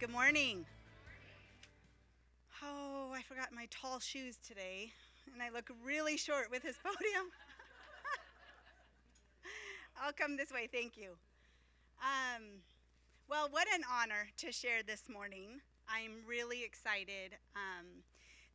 Good 0.00 0.08
morning. 0.08 0.64
Oh, 2.64 3.12
I 3.14 3.20
forgot 3.20 3.48
my 3.54 3.68
tall 3.70 3.98
shoes 3.98 4.38
today, 4.38 4.92
and 5.30 5.42
I 5.42 5.50
look 5.50 5.68
really 5.84 6.16
short 6.16 6.50
with 6.50 6.62
this 6.62 6.76
podium. 6.82 7.26
I'll 10.02 10.14
come 10.14 10.38
this 10.38 10.50
way, 10.50 10.70
thank 10.72 10.96
you. 10.96 11.10
Um, 12.00 12.62
well, 13.28 13.48
what 13.50 13.68
an 13.74 13.82
honor 13.92 14.28
to 14.38 14.50
share 14.50 14.82
this 14.82 15.02
morning. 15.06 15.60
I'm 15.86 16.26
really 16.26 16.64
excited. 16.64 17.36
Um, 17.54 17.84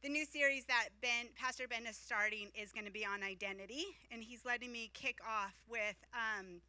the 0.02 0.10
new 0.10 0.26
series 0.26 0.66
that 0.66 0.90
Ben, 1.00 1.28
Pastor 1.40 1.68
Ben 1.68 1.86
is 1.86 1.96
starting 1.96 2.50
is 2.60 2.72
going 2.72 2.88
to 2.88 2.92
be 2.92 3.06
on 3.06 3.22
identity, 3.22 3.86
and 4.12 4.24
he's 4.24 4.46
letting 4.46 4.72
me 4.72 4.90
kick 4.96 5.20
off 5.24 5.54
with 5.70 5.98
um, 6.12 6.60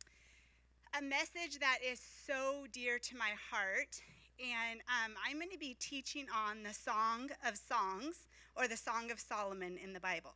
a 0.98 1.02
message 1.02 1.60
that 1.60 1.78
is 1.82 1.98
so 2.26 2.66
dear 2.74 2.98
to 2.98 3.16
my 3.16 3.30
heart. 3.50 4.02
And 4.38 4.80
um, 4.80 5.14
I'm 5.26 5.38
going 5.38 5.50
to 5.50 5.58
be 5.58 5.76
teaching 5.80 6.26
on 6.34 6.62
the 6.62 6.74
Song 6.74 7.30
of 7.46 7.56
Songs, 7.56 8.26
or 8.54 8.68
the 8.68 8.76
Song 8.76 9.10
of 9.10 9.18
Solomon 9.18 9.78
in 9.82 9.92
the 9.92 10.00
Bible. 10.00 10.34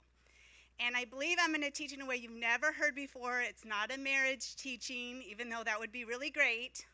And 0.79 0.97
I 0.97 1.05
believe 1.05 1.37
I'm 1.41 1.51
going 1.51 1.63
to 1.63 1.71
teach 1.71 1.93
in 1.93 2.01
a 2.01 2.07
way 2.07 2.17
you've 2.17 2.33
never 2.33 2.73
heard 2.73 2.95
before. 2.95 3.41
It's 3.41 3.67
not 3.67 3.95
a 3.95 3.99
marriage 3.99 4.57
teaching, 4.57 5.23
even 5.29 5.51
though 5.51 5.63
that 5.65 5.79
would 5.79 5.93
be 5.93 6.05
really 6.05 6.31
great. 6.31 6.87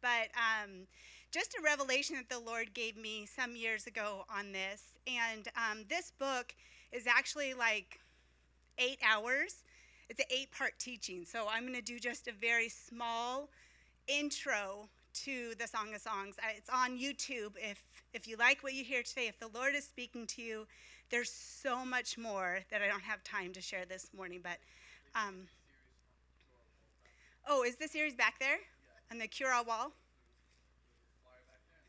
But 0.00 0.30
um, 0.36 0.86
just 1.32 1.54
a 1.54 1.62
revelation 1.64 2.16
that 2.16 2.28
the 2.28 2.38
Lord 2.38 2.74
gave 2.74 2.96
me 2.96 3.26
some 3.26 3.56
years 3.56 3.86
ago 3.86 4.24
on 4.32 4.52
this. 4.52 4.82
And 5.08 5.48
um, 5.56 5.84
this 5.88 6.12
book 6.16 6.54
is 6.92 7.08
actually 7.08 7.54
like 7.54 8.00
eight 8.78 8.98
hours. 9.04 9.64
It's 10.08 10.20
an 10.20 10.26
eight 10.30 10.52
part 10.52 10.78
teaching. 10.78 11.24
So 11.24 11.46
I'm 11.50 11.62
going 11.62 11.74
to 11.74 11.82
do 11.82 11.98
just 11.98 12.28
a 12.28 12.32
very 12.32 12.68
small 12.68 13.48
intro 14.06 14.88
to 15.12 15.54
the 15.58 15.66
Song 15.66 15.94
of 15.94 16.00
Songs. 16.00 16.36
It's 16.56 16.70
on 16.70 16.98
YouTube. 16.98 17.52
If, 17.56 17.82
if 18.12 18.26
you 18.26 18.36
like 18.36 18.62
what 18.62 18.74
you 18.74 18.84
hear 18.84 19.02
today, 19.02 19.28
if 19.28 19.38
the 19.38 19.48
Lord 19.54 19.74
is 19.74 19.84
speaking 19.84 20.26
to 20.28 20.42
you, 20.42 20.66
there's 21.10 21.30
so 21.30 21.84
much 21.84 22.16
more 22.16 22.60
that 22.70 22.82
I 22.82 22.88
don't 22.88 23.02
have 23.02 23.22
time 23.22 23.52
to 23.52 23.60
share 23.60 23.84
this 23.84 24.08
morning. 24.16 24.40
But, 24.42 24.58
um, 25.14 25.46
oh, 27.48 27.62
is 27.64 27.76
the 27.76 27.88
series 27.88 28.14
back 28.14 28.38
there 28.38 28.58
on 29.10 29.18
the 29.18 29.26
Cure 29.26 29.52
All 29.52 29.64
wall? 29.64 29.92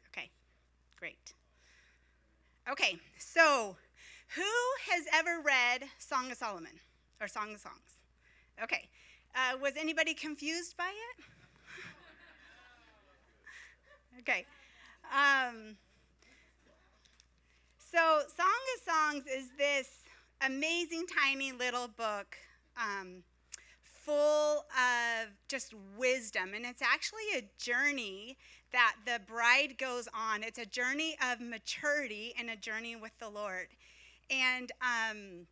Okay, 0.10 0.30
great. 1.00 1.34
Okay, 2.70 2.98
so 3.18 3.76
who 4.36 4.92
has 4.92 5.06
ever 5.14 5.42
read 5.44 5.90
Song 5.98 6.32
of 6.32 6.38
Solomon 6.38 6.80
or 7.22 7.28
Song 7.28 7.54
of 7.54 7.60
Songs? 7.60 8.00
Okay, 8.62 8.90
uh, 9.36 9.58
was 9.62 9.74
anybody 9.78 10.14
confused 10.14 10.76
by 10.78 10.90
it? 10.90 11.24
Okay. 14.20 14.46
Um, 15.12 15.76
so, 17.78 18.22
Song 18.36 18.48
of 18.76 18.94
Songs 18.94 19.24
is 19.28 19.50
this 19.58 19.90
amazing, 20.42 21.06
tiny 21.22 21.52
little 21.52 21.88
book 21.88 22.38
um, 22.78 23.24
full 23.82 24.66
of 24.72 25.30
just 25.48 25.74
wisdom. 25.98 26.52
And 26.56 26.66
it's 26.66 26.82
actually 26.82 27.24
a 27.38 27.44
journey 27.58 28.38
that 28.72 28.96
the 29.06 29.20
bride 29.28 29.78
goes 29.78 30.08
on. 30.14 30.44
It's 30.44 30.60
a 30.60 30.66
journey 30.66 31.16
of 31.32 31.40
maturity 31.40 32.34
and 32.38 32.50
a 32.50 32.56
journey 32.56 32.96
with 32.96 33.18
the 33.20 33.30
Lord. 33.30 33.68
And 34.30 34.72
um, 34.82 35.48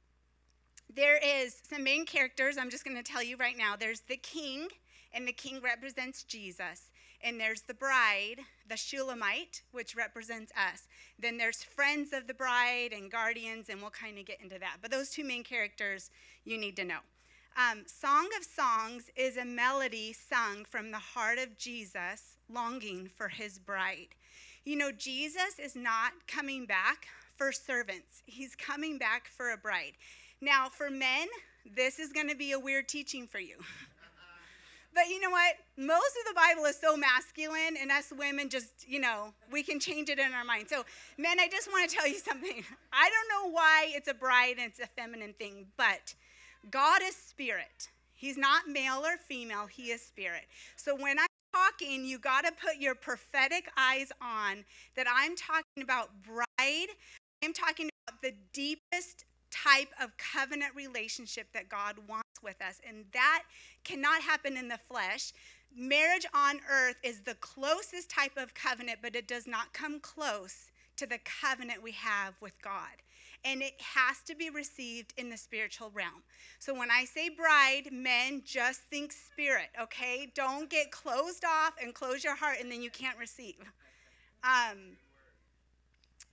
there 0.94 1.20
is 1.24 1.62
some 1.70 1.84
main 1.84 2.06
characters 2.06 2.58
I'm 2.58 2.70
just 2.70 2.84
going 2.84 2.98
to 2.98 3.04
tell 3.04 3.24
you 3.24 3.38
right 3.38 3.58
now. 3.58 3.76
There's 3.76 4.02
the 4.02 4.18
king, 4.18 4.68
and 5.14 5.28
the 5.28 5.34
king 5.34 5.62
represents 5.62 6.24
Jesus. 6.24 6.90
And 7.24 7.40
there's 7.40 7.62
the 7.62 7.74
bride, 7.74 8.38
the 8.68 8.78
Shulamite, 8.78 9.62
which 9.72 9.96
represents 9.96 10.52
us. 10.54 10.88
Then 11.20 11.38
there's 11.38 11.64
friends 11.64 12.14
of 12.14 12.28
the 12.28 12.34
bride 12.34 12.94
and 12.94 13.12
guardians, 13.12 13.70
and 13.70 13.82
we'll 13.82 13.92
kind 13.92 14.18
of 14.18 14.26
get 14.26 14.42
into 14.42 14.60
that. 14.60 14.78
But 14.82 14.92
those 14.92 15.10
two 15.10 15.24
main 15.24 15.44
characters 15.44 16.10
you 16.46 16.58
need 16.58 16.76
to 16.78 16.84
know. 16.84 17.00
Um, 17.58 17.84
Song 17.86 18.30
of 18.38 18.46
Songs 18.46 19.10
is 19.16 19.38
a 19.38 19.46
melody 19.46 20.14
sung 20.14 20.64
from 20.64 20.92
the 20.92 20.98
heart 20.98 21.38
of 21.38 21.58
Jesus, 21.58 22.38
longing 22.50 23.10
for 23.14 23.28
his 23.28 23.60
bride. 23.60 24.16
You 24.64 24.78
know, 24.78 24.92
Jesus 24.92 25.60
is 25.60 25.76
not 25.76 26.14
coming 26.28 26.66
back 26.66 27.08
for 27.36 27.52
servants, 27.52 28.22
he's 28.26 28.56
coming 28.56 28.98
back 28.98 29.28
for 29.28 29.52
a 29.52 29.58
bride. 29.58 29.94
Now, 30.42 30.70
for 30.70 30.90
men, 30.90 31.28
this 31.76 32.00
is 32.00 32.12
going 32.12 32.30
to 32.30 32.36
be 32.36 32.52
a 32.52 32.60
weird 32.60 32.88
teaching 32.88 33.28
for 33.28 33.40
you. 33.40 33.58
But 34.94 35.08
you 35.08 35.20
know 35.22 35.30
what? 35.30 35.56
Most 35.78 36.18
of 36.20 36.28
the 36.28 36.34
Bible 36.36 36.66
is 36.66 36.78
so 36.78 36.98
masculine, 36.98 37.78
and 37.80 37.92
us 37.92 38.12
women 38.18 38.50
just, 38.50 38.88
you 38.88 39.00
know, 39.00 39.34
we 39.52 39.64
can 39.64 39.80
change 39.80 40.10
it 40.10 40.20
in 40.20 40.34
our 40.34 40.44
mind. 40.44 40.68
So, 40.70 40.84
men, 41.18 41.40
I 41.40 41.48
just 41.48 41.72
want 41.72 41.90
to 41.90 41.96
tell 41.96 42.08
you 42.08 42.20
something. 42.20 42.64
I 42.94 43.10
don't 43.10 43.30
know 43.30 43.52
why 43.52 43.92
it's 43.96 44.10
a 44.10 44.14
bride 44.14 44.56
and 44.60 44.68
it's 44.68 44.80
a 44.80 44.88
feminine 44.88 45.34
thing, 45.34 45.68
but 45.78 46.14
God 46.70 47.02
is 47.04 47.16
spirit. 47.16 47.90
He's 48.14 48.38
not 48.38 48.68
male 48.68 49.02
or 49.06 49.18
female, 49.18 49.66
He 49.66 49.92
is 49.92 50.02
spirit. 50.02 50.44
So, 50.76 50.96
when 50.96 51.18
I'm 51.20 51.28
talking, 51.54 52.06
you 52.06 52.20
got 52.20 52.46
to 52.46 52.52
put 52.52 52.78
your 52.78 52.96
prophetic 52.96 53.72
eyes 53.78 54.12
on 54.22 54.66
that 54.96 55.08
I'm 55.12 55.36
talking 55.36 55.84
about 55.84 56.10
bride. 56.22 56.90
I'm 57.44 57.54
talking 57.54 57.90
about 58.08 58.22
the 58.22 58.34
deepest 58.54 59.26
type 59.52 59.90
of 60.02 60.12
covenant 60.18 60.76
relationship 60.76 61.48
that 61.54 61.70
God 61.70 61.96
wants 62.08 62.42
with 62.44 62.62
us. 62.62 62.82
And 62.88 63.06
that 63.14 63.44
cannot 63.84 64.22
happen 64.22 64.58
in 64.58 64.68
the 64.68 64.80
flesh. 64.90 65.34
Marriage 65.76 66.26
on 66.34 66.60
earth 66.70 66.96
is 67.04 67.22
the 67.22 67.36
closest 67.36 68.10
type 68.10 68.38
of 68.38 68.54
covenant, 68.54 69.00
but 69.02 69.16
it 69.16 69.28
does 69.28 69.48
not 69.48 69.72
come 69.74 70.00
close 70.00 70.72
to 70.98 71.06
the 71.06 71.20
covenant 71.20 71.82
we 71.82 71.92
have 71.92 72.34
with 72.42 72.54
God. 72.62 73.02
And 73.44 73.62
it 73.62 73.74
has 73.80 74.20
to 74.28 74.36
be 74.36 74.50
received 74.50 75.14
in 75.18 75.30
the 75.30 75.38
spiritual 75.38 75.92
realm. 75.94 76.22
So 76.60 76.76
when 76.76 76.92
I 76.92 77.06
say 77.06 77.30
bride, 77.30 77.90
men 77.92 78.44
just 78.46 78.82
think 78.82 79.12
spirit, 79.12 79.70
okay? 79.82 80.32
Don't 80.36 80.70
get 80.70 80.92
closed 80.92 81.44
off 81.44 81.74
and 81.82 81.94
close 81.94 82.24
your 82.24 82.36
heart 82.36 82.58
and 82.62 82.72
then 82.72 82.84
you 82.84 82.92
can't 82.92 83.18
receive. 83.18 83.56
Um, 84.44 84.98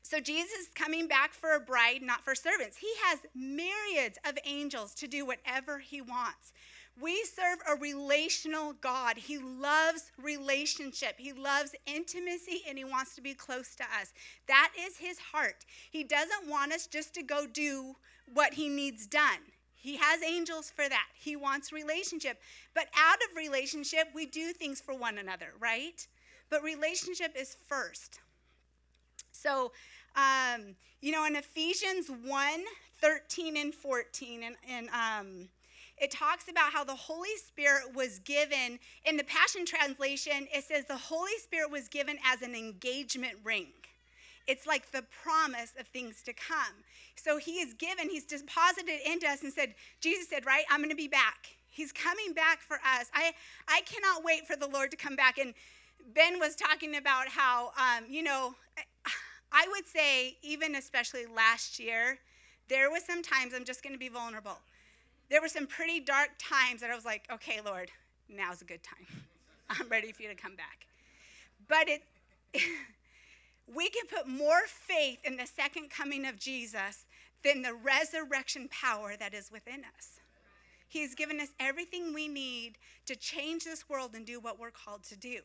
so 0.09 0.21
Jesus 0.21 0.53
is 0.53 0.69
coming 0.75 1.07
back 1.07 1.35
for 1.35 1.53
a 1.53 1.61
bride, 1.61 2.01
not 2.01 2.25
for 2.25 2.35
servants. 2.35 2.79
He 2.79 2.91
has 3.05 3.19
myriads 3.35 4.19
of 4.25 4.39
angels 4.47 4.95
to 4.95 5.07
do 5.07 5.27
whatever 5.27 5.79
he 5.79 6.01
wants. 6.01 6.55
We 6.99 7.23
serve 7.25 7.59
a 7.69 7.79
relational 7.79 8.73
God. 8.81 9.19
He 9.19 9.37
loves 9.37 10.11
relationship. 10.17 11.17
He 11.19 11.35
loves 11.35 11.75
intimacy 11.85 12.63
and 12.67 12.79
he 12.79 12.85
wants 12.85 13.17
to 13.17 13.21
be 13.21 13.35
close 13.35 13.77
to 13.77 13.83
us. 14.01 14.15
That 14.47 14.73
is 14.81 14.97
his 14.97 15.19
heart. 15.19 15.67
He 15.91 16.05
doesn't 16.05 16.49
want 16.49 16.73
us 16.73 16.87
just 16.87 17.13
to 17.17 17.23
go 17.23 17.47
do 17.47 17.95
what 18.33 18.55
he 18.55 18.71
needs 18.71 19.07
done. 19.07 19.41
He 19.75 19.99
has 19.99 20.23
angels 20.23 20.71
for 20.75 20.89
that. 20.89 21.09
He 21.15 21.37
wants 21.37 21.71
relationship. 21.71 22.41
But 22.73 22.87
out 22.97 23.19
of 23.31 23.37
relationship, 23.37 24.09
we 24.15 24.25
do 24.25 24.55
things 24.55 24.81
for 24.81 24.95
one 24.95 25.19
another, 25.19 25.53
right? 25.61 26.07
But 26.49 26.63
relationship 26.63 27.35
is 27.39 27.59
first. 27.69 28.21
So 29.39 29.73
um, 30.17 30.75
you 31.01 31.13
know, 31.13 31.25
in 31.25 31.37
Ephesians 31.37 32.09
1 32.09 32.65
13 33.01 33.57
and 33.57 33.73
14, 33.73 34.43
and, 34.43 34.57
and 34.69 34.89
um, 34.89 35.49
it 36.01 36.11
talks 36.11 36.49
about 36.49 36.73
how 36.73 36.83
the 36.83 36.95
Holy 36.95 37.37
Spirit 37.37 37.95
was 37.95 38.19
given. 38.21 38.79
In 39.05 39.17
the 39.17 39.25
Passion 39.25 39.65
Translation, 39.65 40.49
it 40.53 40.65
says 40.65 40.87
the 40.87 40.97
Holy 40.97 41.37
Spirit 41.41 41.71
was 41.71 41.89
given 41.89 42.17
as 42.25 42.43
an 42.43 42.55
engagement 42.55 43.35
ring. 43.45 43.69
It's 44.49 44.67
like 44.67 44.91
the 44.91 45.05
promise 45.23 45.75
of 45.79 45.87
things 45.89 46.23
to 46.23 46.33
come. 46.33 46.75
So 47.17 47.37
he 47.37 47.61
is 47.61 47.75
given, 47.75 48.09
he's 48.09 48.25
deposited 48.25 49.01
into 49.07 49.27
us 49.27 49.43
and 49.43 49.53
said, 49.53 49.75
Jesus 50.01 50.29
said, 50.29 50.47
right, 50.47 50.65
I'm 50.71 50.81
going 50.81 50.91
to 50.91 50.97
be 50.97 51.09
back. 51.09 51.49
He's 51.69 51.93
coming 51.93 52.33
back 52.33 52.61
for 52.61 52.77
us. 52.77 53.11
I, 53.13 53.33
I 53.69 53.83
cannot 53.83 54.25
wait 54.25 54.47
for 54.47 54.57
the 54.57 54.67
Lord 54.67 54.91
to 54.91 54.97
come 54.97 55.17
back. 55.17 55.39
And 55.39 55.53
Ben 56.15 56.39
was 56.39 56.57
talking 56.57 56.97
about 56.97 57.29
how, 57.29 57.73
um, 57.77 58.05
you 58.09 58.23
know, 58.23 58.55
I 59.53 59.67
would 59.71 59.87
say, 59.87 60.37
even 60.43 60.75
especially 60.75 61.25
last 61.27 61.79
year, 61.79 62.19
there 62.69 62.91
was 62.91 63.05
some 63.05 63.23
times 63.23 63.53
I'm 63.55 63.65
just 63.65 63.83
going 63.83 63.95
to 63.95 63.99
be 63.99 64.09
vulnerable. 64.09 64.59
There 65.31 65.41
were 65.41 65.49
some 65.49 65.67
pretty 65.67 66.01
dark 66.01 66.31
times 66.39 66.81
that 66.81 66.91
I 66.91 66.95
was 66.95 67.05
like, 67.05 67.27
okay, 67.33 67.61
Lord, 67.65 67.91
now's 68.29 68.63
a 68.63 68.65
good 68.65 68.83
time. 68.83 69.23
I'm 69.71 69.89
ready 69.89 70.13
for 70.13 70.23
you 70.23 70.29
to 70.29 70.35
come 70.35 70.57
back. 70.57 70.87
But 71.69 71.89
it, 71.89 72.03
we 73.75 73.89
can 73.91 74.07
put 74.07 74.29
more 74.29 74.63
faith 74.67 75.19
in 75.25 75.37
the 75.37 75.47
second 75.47 75.91
coming 75.91 76.27
of 76.27 76.39
Jesus 76.39 77.05
than 77.45 77.63
the 77.63 77.75
resurrection 77.75 78.69
power 78.69 79.15
that 79.19 79.35
is 79.35 79.51
within 79.53 79.83
us. 79.97 80.21
He's 80.89 81.15
given 81.15 81.39
us 81.41 81.49
everything 81.61 82.15
we 82.15 82.29
need 82.29 82.79
to 83.07 83.15
change 83.15 83.65
this 83.65 83.89
world 83.89 84.13
and 84.15 84.25
do 84.25 84.41
what 84.41 84.59
we're 84.59 84.71
called 84.71 85.05
to 85.05 85.17
do. 85.17 85.41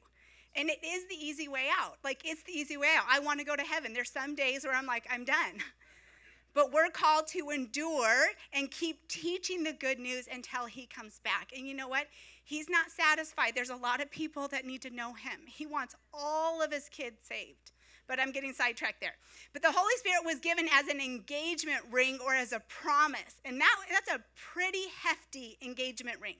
And 0.56 0.70
it 0.70 0.80
is 0.86 1.08
the 1.08 1.16
easy 1.16 1.48
way 1.48 1.68
out. 1.80 1.98
Like, 2.04 2.22
it's 2.26 2.44
the 2.44 2.52
easy 2.52 2.78
way 2.78 2.90
out. 2.98 3.06
I 3.10 3.20
want 3.20 3.40
to 3.40 3.46
go 3.46 3.56
to 3.56 3.64
heaven. 3.64 3.94
There's 3.94 4.12
some 4.12 4.36
days 4.36 4.64
where 4.64 4.76
I'm 4.76 4.86
like, 4.86 5.06
I'm 5.12 5.26
done. 5.26 5.60
but 6.54 6.72
we're 6.72 6.90
called 6.90 7.28
to 7.28 7.50
endure 7.50 8.28
and 8.54 8.70
keep 8.70 9.08
teaching 9.08 9.64
the 9.64 9.74
good 9.74 10.00
news 10.00 10.28
until 10.32 10.66
he 10.66 10.86
comes 10.86 11.20
back. 11.24 11.52
And 11.56 11.68
you 11.68 11.74
know 11.74 11.88
what? 11.88 12.08
He's 12.44 12.70
not 12.70 12.92
satisfied. 12.92 13.54
There's 13.56 13.70
a 13.70 13.76
lot 13.76 14.02
of 14.02 14.12
people 14.12 14.48
that 14.50 14.66
need 14.66 14.82
to 14.84 14.90
know 14.90 15.14
him. 15.14 15.40
He 15.48 15.66
wants 15.66 15.96
all 16.14 16.62
of 16.62 16.72
his 16.72 16.90
kids 16.90 17.18
saved. 17.24 17.72
But 18.06 18.20
I'm 18.20 18.34
getting 18.34 18.54
sidetracked 18.54 19.00
there. 19.00 19.16
But 19.54 19.62
the 19.62 19.72
Holy 19.72 19.96
Spirit 19.98 20.26
was 20.26 20.40
given 20.40 20.68
as 20.74 20.88
an 20.88 21.00
engagement 21.00 21.80
ring 21.90 22.20
or 22.24 22.36
as 22.36 22.52
a 22.52 22.60
promise. 22.68 23.40
And 23.46 23.60
that, 23.62 23.76
that's 23.90 24.12
a 24.12 24.24
pretty 24.36 24.84
hefty 25.02 25.58
engagement 25.62 26.20
ring. 26.20 26.36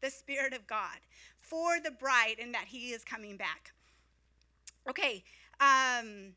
The 0.00 0.10
Spirit 0.10 0.52
of 0.52 0.66
God 0.66 0.98
for 1.52 1.78
the 1.84 1.90
bride 1.90 2.36
and 2.40 2.54
that 2.54 2.64
he 2.68 2.92
is 2.92 3.04
coming 3.04 3.36
back. 3.36 3.74
Okay, 4.88 5.22
um, 5.60 6.32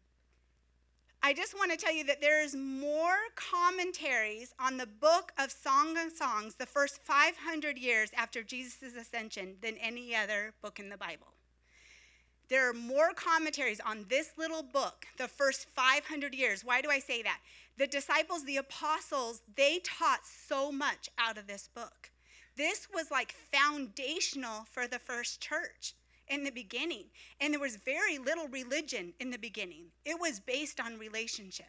I 1.24 1.34
just 1.34 1.58
want 1.58 1.72
to 1.72 1.78
tell 1.78 1.94
you 1.96 2.04
that 2.04 2.20
there's 2.20 2.54
more 2.54 3.16
commentaries 3.36 4.54
on 4.60 4.76
the 4.76 4.86
book 4.86 5.32
of 5.40 5.52
Song 5.52 5.98
of 5.98 6.12
Songs 6.12 6.56
the 6.56 6.66
first 6.66 7.02
500 7.02 7.78
years 7.78 8.10
after 8.18 8.44
Jesus' 8.44 8.94
ascension 9.00 9.56
than 9.62 9.78
any 9.78 10.14
other 10.14 10.54
book 10.62 10.82
in 10.82 10.90
the 10.90 10.98
Bible. 10.98 11.28
There 12.50 12.70
are 12.70 12.74
more 12.74 13.14
commentaries 13.16 13.80
on 13.80 14.06
this 14.10 14.32
little 14.38 14.64
book 14.64 15.06
the 15.18 15.30
first 15.30 15.68
500 15.70 16.36
years. 16.36 16.66
Why 16.66 16.82
do 16.82 16.90
I 16.90 17.00
say 17.00 17.22
that? 17.22 17.40
The 17.78 17.88
disciples, 17.88 18.44
the 18.44 18.58
apostles, 18.58 19.42
they 19.56 19.80
taught 19.86 20.26
so 20.26 20.74
much 20.74 21.10
out 21.18 21.38
of 21.38 21.48
this 21.48 21.70
book. 21.74 22.12
This 22.56 22.88
was 22.94 23.12
like 23.12 23.36
foundational 23.52 24.66
for 24.72 24.88
the 24.88 25.00
first 25.00 25.42
church 25.42 25.94
in 26.28 26.44
the 26.44 26.52
beginning. 26.52 27.06
And 27.40 27.54
there 27.54 27.60
was 27.60 27.78
very 27.78 28.18
little 28.18 28.48
religion 28.48 29.14
in 29.20 29.32
the 29.32 29.38
beginning, 29.38 29.86
it 30.06 30.20
was 30.20 30.40
based 30.40 30.80
on 30.80 30.98
relationship. 30.98 31.68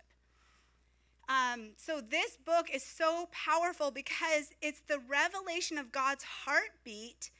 Um, 1.29 1.71
so, 1.77 2.01
this 2.01 2.37
book 2.37 2.69
is 2.73 2.85
so 2.85 3.29
powerful 3.33 3.91
because 3.91 4.53
it's 4.63 4.83
the 4.87 5.01
revelation 5.09 5.77
of 5.77 5.91
God's 5.91 6.23
heartbeat 6.23 7.31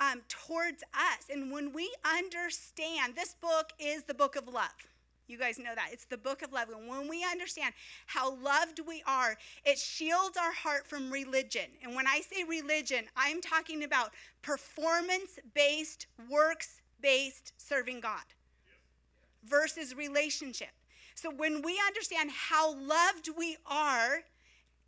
um, 0.00 0.22
towards 0.28 0.82
us. 0.92 1.24
And 1.30 1.52
when 1.52 1.72
we 1.72 1.92
understand, 2.04 3.14
this 3.14 3.34
book 3.34 3.72
is 3.78 4.02
the 4.04 4.14
book 4.14 4.34
of 4.34 4.48
love. 4.48 4.88
You 5.28 5.38
guys 5.38 5.58
know 5.58 5.74
that. 5.74 5.90
It's 5.92 6.06
the 6.06 6.16
book 6.16 6.42
of 6.42 6.52
love. 6.52 6.68
And 6.70 6.88
when 6.88 7.06
we 7.06 7.22
understand 7.22 7.74
how 8.06 8.34
loved 8.36 8.80
we 8.86 9.02
are, 9.06 9.36
it 9.64 9.78
shields 9.78 10.38
our 10.38 10.52
heart 10.52 10.86
from 10.86 11.10
religion. 11.10 11.66
And 11.82 11.94
when 11.94 12.06
I 12.06 12.22
say 12.22 12.44
religion, 12.44 13.04
I'm 13.14 13.42
talking 13.42 13.84
about 13.84 14.12
performance 14.40 15.38
based, 15.54 16.06
works 16.30 16.80
based 17.02 17.52
serving 17.58 18.00
God 18.00 18.24
versus 19.44 19.94
relationship. 19.94 20.70
So 21.14 21.30
when 21.30 21.60
we 21.60 21.78
understand 21.86 22.30
how 22.30 22.74
loved 22.74 23.28
we 23.36 23.58
are, 23.66 24.20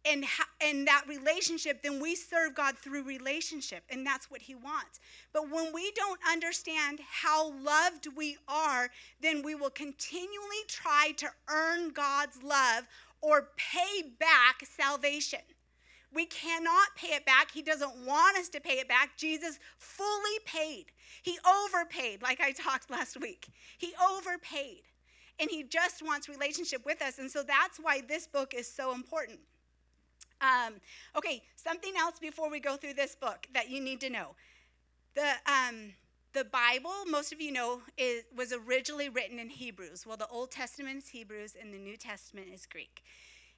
and, 0.05 0.25
and 0.63 0.87
that 0.87 1.05
relationship, 1.07 1.83
then 1.83 2.01
we 2.01 2.15
serve 2.15 2.55
God 2.55 2.77
through 2.79 3.03
relationship, 3.03 3.83
and 3.91 4.07
that's 4.07 4.31
what 4.31 4.41
He 4.43 4.55
wants. 4.55 5.01
But 5.33 5.51
when 5.51 5.73
we 5.75 5.93
don't 5.93 6.21
understand 6.31 7.01
how 7.09 7.53
loved 7.53 8.09
we 8.17 8.39
are, 8.49 8.89
then 9.21 9.43
we 9.43 9.55
will 9.55 9.71
continually 9.71 10.65
try 10.69 11.13
to 11.19 11.29
earn 11.49 11.91
God's 11.91 12.43
love 12.43 12.85
or 13.21 13.49
pay 13.57 14.03
back 14.19 14.63
salvation. 14.65 15.41
We 16.13 16.27
cannot 16.27 16.89
pay 16.97 17.15
it 17.15 17.25
back. 17.25 17.53
He 17.53 17.63
doesn't 17.63 18.05
want 18.05 18.37
us 18.37 18.49
to 18.51 18.61
pay 18.61 18.81
it 18.81 18.89
back. 18.89 19.17
Jesus 19.17 19.61
fully 19.79 20.39
paid. 20.45 20.87
He 21.23 21.39
overpaid, 21.47 22.23
like 22.23 22.41
I 22.41 22.53
talked 22.53 22.91
last 22.91 23.21
week. 23.21 23.49
He 23.79 23.93
overpaid. 24.11 24.83
And 25.39 25.49
he 25.49 25.63
just 25.63 26.05
wants 26.05 26.29
relationship 26.29 26.85
with 26.85 27.01
us. 27.01 27.19
And 27.19 27.31
so 27.31 27.43
that's 27.43 27.79
why 27.79 28.03
this 28.07 28.27
book 28.27 28.55
is 28.55 28.71
so 28.71 28.93
important. 28.93 29.39
Um, 30.41 30.75
okay, 31.17 31.43
something 31.57 31.93
else 31.99 32.19
before 32.19 32.51
we 32.51 32.61
go 32.61 32.77
through 32.77 32.95
this 32.95 33.15
book 33.15 33.47
that 33.53 33.69
you 33.69 33.81
need 33.81 34.01
to 34.01 34.11
know. 34.11 34.35
The, 35.15 35.33
um, 35.47 35.93
the 36.33 36.45
Bible, 36.45 36.93
most 37.09 37.33
of 37.33 37.41
you 37.41 37.53
know, 37.53 37.83
is, 37.99 38.23
was 38.35 38.53
originally 38.53 39.09
written 39.09 39.39
in 39.39 39.51
Hebrews. 39.51 40.07
Well, 40.07 40.17
the 40.17 40.29
Old 40.29 40.51
Testament 40.51 40.99
is 40.99 41.09
Hebrews 41.09 41.57
and 41.61 41.75
the 41.75 41.79
New 41.79 41.97
Testament 41.97 42.49
is 42.53 42.67
Greek. 42.67 43.03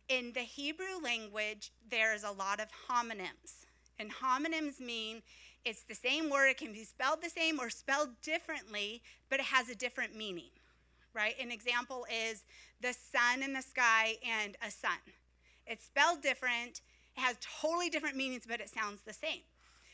In 0.08 0.32
the 0.32 0.40
Hebrew 0.40 1.00
language, 1.02 1.70
there's 1.88 2.24
a 2.24 2.30
lot 2.30 2.60
of 2.60 2.68
homonyms. 2.88 3.66
And 3.98 4.10
homonyms 4.10 4.80
mean 4.80 5.22
it's 5.64 5.84
the 5.84 5.94
same 5.94 6.28
word, 6.28 6.48
it 6.48 6.56
can 6.56 6.72
be 6.72 6.84
spelled 6.84 7.22
the 7.22 7.30
same 7.30 7.60
or 7.60 7.70
spelled 7.70 8.20
differently, 8.22 9.02
but 9.30 9.38
it 9.38 9.46
has 9.46 9.68
a 9.68 9.76
different 9.76 10.16
meaning, 10.16 10.50
right? 11.14 11.34
An 11.40 11.52
example 11.52 12.04
is 12.10 12.42
the 12.80 12.92
sun 12.92 13.42
in 13.44 13.52
the 13.52 13.62
sky 13.62 14.16
and 14.26 14.56
a 14.66 14.70
sun. 14.70 14.98
It's 15.66 15.84
spelled 15.84 16.22
different, 16.22 16.80
it 17.16 17.20
has 17.20 17.36
totally 17.60 17.88
different 17.88 18.16
meanings, 18.16 18.44
but 18.48 18.60
it 18.60 18.68
sounds 18.68 19.02
the 19.02 19.12
same. 19.12 19.42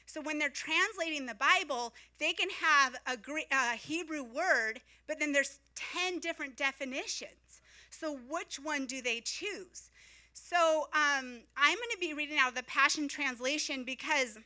So 0.06 0.23
when 0.23 0.38
they're 0.38 0.49
translating 0.49 1.26
the 1.26 1.35
Bible, 1.35 1.93
they 2.19 2.32
can 2.32 2.49
have 2.50 2.97
a, 3.06 3.17
Greek, 3.17 3.53
Hebrew 3.79 4.23
word, 4.23 4.81
but 5.06 5.19
then 5.19 5.32
there's 5.32 5.59
10 5.75 6.20
different 6.20 6.56
definitions. 6.56 7.61
So 7.91 8.19
which 8.29 8.59
one 8.62 8.87
do 8.87 9.03
they 9.03 9.20
choose? 9.20 9.91
So 10.32 10.88
um, 10.94 11.41
I'm 11.56 11.76
going 11.76 11.91
to 11.93 11.99
be 12.00 12.14
reading 12.14 12.38
out 12.38 12.50
of 12.50 12.55
the 12.55 12.62
Passion 12.62 13.06
Translation 13.06 13.85
because 13.85 14.38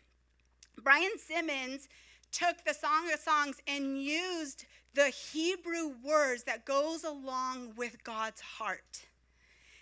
Brian 0.82 1.18
Simmons 1.18 1.88
took 2.32 2.64
the 2.64 2.74
Song 2.74 3.12
of 3.12 3.20
Songs 3.20 3.56
and 3.68 4.02
used 4.02 4.64
the 4.94 5.06
Hebrew 5.06 5.92
words 6.04 6.42
that 6.44 6.64
goes 6.64 7.04
along 7.04 7.74
with 7.76 8.02
God's 8.04 8.40
heart. 8.40 9.02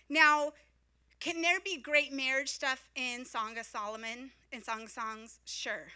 Now, 0.08 0.52
can 1.20 1.42
there 1.42 1.60
be 1.60 1.76
great 1.76 2.12
marriage 2.12 2.48
stuff 2.48 2.88
in 2.96 3.26
Song 3.26 3.58
of 3.58 3.66
Solomon, 3.66 4.30
in 4.52 4.62
Song 4.62 4.84
of 4.84 4.90
Songs? 4.90 5.38
Sure. 5.44 5.88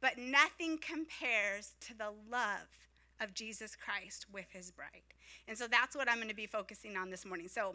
But 0.00 0.18
nothing 0.18 0.78
compares 0.78 1.72
to 1.80 1.98
the 1.98 2.12
love 2.30 2.68
of 3.20 3.34
Jesus 3.34 3.74
Christ 3.74 4.26
with 4.32 4.46
his 4.50 4.70
bride. 4.70 5.02
And 5.48 5.58
so 5.58 5.66
that's 5.66 5.96
what 5.96 6.08
I'm 6.08 6.16
going 6.16 6.28
to 6.28 6.34
be 6.34 6.46
focusing 6.46 6.96
on 6.96 7.10
this 7.10 7.26
morning. 7.26 7.48
So 7.48 7.74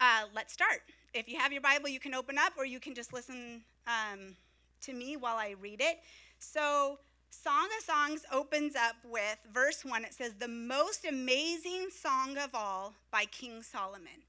uh, 0.00 0.26
let's 0.34 0.52
start. 0.52 0.82
If 1.14 1.28
you 1.28 1.38
have 1.38 1.52
your 1.52 1.62
Bible, 1.62 1.88
you 1.88 1.98
can 1.98 2.14
open 2.14 2.38
up 2.38 2.52
or 2.56 2.64
you 2.64 2.78
can 2.78 2.94
just 2.94 3.12
listen 3.12 3.62
um, 3.86 4.36
to 4.82 4.92
me 4.92 5.16
while 5.16 5.36
I 5.36 5.54
read 5.60 5.80
it. 5.80 5.98
So, 6.38 6.98
Song 7.30 7.68
of 7.78 7.84
Songs 7.84 8.24
opens 8.32 8.74
up 8.76 8.96
with 9.04 9.38
verse 9.52 9.84
1. 9.84 10.04
It 10.04 10.14
says, 10.14 10.34
The 10.34 10.48
most 10.48 11.04
amazing 11.04 11.88
song 11.90 12.38
of 12.38 12.54
all 12.54 12.94
by 13.10 13.24
King 13.24 13.62
Solomon. 13.62 14.27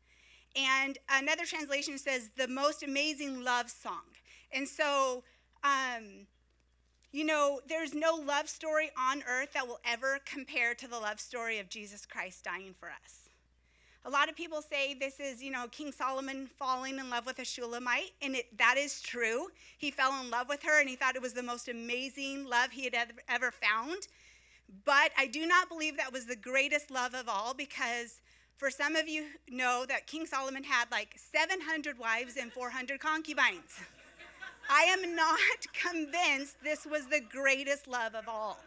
And 0.59 0.97
another 1.09 1.45
translation 1.45 1.97
says, 1.97 2.31
the 2.35 2.47
most 2.47 2.83
amazing 2.83 3.43
love 3.43 3.69
song. 3.69 4.01
And 4.51 4.67
so, 4.67 5.23
um, 5.63 6.27
you 7.11 7.25
know, 7.25 7.61
there's 7.67 7.93
no 7.93 8.15
love 8.15 8.49
story 8.49 8.89
on 8.97 9.23
earth 9.27 9.53
that 9.53 9.67
will 9.67 9.79
ever 9.85 10.19
compare 10.25 10.73
to 10.75 10.87
the 10.87 10.99
love 10.99 11.19
story 11.19 11.59
of 11.59 11.69
Jesus 11.69 12.05
Christ 12.05 12.43
dying 12.43 12.75
for 12.79 12.89
us. 12.89 13.29
A 14.05 14.09
lot 14.09 14.29
of 14.29 14.35
people 14.35 14.61
say 14.61 14.93
this 14.93 15.19
is, 15.19 15.43
you 15.43 15.51
know, 15.51 15.67
King 15.71 15.91
Solomon 15.91 16.47
falling 16.57 16.99
in 16.99 17.09
love 17.09 17.25
with 17.25 17.39
a 17.39 17.45
Shulamite, 17.45 18.11
and 18.21 18.35
it, 18.35 18.57
that 18.57 18.75
is 18.77 19.01
true. 19.01 19.47
He 19.77 19.91
fell 19.91 20.19
in 20.21 20.29
love 20.29 20.47
with 20.47 20.63
her, 20.63 20.79
and 20.79 20.89
he 20.89 20.95
thought 20.95 21.15
it 21.15 21.21
was 21.21 21.33
the 21.33 21.43
most 21.43 21.67
amazing 21.67 22.45
love 22.45 22.71
he 22.71 22.85
had 22.85 22.93
ever, 22.93 23.11
ever 23.27 23.51
found. 23.51 24.07
But 24.85 25.11
I 25.17 25.27
do 25.27 25.45
not 25.45 25.67
believe 25.67 25.97
that 25.97 26.13
was 26.13 26.25
the 26.25 26.35
greatest 26.35 26.91
love 26.91 27.13
of 27.13 27.27
all 27.27 27.53
because 27.53 28.21
for 28.59 28.69
some 28.69 28.97
of 28.97 29.07
you 29.07 29.25
know 29.49 29.85
that 29.87 30.05
King 30.05 30.25
Solomon 30.25 30.65
had 30.65 30.91
like 30.91 31.15
700 31.17 31.97
wives 31.97 32.35
and 32.35 32.51
400 32.51 32.99
concubines. 32.99 33.79
I 34.69 34.83
am 34.83 35.15
not 35.15 35.39
convinced 35.73 36.57
this 36.61 36.85
was 36.85 37.07
the 37.07 37.21
greatest 37.21 37.87
love 37.87 38.15
of 38.15 38.27
all. 38.27 38.59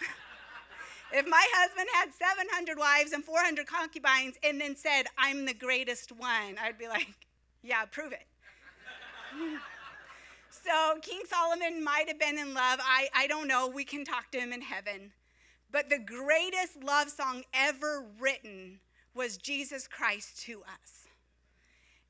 if 1.12 1.26
my 1.26 1.44
husband 1.54 1.88
had 1.94 2.10
700 2.12 2.78
wives 2.78 3.12
and 3.12 3.24
400 3.24 3.66
concubines 3.66 4.36
and 4.44 4.60
then 4.60 4.76
said, 4.76 5.04
I'm 5.16 5.46
the 5.46 5.54
greatest 5.54 6.12
one, 6.12 6.56
I'd 6.62 6.78
be 6.78 6.86
like, 6.86 7.08
yeah, 7.62 7.86
prove 7.86 8.12
it. 8.12 8.26
so 10.50 11.00
King 11.00 11.22
Solomon 11.26 11.82
might 11.82 12.06
have 12.06 12.20
been 12.20 12.38
in 12.38 12.52
love. 12.52 12.80
I, 12.82 13.08
I 13.16 13.26
don't 13.26 13.48
know. 13.48 13.66
We 13.66 13.84
can 13.84 14.04
talk 14.04 14.30
to 14.32 14.38
him 14.38 14.52
in 14.52 14.60
heaven. 14.60 15.10
But 15.72 15.88
the 15.88 15.98
greatest 15.98 16.82
love 16.84 17.08
song 17.08 17.44
ever 17.54 18.04
written 18.20 18.80
was 19.18 19.36
Jesus 19.36 19.88
Christ 19.88 20.40
to 20.42 20.62
us. 20.62 21.08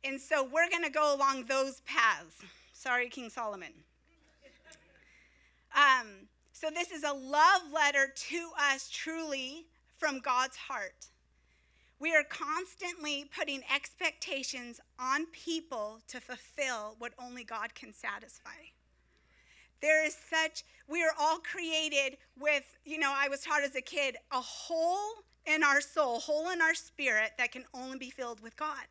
And 0.05 0.21
so 0.21 0.45
we're 0.45 0.69
going 0.69 0.85
to 0.85 0.91
go 0.91 1.17
along 1.17 1.47
those 1.47 1.81
paths. 1.87 2.37
Sorry, 2.75 3.09
King 3.09 3.31
Solomon. 3.31 3.73
Um, 5.75 6.29
so 6.53 6.69
this 6.71 6.91
is 6.91 7.05
a 7.05 7.13
love 7.13 7.63
letter 7.73 8.13
to 8.15 8.51
us 8.73 8.91
truly 8.91 9.65
from 9.97 10.21
God's 10.21 10.57
heart. 10.57 11.07
We 11.99 12.15
are 12.15 12.25
constantly 12.29 13.25
putting 13.37 13.63
expectations 13.75 14.79
on 15.01 15.27
people 15.33 16.01
to 16.09 16.21
fulfill 16.21 16.95
what 16.99 17.13
only 17.19 17.43
God 17.43 17.75
can 17.75 17.95
satisfy. 17.95 18.51
There 19.81 20.05
is 20.05 20.15
such, 20.31 20.63
we 20.89 21.03
are 21.03 21.13
all 21.19 21.39
created 21.39 22.19
with, 22.39 22.65
you 22.85 22.99
know, 22.99 23.13
I 23.17 23.29
was 23.29 23.41
taught 23.41 23.63
as 23.63 23.75
a 23.77 23.81
kid, 23.81 24.17
a 24.31 24.41
hole 24.41 25.25
in 25.49 25.65
our 25.65 25.81
soul, 25.81 26.21
hole 26.21 26.51
in 26.51 26.61
our 26.61 26.75
spirit 26.75 27.33
that 27.39 27.53
can 27.53 27.65
only 27.75 27.99
be 27.99 28.11
filled 28.11 28.41
with 28.41 28.57
God. 28.57 28.87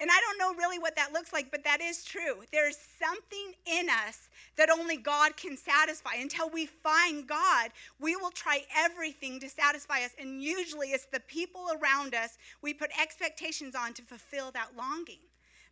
And 0.00 0.08
I 0.10 0.18
don't 0.20 0.38
know 0.38 0.58
really 0.58 0.78
what 0.78 0.96
that 0.96 1.12
looks 1.12 1.30
like, 1.30 1.50
but 1.50 1.62
that 1.64 1.82
is 1.82 2.02
true. 2.02 2.42
There's 2.50 2.78
something 2.98 3.52
in 3.66 3.90
us 3.90 4.30
that 4.56 4.70
only 4.70 4.96
God 4.96 5.36
can 5.36 5.58
satisfy. 5.58 6.14
Until 6.14 6.48
we 6.48 6.64
find 6.64 7.26
God, 7.26 7.70
we 8.00 8.16
will 8.16 8.30
try 8.30 8.64
everything 8.74 9.38
to 9.40 9.48
satisfy 9.50 10.02
us. 10.02 10.12
And 10.18 10.42
usually 10.42 10.88
it's 10.88 11.04
the 11.04 11.20
people 11.20 11.66
around 11.78 12.14
us 12.14 12.38
we 12.62 12.72
put 12.72 12.90
expectations 12.98 13.74
on 13.74 13.92
to 13.92 14.02
fulfill 14.02 14.50
that 14.52 14.70
longing. 14.74 15.18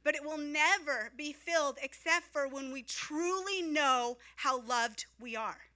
But 0.05 0.15
it 0.15 0.23
will 0.23 0.39
never 0.39 1.11
be 1.17 1.33
filled 1.33 1.79
except 1.83 2.27
for 2.31 2.49
when 2.49 2.71
we 2.71 2.83
truly 2.83 3.63
know 3.63 4.19
how 4.37 4.61
loved 4.61 5.07
we 5.19 5.37
are. 5.37 5.68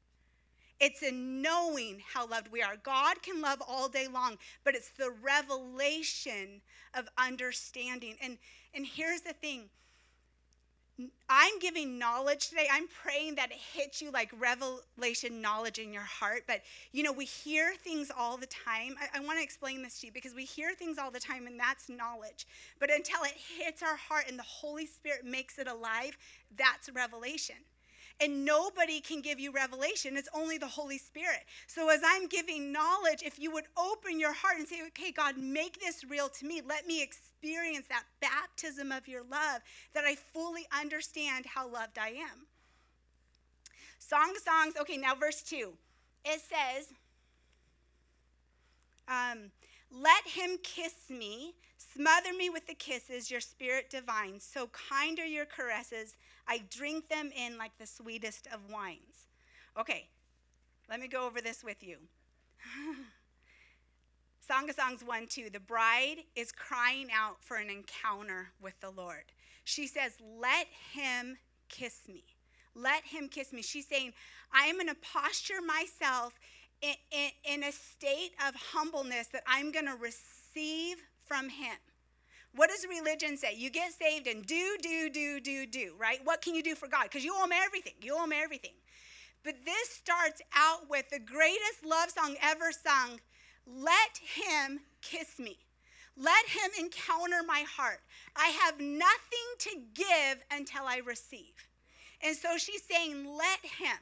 It's 0.82 1.00
in 1.04 1.40
knowing 1.40 2.02
how 2.12 2.26
loved 2.26 2.50
we 2.50 2.60
are. 2.60 2.74
God 2.82 3.22
can 3.22 3.40
love 3.40 3.62
all 3.68 3.88
day 3.88 4.08
long, 4.12 4.36
but 4.64 4.74
it's 4.74 4.90
the 4.90 5.14
revelation 5.22 6.60
of 6.94 7.08
understanding. 7.16 8.16
And, 8.20 8.36
and 8.74 8.84
here's 8.84 9.20
the 9.20 9.32
thing 9.32 9.68
I'm 11.28 11.58
giving 11.60 12.00
knowledge 12.00 12.48
today. 12.48 12.66
I'm 12.70 12.88
praying 12.88 13.36
that 13.36 13.52
it 13.52 13.58
hits 13.58 14.02
you 14.02 14.10
like 14.10 14.30
revelation 14.36 15.40
knowledge 15.40 15.78
in 15.78 15.92
your 15.92 16.02
heart. 16.02 16.42
But, 16.48 16.62
you 16.90 17.04
know, 17.04 17.12
we 17.12 17.26
hear 17.26 17.74
things 17.76 18.10
all 18.16 18.36
the 18.36 18.46
time. 18.46 18.96
I, 19.00 19.18
I 19.18 19.20
want 19.20 19.38
to 19.38 19.42
explain 19.42 19.82
this 19.82 20.00
to 20.00 20.08
you 20.08 20.12
because 20.12 20.34
we 20.34 20.44
hear 20.44 20.74
things 20.74 20.98
all 20.98 21.12
the 21.12 21.20
time, 21.20 21.46
and 21.46 21.58
that's 21.58 21.88
knowledge. 21.88 22.46
But 22.80 22.90
until 22.92 23.22
it 23.22 23.34
hits 23.56 23.84
our 23.84 23.96
heart 23.96 24.24
and 24.28 24.36
the 24.36 24.44
Holy 24.44 24.86
Spirit 24.86 25.24
makes 25.24 25.60
it 25.60 25.68
alive, 25.68 26.18
that's 26.56 26.90
revelation. 26.90 27.56
And 28.22 28.44
nobody 28.44 29.00
can 29.00 29.20
give 29.20 29.40
you 29.40 29.50
revelation. 29.50 30.16
It's 30.16 30.28
only 30.32 30.56
the 30.56 30.68
Holy 30.68 30.98
Spirit. 30.98 31.40
So 31.66 31.88
as 31.88 32.00
I'm 32.06 32.28
giving 32.28 32.70
knowledge, 32.72 33.22
if 33.24 33.36
you 33.38 33.50
would 33.50 33.64
open 33.76 34.20
your 34.20 34.32
heart 34.32 34.58
and 34.58 34.68
say, 34.68 34.76
okay, 34.88 35.10
God, 35.10 35.36
make 35.36 35.80
this 35.80 36.04
real 36.04 36.28
to 36.28 36.46
me. 36.46 36.62
Let 36.64 36.86
me 36.86 37.02
experience 37.02 37.86
that 37.88 38.04
baptism 38.20 38.92
of 38.92 39.08
your 39.08 39.22
love, 39.22 39.62
that 39.92 40.04
I 40.04 40.14
fully 40.14 40.66
understand 40.78 41.46
how 41.46 41.68
loved 41.68 41.98
I 41.98 42.10
am. 42.10 42.46
Song 43.98 44.30
of 44.36 44.42
Songs, 44.42 44.74
okay, 44.80 44.96
now 44.96 45.16
verse 45.16 45.42
2. 45.42 45.72
It 46.24 46.40
says, 46.40 46.92
um, 49.08 49.50
let 49.90 50.26
him 50.26 50.58
kiss 50.62 50.94
me, 51.10 51.54
smother 51.76 52.32
me 52.32 52.50
with 52.50 52.66
the 52.66 52.74
kisses, 52.74 53.30
your 53.30 53.40
spirit 53.40 53.90
divine. 53.90 54.38
So 54.38 54.68
kind 54.68 55.18
are 55.18 55.26
your 55.26 55.44
caresses. 55.44 56.14
I 56.48 56.62
drink 56.70 57.08
them 57.08 57.30
in 57.36 57.58
like 57.58 57.72
the 57.78 57.86
sweetest 57.86 58.48
of 58.52 58.70
wines. 58.70 59.26
Okay, 59.78 60.08
let 60.88 61.00
me 61.00 61.08
go 61.08 61.26
over 61.26 61.40
this 61.40 61.64
with 61.64 61.82
you. 61.82 61.96
Song 64.46 64.68
of 64.68 64.76
Songs 64.76 65.02
1 65.04 65.26
2. 65.28 65.50
The 65.50 65.60
bride 65.60 66.24
is 66.34 66.52
crying 66.52 67.08
out 67.14 67.36
for 67.40 67.56
an 67.56 67.70
encounter 67.70 68.48
with 68.60 68.78
the 68.80 68.90
Lord. 68.90 69.24
She 69.64 69.86
says, 69.86 70.12
Let 70.40 70.66
him 70.92 71.38
kiss 71.68 72.00
me. 72.08 72.24
Let 72.74 73.04
him 73.04 73.28
kiss 73.28 73.52
me. 73.52 73.62
She's 73.62 73.86
saying, 73.86 74.12
I 74.52 74.66
am 74.66 74.76
going 74.76 74.88
to 74.88 74.96
posture 74.96 75.60
myself 75.64 76.34
in, 76.82 76.94
in, 77.10 77.30
in 77.44 77.64
a 77.64 77.72
state 77.72 78.32
of 78.46 78.54
humbleness 78.54 79.28
that 79.28 79.44
I'm 79.46 79.72
going 79.72 79.86
to 79.86 79.96
receive 79.96 80.96
from 81.24 81.48
Him. 81.48 81.76
What 82.54 82.68
does 82.68 82.86
religion 82.88 83.36
say? 83.36 83.54
You 83.56 83.70
get 83.70 83.92
saved 83.92 84.26
and 84.26 84.44
do, 84.44 84.76
do, 84.82 85.08
do, 85.08 85.40
do, 85.40 85.66
do, 85.66 85.94
right? 85.98 86.20
What 86.24 86.42
can 86.42 86.54
you 86.54 86.62
do 86.62 86.74
for 86.74 86.86
God? 86.86 87.04
Because 87.04 87.24
you 87.24 87.34
owe 87.34 87.44
Him 87.44 87.52
everything. 87.52 87.94
You 88.02 88.16
owe 88.18 88.24
Him 88.24 88.32
everything. 88.32 88.72
But 89.42 89.64
this 89.64 89.88
starts 89.88 90.42
out 90.54 90.88
with 90.88 91.08
the 91.10 91.18
greatest 91.18 91.84
love 91.84 92.10
song 92.10 92.36
ever 92.42 92.70
sung 92.70 93.20
Let 93.66 94.20
Him 94.22 94.80
kiss 95.00 95.38
me. 95.38 95.58
Let 96.16 96.46
Him 96.46 96.70
encounter 96.78 97.42
my 97.46 97.64
heart. 97.74 98.00
I 98.36 98.48
have 98.48 98.78
nothing 98.78 99.48
to 99.60 99.70
give 99.94 100.44
until 100.50 100.84
I 100.86 100.98
receive. 100.98 101.54
And 102.20 102.36
so 102.36 102.58
she's 102.58 102.82
saying, 102.82 103.26
Let 103.26 103.60
Him. 103.64 103.98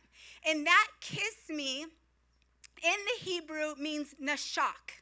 And 0.46 0.66
that 0.66 0.88
kiss 1.00 1.48
me 1.48 1.82
in 1.82 1.88
the 2.82 3.30
Hebrew 3.30 3.74
means 3.78 4.14
nashak. 4.22 4.98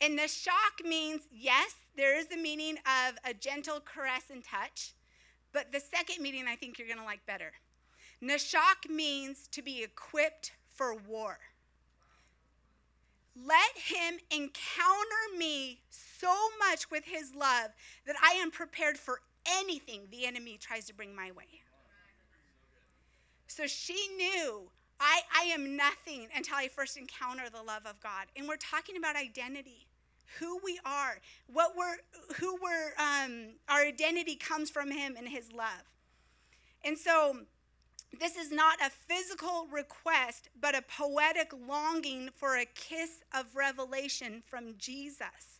And 0.00 0.18
nashak 0.18 0.84
means, 0.84 1.22
yes, 1.32 1.74
there 1.96 2.18
is 2.18 2.26
the 2.26 2.36
meaning 2.36 2.76
of 2.86 3.16
a 3.24 3.34
gentle 3.34 3.80
caress 3.80 4.24
and 4.30 4.44
touch, 4.44 4.92
but 5.52 5.72
the 5.72 5.80
second 5.80 6.22
meaning 6.22 6.44
I 6.48 6.56
think 6.56 6.78
you're 6.78 6.88
going 6.88 7.00
to 7.00 7.04
like 7.04 7.24
better. 7.26 7.52
Nashak 8.22 8.88
means 8.88 9.48
to 9.48 9.62
be 9.62 9.82
equipped 9.82 10.52
for 10.68 10.94
war. 10.94 11.38
Let 13.34 13.76
him 13.76 14.18
encounter 14.30 15.38
me 15.38 15.80
so 15.90 16.34
much 16.58 16.90
with 16.90 17.04
his 17.04 17.34
love 17.34 17.70
that 18.06 18.16
I 18.22 18.32
am 18.32 18.50
prepared 18.50 18.96
for 18.96 19.20
anything 19.46 20.02
the 20.10 20.26
enemy 20.26 20.58
tries 20.58 20.86
to 20.86 20.94
bring 20.94 21.14
my 21.14 21.30
way. 21.32 21.62
So 23.46 23.66
she 23.66 24.08
knew 24.16 24.68
I, 24.98 25.20
I 25.34 25.44
am 25.44 25.76
nothing 25.76 26.28
until 26.34 26.56
I 26.56 26.68
first 26.68 26.96
encounter 26.96 27.50
the 27.50 27.62
love 27.62 27.82
of 27.86 28.00
God. 28.00 28.26
And 28.36 28.48
we're 28.48 28.56
talking 28.56 28.96
about 28.96 29.16
identity, 29.16 29.86
who 30.38 30.58
we 30.64 30.78
are, 30.84 31.18
what 31.52 31.72
we're, 31.76 31.96
who 32.36 32.58
we're, 32.62 32.92
um, 32.98 33.54
our 33.68 33.82
identity 33.82 34.36
comes 34.36 34.70
from 34.70 34.90
Him 34.90 35.14
and 35.16 35.28
His 35.28 35.52
love. 35.52 35.84
And 36.84 36.96
so, 36.98 37.38
this 38.18 38.36
is 38.36 38.50
not 38.50 38.78
a 38.80 38.90
physical 38.90 39.66
request, 39.70 40.48
but 40.60 40.76
a 40.76 40.82
poetic 40.82 41.52
longing 41.66 42.30
for 42.34 42.56
a 42.56 42.64
kiss 42.64 43.22
of 43.34 43.46
revelation 43.54 44.42
from 44.46 44.74
Jesus. 44.78 45.56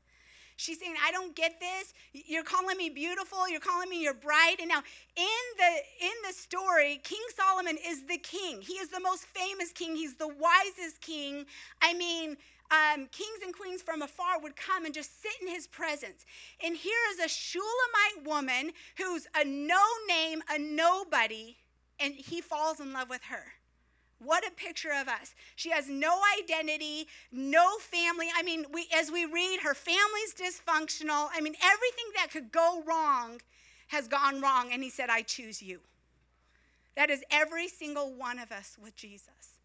She's 0.57 0.81
saying, 0.81 0.95
I 1.07 1.13
don't 1.13 1.37
get 1.37 1.61
this. 1.61 1.93
You're 2.13 2.43
calling 2.43 2.79
me 2.79 2.89
beautiful. 2.89 3.47
You're 3.49 3.61
calling 3.61 3.91
me 3.91 4.03
your 4.03 4.15
bride. 4.15 4.57
And 4.59 4.69
now 4.69 4.83
in 5.15 5.43
the 5.59 6.07
in 6.07 6.13
the 6.27 6.33
story, 6.33 7.01
King 7.05 7.21
Solomon 7.37 7.77
is 7.87 8.05
the 8.07 8.17
king. 8.17 8.63
He 8.63 8.75
is 8.75 8.89
the 8.89 9.01
most 9.01 9.27
famous 9.27 9.71
king. 9.73 9.97
He's 9.97 10.15
the 10.15 10.29
wisest 10.29 11.03
king. 11.03 11.45
I 11.83 11.93
mean, 11.93 12.39
um, 12.71 13.07
kings 13.13 13.41
and 13.45 13.55
queens 13.55 13.83
from 13.83 14.03
afar 14.03 14.41
would 14.41 14.57
come 14.57 14.85
and 14.85 14.95
just 14.95 15.23
sit 15.23 15.33
in 15.41 15.49
his 15.49 15.67
presence. 15.67 16.25
And 16.63 16.77
here 16.77 16.99
is 17.13 17.21
a 17.21 17.29
Shulamite 17.29 18.25
woman 18.25 18.73
who's 18.97 19.27
a 19.35 19.45
no 19.45 19.83
name, 20.09 20.43
a 20.51 20.59
nobody, 20.59 21.57
and 22.01 22.15
he 22.15 22.41
falls 22.41 22.81
in 22.81 22.93
love 22.93 23.09
with 23.09 23.23
her. 23.25 23.45
What 24.19 24.47
a 24.47 24.51
picture 24.51 24.93
of 24.99 25.09
us. 25.09 25.35
She 25.57 25.71
has 25.71 25.89
no 25.89 26.19
identity, 26.41 27.07
no 27.31 27.77
family. 27.79 28.29
I 28.35 28.43
mean, 28.43 28.65
we, 28.73 28.89
as 28.95 29.11
we 29.11 29.27
read, 29.27 29.61
her 29.61 29.75
family's 29.75 30.35
dysfunctional. 30.35 31.29
I 31.33 31.41
mean, 31.43 31.55
everything 31.63 32.07
that 32.17 32.31
could 32.31 32.51
go 32.51 32.83
wrong 32.87 33.41
has 33.89 34.09
gone 34.09 34.41
wrong. 34.41 34.71
And 34.73 34.83
he 34.83 34.89
said, 34.89 35.11
I 35.11 35.23
choose 35.23 35.61
you. 35.61 35.81
That 36.97 37.11
is 37.11 37.23
every 37.31 37.69
single 37.69 38.15
one 38.15 38.39
of 38.39 38.51
us 38.53 38.79
with 38.83 38.97
Jesus. 38.97 39.56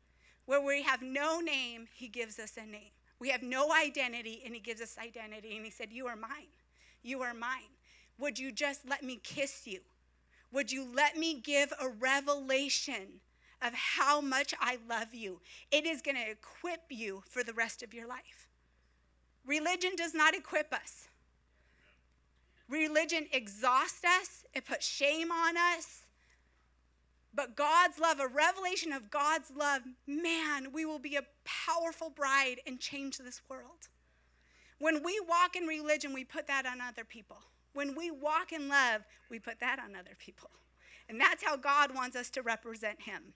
Where 0.45 0.61
we 0.61 0.83
have 0.83 1.01
no 1.01 1.39
name, 1.39 1.87
he 1.93 2.07
gives 2.07 2.39
us 2.39 2.57
a 2.57 2.65
name. 2.65 2.91
We 3.19 3.29
have 3.29 3.43
no 3.43 3.71
identity, 3.73 4.41
and 4.45 4.53
he 4.53 4.59
gives 4.59 4.81
us 4.81 4.97
identity. 4.97 5.55
And 5.55 5.65
he 5.65 5.71
said, 5.71 5.89
You 5.91 6.07
are 6.07 6.15
mine. 6.15 6.51
You 7.03 7.21
are 7.21 7.33
mine. 7.33 7.71
Would 8.17 8.39
you 8.39 8.51
just 8.51 8.87
let 8.87 9.03
me 9.03 9.19
kiss 9.23 9.65
you? 9.65 9.79
Would 10.51 10.71
you 10.71 10.87
let 10.93 11.17
me 11.17 11.39
give 11.39 11.71
a 11.79 11.89
revelation 11.89 13.21
of 13.61 13.73
how 13.73 14.21
much 14.21 14.53
I 14.59 14.77
love 14.89 15.13
you. 15.13 15.39
It 15.71 15.85
is 15.85 16.01
going 16.01 16.17
to 16.17 16.31
equip 16.31 16.81
you 16.89 17.23
for 17.29 17.43
the 17.43 17.53
rest 17.53 17.83
of 17.83 17.93
your 17.93 18.07
life. 18.07 18.49
Religion 19.45 19.91
does 19.95 20.13
not 20.13 20.33
equip 20.33 20.73
us. 20.73 21.07
Religion 22.67 23.27
exhausts 23.31 24.03
us, 24.03 24.45
it 24.53 24.65
puts 24.65 24.87
shame 24.87 25.31
on 25.31 25.55
us. 25.57 26.03
But 27.33 27.55
God's 27.55 27.97
love, 27.97 28.19
a 28.19 28.27
revelation 28.27 28.91
of 28.91 29.09
God's 29.09 29.51
love, 29.55 29.83
man, 30.05 30.73
we 30.73 30.85
will 30.85 30.99
be 30.99 31.15
a 31.15 31.25
powerful 31.45 32.09
bride 32.09 32.57
and 32.67 32.79
change 32.79 33.17
this 33.17 33.41
world. 33.49 33.87
When 34.79 35.03
we 35.03 35.21
walk 35.27 35.55
in 35.55 35.65
religion, 35.65 36.13
we 36.13 36.25
put 36.25 36.47
that 36.47 36.65
on 36.65 36.81
other 36.81 37.05
people. 37.05 37.37
When 37.73 37.95
we 37.95 38.11
walk 38.11 38.51
in 38.51 38.67
love, 38.67 39.03
we 39.29 39.39
put 39.39 39.59
that 39.61 39.79
on 39.79 39.95
other 39.95 40.15
people. 40.17 40.49
And 41.07 41.19
that's 41.19 41.43
how 41.43 41.55
God 41.55 41.95
wants 41.95 42.15
us 42.15 42.29
to 42.31 42.41
represent 42.41 43.01
Him. 43.01 43.33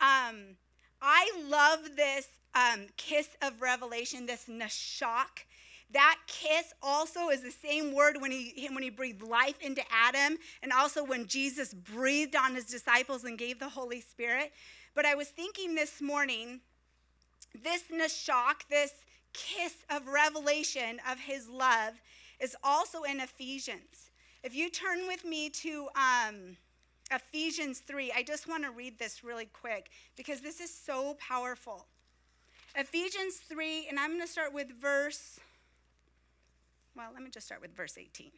Um, 0.00 0.56
I 1.00 1.30
love 1.48 1.96
this 1.96 2.28
um, 2.54 2.86
kiss 2.96 3.28
of 3.40 3.60
revelation, 3.60 4.26
this 4.26 4.46
nashak. 4.48 5.46
That 5.92 6.16
kiss 6.26 6.72
also 6.82 7.28
is 7.28 7.42
the 7.42 7.50
same 7.50 7.94
word 7.94 8.16
when 8.20 8.30
he, 8.30 8.68
when 8.72 8.82
he 8.82 8.90
breathed 8.90 9.22
life 9.22 9.60
into 9.60 9.82
Adam, 9.92 10.38
and 10.62 10.72
also 10.72 11.04
when 11.04 11.26
Jesus 11.26 11.74
breathed 11.74 12.36
on 12.36 12.54
his 12.54 12.66
disciples 12.66 13.24
and 13.24 13.38
gave 13.38 13.58
the 13.58 13.68
Holy 13.68 14.00
Spirit. 14.00 14.52
But 14.94 15.04
I 15.04 15.14
was 15.14 15.28
thinking 15.28 15.74
this 15.74 16.00
morning, 16.00 16.60
this 17.62 17.84
nashak, 17.92 18.68
this 18.70 18.92
kiss 19.32 19.74
of 19.90 20.06
revelation 20.06 21.00
of 21.10 21.18
his 21.18 21.48
love, 21.48 21.94
is 22.40 22.56
also 22.62 23.02
in 23.02 23.20
Ephesians. 23.20 24.10
If 24.42 24.54
you 24.54 24.70
turn 24.70 25.06
with 25.06 25.24
me 25.24 25.50
to 25.50 25.88
um, 25.94 26.56
Ephesians 27.12 27.80
3. 27.80 28.12
I 28.16 28.22
just 28.22 28.48
want 28.48 28.64
to 28.64 28.70
read 28.70 28.98
this 28.98 29.22
really 29.22 29.46
quick 29.46 29.90
because 30.16 30.40
this 30.40 30.60
is 30.60 30.72
so 30.72 31.16
powerful. 31.20 31.86
Ephesians 32.74 33.36
3, 33.48 33.88
and 33.90 33.98
I'm 33.98 34.10
going 34.10 34.22
to 34.22 34.26
start 34.26 34.54
with 34.54 34.68
verse, 34.80 35.38
well, 36.96 37.10
let 37.12 37.22
me 37.22 37.30
just 37.30 37.46
start 37.46 37.60
with 37.60 37.74
verse 37.74 37.96
18. 37.98 38.30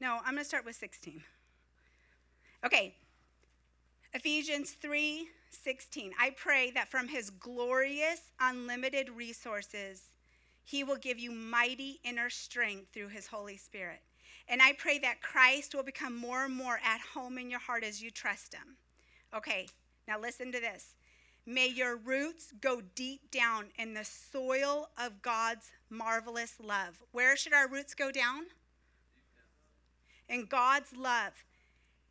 No, 0.00 0.18
I'm 0.24 0.34
going 0.34 0.38
to 0.38 0.44
start 0.44 0.64
with 0.64 0.74
16. 0.76 1.22
Okay. 2.64 2.94
Ephesians 4.14 4.72
3 4.72 5.28
16. 5.50 6.12
I 6.18 6.30
pray 6.30 6.70
that 6.70 6.88
from 6.88 7.08
his 7.08 7.28
glorious, 7.28 8.32
unlimited 8.40 9.10
resources, 9.10 10.02
he 10.64 10.82
will 10.82 10.96
give 10.96 11.18
you 11.18 11.30
mighty 11.30 12.00
inner 12.04 12.30
strength 12.30 12.86
through 12.92 13.08
his 13.08 13.26
Holy 13.26 13.56
Spirit. 13.58 14.00
And 14.48 14.62
I 14.62 14.72
pray 14.72 14.98
that 15.00 15.20
Christ 15.20 15.74
will 15.74 15.82
become 15.82 16.16
more 16.16 16.44
and 16.44 16.54
more 16.54 16.80
at 16.84 17.00
home 17.14 17.38
in 17.38 17.50
your 17.50 17.60
heart 17.60 17.84
as 17.84 18.02
you 18.02 18.10
trust 18.10 18.54
him. 18.54 18.76
Okay, 19.34 19.68
now 20.08 20.18
listen 20.18 20.50
to 20.52 20.60
this. 20.60 20.94
May 21.44 21.66
your 21.66 21.96
roots 21.96 22.52
go 22.60 22.80
deep 22.94 23.30
down 23.32 23.66
in 23.76 23.94
the 23.94 24.04
soil 24.04 24.90
of 24.96 25.22
God's 25.22 25.72
marvelous 25.90 26.54
love. 26.62 27.02
Where 27.10 27.36
should 27.36 27.52
our 27.52 27.68
roots 27.68 27.94
go 27.94 28.12
down? 28.12 28.44
In 30.28 30.46
God's 30.46 30.96
love. 30.96 31.32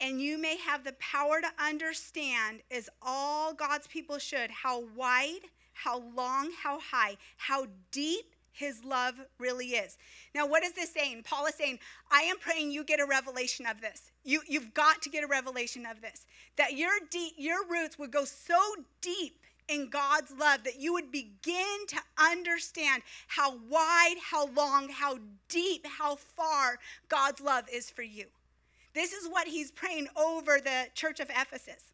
And 0.02 0.22
you 0.22 0.38
may 0.38 0.58
have 0.58 0.84
the 0.84 0.94
power 0.94 1.40
to 1.40 1.64
understand, 1.64 2.62
as 2.70 2.90
all 3.02 3.54
God's 3.54 3.88
people 3.88 4.18
should, 4.18 4.52
how 4.52 4.84
wide, 4.96 5.42
how 5.74 6.00
long, 6.16 6.52
how 6.62 6.80
high, 6.80 7.18
how 7.38 7.68
deep 7.92 8.31
his 8.51 8.84
love 8.84 9.15
really 9.39 9.67
is. 9.67 9.98
Now, 10.36 10.46
what 10.46 10.63
is 10.63 10.74
this 10.74 10.91
saying? 10.91 11.24
Paul 11.24 11.46
is 11.46 11.55
saying, 11.55 11.79
I 12.12 12.22
am 12.24 12.38
praying 12.38 12.72
you 12.72 12.84
get 12.84 13.00
a 13.00 13.05
revelation 13.05 13.65
of 13.65 13.81
this. 13.81 14.12
You, 14.24 14.41
you've 14.48 14.74
got 14.74 15.01
to 15.03 15.10
get 15.10 15.24
a 15.24 15.27
revelation 15.27 15.86
of 15.86 16.01
this. 16.01 16.25
That 16.58 16.74
your, 16.74 16.91
deep, 17.10 17.34
your 17.38 17.67
roots 17.67 17.98
would 17.98 18.12
go 18.12 18.25
so 18.25 18.60
deep 19.01 19.38
in 19.67 19.89
God's 19.89 20.31
love 20.38 20.63
that 20.65 20.79
you 20.79 20.93
would 20.93 21.12
begin 21.12 21.86
to 21.88 21.98
understand 22.17 23.03
how 23.27 23.58
wide, 23.70 24.15
how 24.22 24.48
long, 24.48 24.89
how 24.89 25.17
deep, 25.48 25.86
how 25.88 26.15
far 26.15 26.77
God's 27.08 27.39
love 27.39 27.65
is 27.72 27.89
for 27.89 28.01
you. 28.01 28.25
This 28.93 29.13
is 29.13 29.29
what 29.29 29.48
he's 29.48 29.72
praying 29.72 30.08
over 30.17 30.60
the 30.60 30.88
church 30.93 31.20
of 31.20 31.29
Ephesus. 31.29 31.91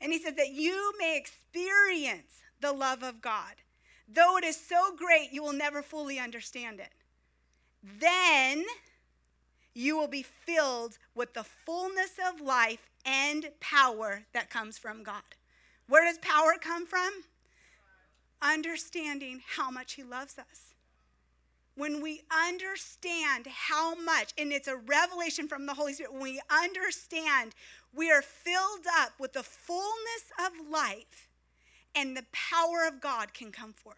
And 0.00 0.12
he 0.12 0.18
says 0.18 0.34
that 0.34 0.52
you 0.52 0.92
may 0.98 1.16
experience 1.16 2.42
the 2.60 2.72
love 2.72 3.02
of 3.02 3.22
God 3.22 3.54
Though 4.06 4.36
it 4.36 4.44
is 4.44 4.56
so 4.56 4.94
great, 4.96 5.32
you 5.32 5.42
will 5.42 5.52
never 5.52 5.82
fully 5.82 6.18
understand 6.18 6.80
it. 6.80 6.90
Then 7.82 8.64
you 9.74 9.96
will 9.96 10.08
be 10.08 10.22
filled 10.22 10.98
with 11.14 11.34
the 11.34 11.44
fullness 11.44 12.12
of 12.26 12.40
life 12.40 12.90
and 13.04 13.50
power 13.60 14.22
that 14.32 14.50
comes 14.50 14.78
from 14.78 15.02
God. 15.02 15.22
Where 15.88 16.04
does 16.04 16.18
power 16.18 16.54
come 16.60 16.86
from? 16.86 17.10
Understanding 18.40 19.42
how 19.56 19.70
much 19.70 19.94
He 19.94 20.02
loves 20.02 20.38
us. 20.38 20.74
When 21.76 22.00
we 22.00 22.22
understand 22.30 23.48
how 23.48 23.96
much, 23.96 24.32
and 24.38 24.52
it's 24.52 24.68
a 24.68 24.76
revelation 24.76 25.48
from 25.48 25.66
the 25.66 25.74
Holy 25.74 25.92
Spirit, 25.92 26.12
when 26.12 26.22
we 26.22 26.40
understand 26.48 27.54
we 27.92 28.12
are 28.12 28.22
filled 28.22 28.86
up 29.00 29.12
with 29.18 29.32
the 29.32 29.42
fullness 29.42 30.30
of 30.38 30.70
life 30.70 31.23
and 31.94 32.16
the 32.16 32.24
power 32.32 32.86
of 32.86 33.00
God 33.00 33.34
can 33.34 33.52
come 33.52 33.72
forth. 33.72 33.96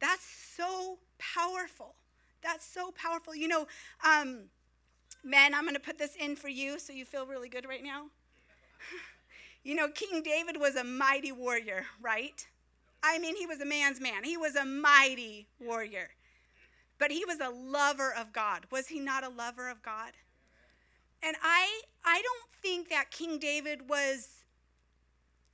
That's 0.00 0.24
so 0.56 0.98
powerful. 1.18 1.94
That's 2.42 2.66
so 2.66 2.90
powerful. 2.90 3.34
You 3.34 3.48
know, 3.48 3.66
um, 4.04 4.44
men, 5.24 5.54
I'm 5.54 5.62
going 5.62 5.74
to 5.74 5.80
put 5.80 5.98
this 5.98 6.16
in 6.16 6.36
for 6.36 6.48
you 6.48 6.78
so 6.78 6.92
you 6.92 7.04
feel 7.04 7.26
really 7.26 7.48
good 7.48 7.66
right 7.68 7.82
now. 7.82 8.06
you 9.62 9.74
know, 9.74 9.88
King 9.88 10.22
David 10.22 10.58
was 10.58 10.74
a 10.74 10.84
mighty 10.84 11.32
warrior, 11.32 11.86
right? 12.00 12.46
I 13.02 13.18
mean, 13.18 13.36
he 13.36 13.46
was 13.46 13.60
a 13.60 13.64
man's 13.64 14.00
man. 14.00 14.24
He 14.24 14.36
was 14.36 14.56
a 14.56 14.64
mighty 14.64 15.46
warrior. 15.60 16.10
But 16.98 17.10
he 17.10 17.24
was 17.24 17.40
a 17.40 17.50
lover 17.50 18.12
of 18.16 18.32
God. 18.32 18.66
Was 18.70 18.88
he 18.88 19.00
not 19.00 19.24
a 19.24 19.28
lover 19.28 19.68
of 19.68 19.82
God? 19.82 20.12
And 21.22 21.36
I 21.42 21.82
I 22.04 22.22
don't 22.22 22.50
think 22.62 22.88
that 22.90 23.10
King 23.10 23.38
David 23.38 23.88
was 23.88 24.41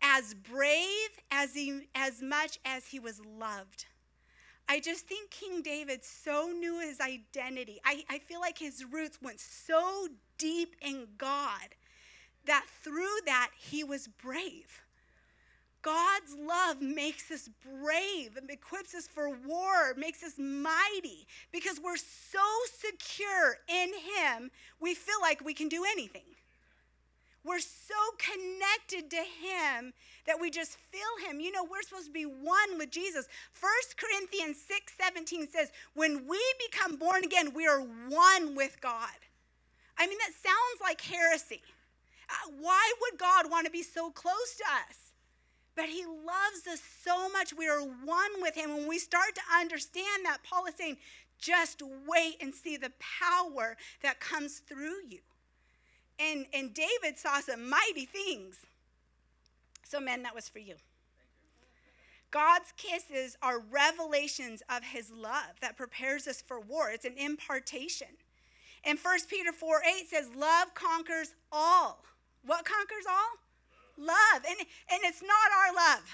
as 0.02 0.34
brave 0.34 1.10
as, 1.30 1.54
he, 1.54 1.88
as 1.94 2.22
much 2.22 2.58
as 2.64 2.86
he 2.86 2.98
was 2.98 3.20
loved. 3.20 3.86
I 4.68 4.80
just 4.80 5.06
think 5.06 5.30
King 5.30 5.62
David 5.62 6.04
so 6.04 6.48
knew 6.48 6.80
his 6.80 7.00
identity. 7.00 7.80
I, 7.84 8.04
I 8.10 8.18
feel 8.18 8.40
like 8.40 8.58
his 8.58 8.84
roots 8.84 9.18
went 9.22 9.40
so 9.40 10.08
deep 10.36 10.76
in 10.82 11.06
God 11.16 11.74
that 12.44 12.66
through 12.82 13.20
that 13.26 13.50
he 13.58 13.82
was 13.82 14.08
brave. 14.08 14.82
God's 15.82 16.34
love 16.36 16.82
makes 16.82 17.30
us 17.30 17.48
brave 17.62 18.36
and 18.36 18.50
equips 18.50 18.94
us 18.94 19.06
for 19.06 19.30
war, 19.30 19.94
makes 19.96 20.22
us 20.22 20.34
mighty 20.36 21.26
because 21.52 21.80
we're 21.82 21.96
so 21.96 22.38
secure 22.76 23.58
in 23.68 23.90
Him, 23.90 24.50
we 24.80 24.94
feel 24.94 25.20
like 25.22 25.44
we 25.44 25.54
can 25.54 25.68
do 25.68 25.84
anything. 25.90 26.22
We're 27.44 27.60
so 27.60 27.94
connected 28.18 29.10
to 29.10 29.16
him 29.16 29.92
that 30.26 30.40
we 30.40 30.50
just 30.50 30.76
feel 30.90 31.28
him. 31.28 31.40
You 31.40 31.52
know, 31.52 31.64
we're 31.64 31.82
supposed 31.82 32.06
to 32.06 32.12
be 32.12 32.24
one 32.24 32.78
with 32.78 32.90
Jesus. 32.90 33.28
1 33.60 33.70
Corinthians 33.96 34.58
6 34.66 34.92
17 35.00 35.48
says, 35.48 35.70
When 35.94 36.26
we 36.26 36.40
become 36.70 36.96
born 36.96 37.24
again, 37.24 37.54
we 37.54 37.66
are 37.66 37.80
one 37.80 38.54
with 38.54 38.80
God. 38.80 39.08
I 39.96 40.06
mean, 40.06 40.18
that 40.18 40.32
sounds 40.34 40.80
like 40.82 41.00
heresy. 41.00 41.62
Uh, 42.28 42.50
why 42.60 42.92
would 43.00 43.18
God 43.18 43.50
want 43.50 43.66
to 43.66 43.72
be 43.72 43.82
so 43.82 44.10
close 44.10 44.56
to 44.58 44.64
us? 44.64 44.96
But 45.74 45.86
he 45.86 46.04
loves 46.04 46.66
us 46.70 46.80
so 47.04 47.28
much. 47.30 47.54
We 47.54 47.68
are 47.68 47.80
one 47.80 48.42
with 48.42 48.54
him. 48.56 48.76
When 48.76 48.88
we 48.88 48.98
start 48.98 49.34
to 49.36 49.58
understand 49.60 50.24
that, 50.24 50.38
Paul 50.42 50.66
is 50.66 50.74
saying, 50.74 50.98
just 51.38 51.82
wait 52.06 52.36
and 52.40 52.52
see 52.52 52.76
the 52.76 52.92
power 52.98 53.76
that 54.02 54.18
comes 54.20 54.58
through 54.58 55.06
you. 55.08 55.20
And, 56.18 56.46
and 56.52 56.74
David 56.74 57.18
saw 57.18 57.40
some 57.40 57.68
mighty 57.68 58.06
things. 58.06 58.56
So, 59.84 60.00
men, 60.00 60.22
that 60.24 60.34
was 60.34 60.48
for 60.48 60.58
you. 60.58 60.74
God's 62.30 62.72
kisses 62.76 63.38
are 63.42 63.60
revelations 63.60 64.62
of 64.68 64.84
his 64.84 65.10
love 65.10 65.60
that 65.62 65.76
prepares 65.76 66.26
us 66.28 66.42
for 66.42 66.60
war. 66.60 66.90
It's 66.90 67.06
an 67.06 67.16
impartation. 67.16 68.08
And 68.84 68.98
1 68.98 69.18
Peter 69.30 69.52
4 69.52 69.80
8 70.00 70.10
says, 70.10 70.28
Love 70.36 70.74
conquers 70.74 71.34
all. 71.50 72.04
What 72.44 72.64
conquers 72.64 73.04
all? 73.08 74.04
Love. 74.04 74.44
And, 74.46 74.58
and 74.58 75.00
it's 75.04 75.22
not 75.22 75.30
our 75.58 75.74
love, 75.74 76.04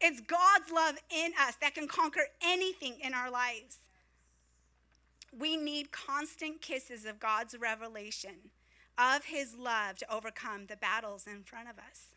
it's 0.00 0.20
God's 0.20 0.70
love 0.72 0.96
in 1.10 1.32
us 1.40 1.56
that 1.60 1.74
can 1.74 1.88
conquer 1.88 2.26
anything 2.42 2.96
in 3.02 3.14
our 3.14 3.30
lives. 3.30 3.78
We 5.38 5.56
need 5.58 5.92
constant 5.92 6.62
kisses 6.62 7.04
of 7.04 7.20
God's 7.20 7.54
revelation 7.58 8.50
of 8.98 9.24
his 9.24 9.54
love 9.56 9.96
to 9.96 10.12
overcome 10.12 10.66
the 10.66 10.76
battles 10.76 11.26
in 11.26 11.42
front 11.44 11.68
of 11.68 11.78
us. 11.78 12.16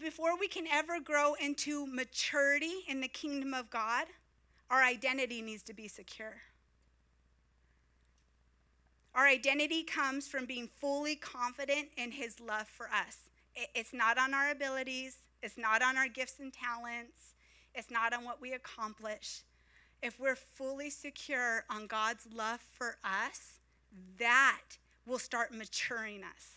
Before 0.00 0.38
we 0.38 0.46
can 0.46 0.66
ever 0.68 1.00
grow 1.00 1.34
into 1.34 1.86
maturity 1.86 2.84
in 2.86 3.00
the 3.00 3.08
kingdom 3.08 3.52
of 3.52 3.68
God, 3.68 4.06
our 4.70 4.82
identity 4.82 5.42
needs 5.42 5.62
to 5.64 5.74
be 5.74 5.88
secure. 5.88 6.36
Our 9.14 9.26
identity 9.26 9.82
comes 9.82 10.28
from 10.28 10.44
being 10.44 10.68
fully 10.76 11.16
confident 11.16 11.88
in 11.96 12.12
his 12.12 12.38
love 12.38 12.68
for 12.68 12.86
us. 12.86 13.16
It's 13.74 13.94
not 13.94 14.18
on 14.18 14.34
our 14.34 14.50
abilities, 14.50 15.16
it's 15.42 15.56
not 15.56 15.82
on 15.82 15.96
our 15.96 16.08
gifts 16.08 16.38
and 16.38 16.52
talents, 16.52 17.34
it's 17.74 17.90
not 17.90 18.12
on 18.12 18.24
what 18.24 18.40
we 18.40 18.52
accomplish. 18.52 19.40
If 20.02 20.20
we're 20.20 20.36
fully 20.36 20.90
secure 20.90 21.64
on 21.70 21.86
God's 21.86 22.28
love 22.32 22.60
for 22.60 22.98
us, 23.02 23.58
that 24.18 24.76
will 25.06 25.18
start 25.18 25.54
maturing 25.54 26.22
us. 26.22 26.56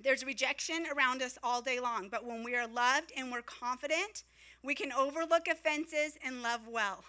There's 0.00 0.24
rejection 0.24 0.86
around 0.94 1.22
us 1.22 1.38
all 1.42 1.60
day 1.62 1.80
long, 1.80 2.08
but 2.10 2.24
when 2.24 2.44
we 2.44 2.54
are 2.56 2.66
loved 2.66 3.12
and 3.16 3.30
we're 3.30 3.42
confident, 3.42 4.24
we 4.62 4.74
can 4.74 4.92
overlook 4.92 5.48
offenses 5.48 6.18
and 6.24 6.42
love 6.42 6.68
well. 6.68 7.04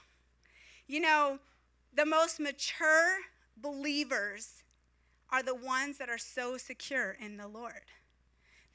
You 0.88 1.02
know, 1.02 1.40
the 1.94 2.06
most 2.06 2.40
mature 2.40 3.18
believers 3.58 4.64
are 5.30 5.42
the 5.42 5.56
ones 5.56 5.98
that 5.98 6.10
are 6.10 6.18
so 6.18 6.58
secure 6.58 7.18
in 7.20 7.38
the 7.38 7.48
Lord. 7.48 7.86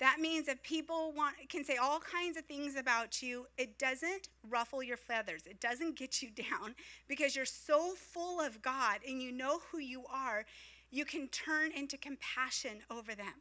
That 0.00 0.18
means 0.18 0.48
if 0.48 0.62
people 0.62 1.12
want, 1.14 1.36
can 1.50 1.62
say 1.62 1.76
all 1.76 2.00
kinds 2.00 2.38
of 2.38 2.46
things 2.46 2.74
about 2.74 3.22
you, 3.22 3.46
it 3.58 3.78
doesn't 3.78 4.30
ruffle 4.48 4.82
your 4.82 4.96
feathers. 4.96 5.42
It 5.46 5.60
doesn't 5.60 5.94
get 5.96 6.22
you 6.22 6.30
down 6.50 6.74
because 7.06 7.36
you're 7.36 7.44
so 7.44 7.94
full 7.94 8.40
of 8.40 8.62
God 8.62 9.00
and 9.06 9.22
you 9.22 9.30
know 9.30 9.60
who 9.70 9.78
you 9.78 10.04
are 10.10 10.46
you 10.90 11.04
can 11.04 11.28
turn 11.28 11.72
into 11.72 11.96
compassion 11.96 12.82
over 12.90 13.14
them. 13.14 13.34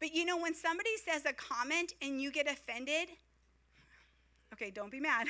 But 0.00 0.14
you 0.14 0.24
know, 0.24 0.36
when 0.38 0.54
somebody 0.54 0.90
says 1.04 1.24
a 1.24 1.32
comment 1.32 1.92
and 2.02 2.20
you 2.20 2.30
get 2.30 2.46
offended, 2.46 3.08
okay, 4.52 4.70
don't 4.70 4.90
be 4.90 5.00
mad. 5.00 5.26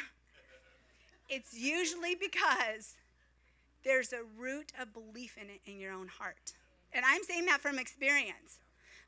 It's 1.28 1.54
usually 1.54 2.14
because 2.14 2.96
there's 3.84 4.12
a 4.12 4.20
root 4.38 4.72
of 4.80 4.92
belief 4.92 5.36
in 5.40 5.48
it 5.48 5.60
in 5.66 5.78
your 5.78 5.92
own 5.92 6.08
heart. 6.08 6.52
And 6.92 7.04
I'm 7.06 7.22
saying 7.22 7.46
that 7.46 7.60
from 7.60 7.78
experience. 7.78 8.58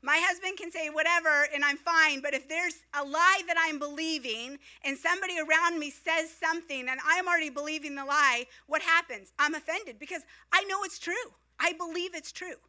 My 0.03 0.21
husband 0.23 0.57
can 0.57 0.71
say 0.71 0.89
whatever 0.89 1.47
and 1.53 1.65
I'm 1.65 1.77
fine, 1.77 2.21
but 2.21 2.33
if 2.33 2.47
there's 2.47 2.75
a 2.93 3.03
lie 3.03 3.41
that 3.47 3.57
I'm 3.59 3.79
believing 3.79 4.59
and 4.83 4.97
somebody 4.97 5.35
around 5.39 5.79
me 5.79 5.89
says 5.89 6.31
something 6.31 6.87
and 6.87 6.99
I'm 7.05 7.27
already 7.27 7.49
believing 7.49 7.95
the 7.95 8.05
lie, 8.05 8.45
what 8.67 8.81
happens? 8.81 9.31
I'm 9.39 9.55
offended 9.55 9.97
because 9.99 10.21
I 10.51 10.63
know 10.65 10.83
it's 10.83 10.99
true. 10.99 11.13
I 11.59 11.73
believe 11.73 12.13
it's 12.13 12.31
true. 12.31 12.59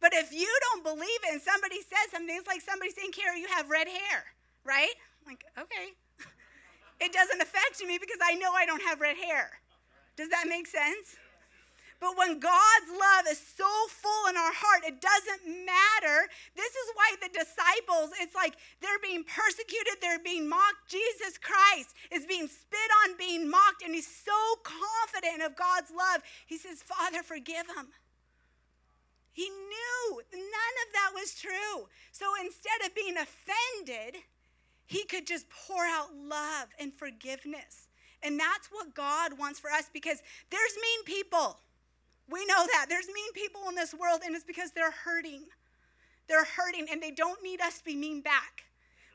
But 0.00 0.12
if 0.12 0.32
you 0.32 0.50
don't 0.70 0.84
believe 0.84 1.20
it 1.24 1.32
and 1.32 1.40
somebody 1.40 1.76
says 1.80 2.12
something, 2.12 2.34
it's 2.36 2.46
like 2.46 2.60
somebody 2.60 2.90
saying, 2.90 3.12
Carrie, 3.12 3.40
you 3.40 3.48
have 3.48 3.70
red 3.70 3.88
hair, 3.88 4.24
right? 4.64 4.92
I'm 5.22 5.32
like, 5.32 5.44
okay. 5.58 5.96
it 7.00 7.12
doesn't 7.12 7.40
affect 7.40 7.82
me 7.86 7.98
because 7.98 8.18
I 8.22 8.34
know 8.34 8.52
I 8.52 8.66
don't 8.66 8.82
have 8.82 9.00
red 9.00 9.16
hair. 9.16 9.50
Does 10.16 10.28
that 10.28 10.44
make 10.48 10.66
sense? 10.66 11.16
But 12.00 12.18
when 12.18 12.38
God's 12.38 12.90
love 12.90 13.24
is 13.30 13.40
so 13.40 13.68
full 13.88 14.28
in 14.28 14.36
our 14.36 14.52
heart, 14.52 14.84
it 14.84 15.00
doesn't 15.00 15.46
matter. 15.46 16.28
This 16.54 16.72
is 16.72 16.88
why 16.94 17.14
the 17.22 17.32
disciples, 17.32 18.10
it's 18.20 18.34
like 18.34 18.56
they're 18.80 19.02
being 19.02 19.24
persecuted, 19.24 20.00
they're 20.00 20.22
being 20.22 20.48
mocked. 20.48 20.88
Jesus 20.88 21.38
Christ 21.38 21.94
is 22.12 22.26
being 22.26 22.46
spit 22.46 22.90
on, 23.04 23.16
being 23.16 23.48
mocked, 23.48 23.82
and 23.84 23.94
he's 23.94 24.10
so 24.10 24.36
confident 24.62 25.42
of 25.42 25.56
God's 25.56 25.90
love. 25.90 26.22
He 26.46 26.58
says, 26.58 26.82
Father, 26.82 27.22
forgive 27.22 27.66
him. 27.66 27.88
He 29.32 29.48
knew 29.48 30.22
none 30.32 30.76
of 30.86 30.88
that 30.94 31.10
was 31.14 31.34
true. 31.34 31.88
So 32.12 32.26
instead 32.44 32.86
of 32.86 32.94
being 32.94 33.16
offended, 33.16 34.22
he 34.86 35.04
could 35.04 35.26
just 35.26 35.46
pour 35.50 35.84
out 35.84 36.14
love 36.14 36.68
and 36.78 36.92
forgiveness. 36.92 37.88
And 38.22 38.38
that's 38.38 38.68
what 38.70 38.94
God 38.94 39.38
wants 39.38 39.60
for 39.60 39.70
us 39.70 39.90
because 39.92 40.22
there's 40.50 40.74
mean 40.80 41.04
people. 41.04 41.58
We 42.30 42.44
know 42.46 42.66
that. 42.66 42.86
There's 42.88 43.06
mean 43.06 43.32
people 43.34 43.68
in 43.68 43.74
this 43.74 43.94
world, 43.94 44.20
and 44.24 44.34
it's 44.34 44.44
because 44.44 44.70
they're 44.72 44.90
hurting. 44.90 45.44
They're 46.28 46.44
hurting, 46.44 46.86
and 46.90 47.02
they 47.02 47.10
don't 47.10 47.42
need 47.42 47.60
us 47.60 47.78
to 47.78 47.84
be 47.84 47.96
mean 47.96 48.22
back. 48.22 48.64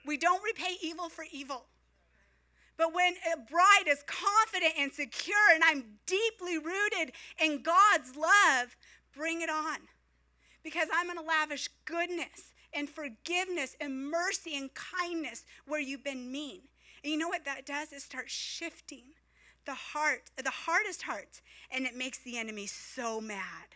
We 0.06 0.18
don't 0.18 0.44
repay 0.44 0.78
evil 0.82 1.10
for 1.10 1.26
evil. 1.32 1.66
But 2.78 2.94
when 2.94 3.16
a 3.34 3.38
bride 3.38 3.88
is 3.88 4.04
confident 4.08 4.74
and 4.78 4.92
secure, 4.94 5.54
and 5.54 5.64
I'm 5.66 5.84
deeply 6.06 6.58
rooted 6.58 7.14
in 7.42 7.62
God's 7.62 8.16
love, 8.16 8.78
bring 9.16 9.42
it 9.42 9.50
on. 9.50 9.80
Because 10.64 10.88
I'm 10.94 11.08
going 11.08 11.18
to 11.18 11.24
lavish 11.24 11.70
goodness 11.86 12.54
and 12.74 12.88
forgiveness 12.88 13.76
and 13.82 14.10
mercy 14.10 14.56
and 14.56 14.70
kindness 14.74 15.44
where 15.68 15.82
you've 15.82 16.04
been 16.04 16.32
mean. 16.32 16.62
And 17.04 17.12
you 17.12 17.18
know 17.18 17.28
what 17.28 17.46
that 17.46 17.66
does? 17.66 17.92
It 17.92 18.02
starts 18.02 18.32
shifting 18.32 19.04
the 19.70 19.76
heart, 19.76 20.24
the 20.44 20.50
hardest 20.50 21.04
hearts, 21.04 21.44
and 21.70 21.86
it 21.86 21.96
makes 21.96 22.18
the 22.18 22.40
enemy 22.40 22.66
so 22.66 23.22
mad. 23.22 23.68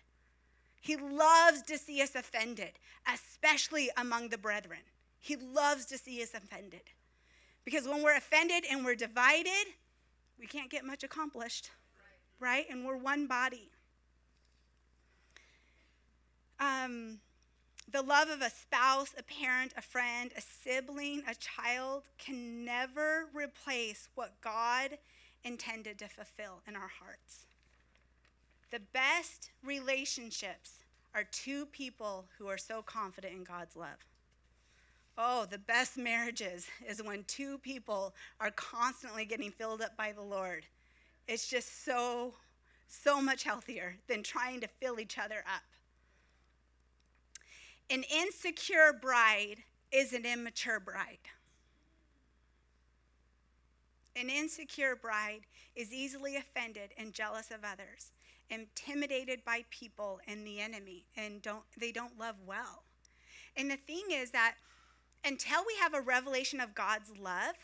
He 0.82 0.96
loves 0.96 1.62
to 1.68 1.78
see 1.78 2.02
us 2.02 2.16
offended, 2.16 2.72
especially 3.14 3.92
among 3.96 4.30
the 4.30 4.40
brethren. 4.40 4.80
He 5.20 5.36
loves 5.36 5.86
to 5.86 6.00
see 6.00 6.24
us 6.24 6.34
offended. 6.34 6.82
Because 7.64 7.88
when 7.88 8.02
we're 8.02 8.18
offended 8.18 8.64
and 8.70 8.84
we're 8.84 8.96
divided, 8.96 9.68
we 10.40 10.48
can't 10.48 10.72
get 10.72 10.84
much 10.84 11.04
accomplished, 11.04 11.70
right? 12.40 12.66
And 12.72 12.84
we're 12.84 12.98
one 12.98 13.28
body. 13.28 13.70
Um, 16.60 17.20
the 17.92 18.02
love 18.02 18.30
of 18.30 18.42
a 18.42 18.50
spouse, 18.50 19.14
a 19.16 19.22
parent, 19.22 19.74
a 19.78 19.82
friend, 19.84 20.32
a 20.36 20.42
sibling, 20.42 21.22
a 21.30 21.36
child 21.36 22.06
can 22.18 22.66
never 22.66 23.28
replace 23.32 24.10
what 24.16 24.42
God 24.42 24.98
intended 25.44 25.98
to 26.00 26.08
fulfill 26.08 26.62
in 26.68 26.76
our 26.76 26.92
hearts. 27.00 27.46
The 28.72 28.82
best 28.94 29.52
relationships 29.64 30.80
are 31.14 31.24
two 31.32 31.66
people 31.68 32.26
who 32.38 32.48
are 32.48 32.58
so 32.58 32.82
confident 32.82 33.36
in 33.36 33.44
God's 33.44 33.76
love. 33.76 34.08
Oh, 35.18 35.46
the 35.50 35.60
best 35.60 35.98
marriages 35.98 36.68
is 36.88 37.04
when 37.04 37.24
two 37.26 37.60
people 37.60 38.16
are 38.40 38.50
constantly 38.52 39.26
getting 39.26 39.52
filled 39.52 39.82
up 39.82 39.96
by 39.96 40.12
the 40.12 40.24
Lord. 40.24 40.66
It's 41.28 41.48
just 41.48 41.86
so, 41.86 42.34
so 42.88 43.22
much 43.22 43.44
healthier 43.44 43.96
than 44.08 44.24
trying 44.24 44.60
to 44.62 44.68
fill 44.68 45.00
each 45.00 45.20
other 45.20 45.44
up. 45.46 45.62
An 47.90 48.04
insecure 48.12 48.98
bride 49.00 49.58
is 49.92 50.14
an 50.14 50.26
immature 50.26 50.80
bride. 50.80 51.20
An 54.16 54.30
insecure 54.30 54.96
bride 54.96 55.42
is 55.76 55.92
easily 55.92 56.36
offended 56.36 56.92
and 56.98 57.14
jealous 57.14 57.50
of 57.50 57.64
others, 57.64 58.12
intimidated 58.50 59.44
by 59.44 59.66
people 59.70 60.20
and 60.28 60.46
the 60.46 60.60
enemy, 60.60 61.06
and 61.18 61.42
don't, 61.42 61.64
they 61.78 61.92
don't 61.92 62.20
love 62.20 62.36
well. 62.46 62.84
And 63.58 63.70
the 63.70 63.78
thing 63.78 64.04
is 64.12 64.32
that 64.32 64.56
until 65.26 65.64
we 65.66 65.76
have 65.80 65.94
a 65.94 66.02
revelation 66.02 66.60
of 66.60 66.76
God's 66.76 67.12
love, 67.18 67.56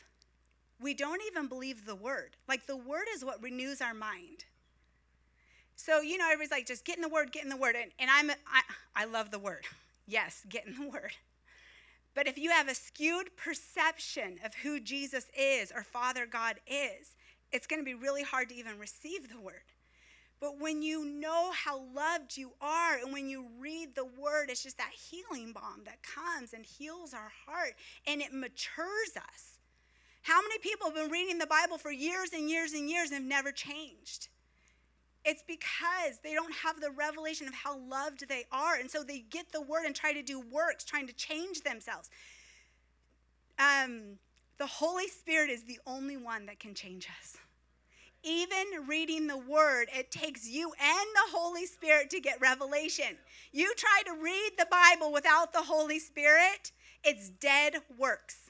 we 0.81 0.93
don't 0.93 1.21
even 1.27 1.47
believe 1.47 1.85
the 1.85 1.95
word. 1.95 2.37
Like 2.47 2.65
the 2.65 2.77
word 2.77 3.07
is 3.13 3.25
what 3.25 3.43
renews 3.43 3.81
our 3.81 3.93
mind. 3.93 4.45
So, 5.75 6.01
you 6.01 6.17
know, 6.17 6.25
everybody's 6.25 6.51
like, 6.51 6.65
just 6.65 6.85
get 6.85 6.97
in 6.97 7.01
the 7.01 7.09
word, 7.09 7.31
get 7.31 7.43
in 7.43 7.49
the 7.49 7.57
word. 7.57 7.75
And, 7.75 7.91
and 7.99 8.09
I'm, 8.11 8.31
I, 8.31 8.61
I 8.95 9.05
love 9.05 9.31
the 9.31 9.39
word. 9.39 9.65
Yes, 10.11 10.43
get 10.49 10.65
in 10.65 10.73
the 10.73 10.89
word. 10.89 11.11
But 12.19 12.27
if 12.27 12.37
you 12.37 12.49
have 12.49 12.67
a 12.67 12.75
skewed 12.75 13.37
perception 13.37 14.41
of 14.43 14.53
who 14.53 14.81
Jesus 14.81 15.27
is 15.39 15.71
or 15.73 15.83
Father 15.83 16.25
God 16.25 16.57
is, 16.67 17.15
it's 17.53 17.65
going 17.65 17.79
to 17.79 17.85
be 17.85 17.93
really 17.93 18.23
hard 18.23 18.49
to 18.49 18.55
even 18.55 18.77
receive 18.77 19.29
the 19.29 19.39
word. 19.39 19.71
But 20.41 20.59
when 20.59 20.81
you 20.81 21.05
know 21.05 21.53
how 21.53 21.81
loved 21.95 22.35
you 22.35 22.51
are, 22.59 22.97
and 22.97 23.13
when 23.13 23.29
you 23.29 23.45
read 23.57 23.95
the 23.95 24.03
word, 24.03 24.49
it's 24.49 24.63
just 24.63 24.77
that 24.79 24.91
healing 24.91 25.53
balm 25.53 25.83
that 25.85 26.03
comes 26.03 26.51
and 26.51 26.65
heals 26.65 27.13
our 27.13 27.31
heart 27.47 27.75
and 28.05 28.21
it 28.21 28.33
matures 28.33 29.15
us. 29.15 29.59
How 30.23 30.41
many 30.41 30.57
people 30.57 30.87
have 30.87 30.95
been 30.95 31.11
reading 31.11 31.37
the 31.37 31.47
Bible 31.47 31.77
for 31.77 31.89
years 31.89 32.31
and 32.33 32.49
years 32.49 32.73
and 32.73 32.89
years 32.89 33.11
and 33.11 33.21
have 33.21 33.29
never 33.29 33.53
changed? 33.53 34.27
It's 35.25 35.43
because 35.45 36.19
they 36.23 36.33
don't 36.33 36.53
have 36.53 36.79
the 36.79 36.91
revelation 36.91 37.47
of 37.47 37.53
how 37.53 37.77
loved 37.77 38.27
they 38.29 38.45
are. 38.51 38.75
And 38.75 38.89
so 38.89 39.03
they 39.03 39.19
get 39.29 39.51
the 39.51 39.61
word 39.61 39.85
and 39.85 39.93
try 39.93 40.13
to 40.13 40.21
do 40.21 40.39
works, 40.39 40.83
trying 40.85 41.07
to 41.07 41.13
change 41.13 41.61
themselves. 41.61 42.09
Um, 43.57 44.17
the 44.57 44.65
Holy 44.65 45.07
Spirit 45.07 45.49
is 45.49 45.63
the 45.63 45.79
only 45.85 46.17
one 46.17 46.45
that 46.45 46.59
can 46.59 46.73
change 46.73 47.07
us. 47.21 47.37
Even 48.23 48.65
reading 48.87 49.27
the 49.27 49.37
word, 49.37 49.87
it 49.95 50.11
takes 50.11 50.47
you 50.47 50.73
and 50.81 51.07
the 51.15 51.37
Holy 51.37 51.65
Spirit 51.65 52.09
to 52.09 52.19
get 52.19 52.39
revelation. 52.41 53.17
You 53.53 53.73
try 53.75 54.01
to 54.05 54.21
read 54.21 54.51
the 54.57 54.67
Bible 54.69 55.13
without 55.13 55.53
the 55.53 55.61
Holy 55.61 55.99
Spirit, 55.99 56.71
it's 57.03 57.29
dead 57.29 57.75
works. 57.97 58.49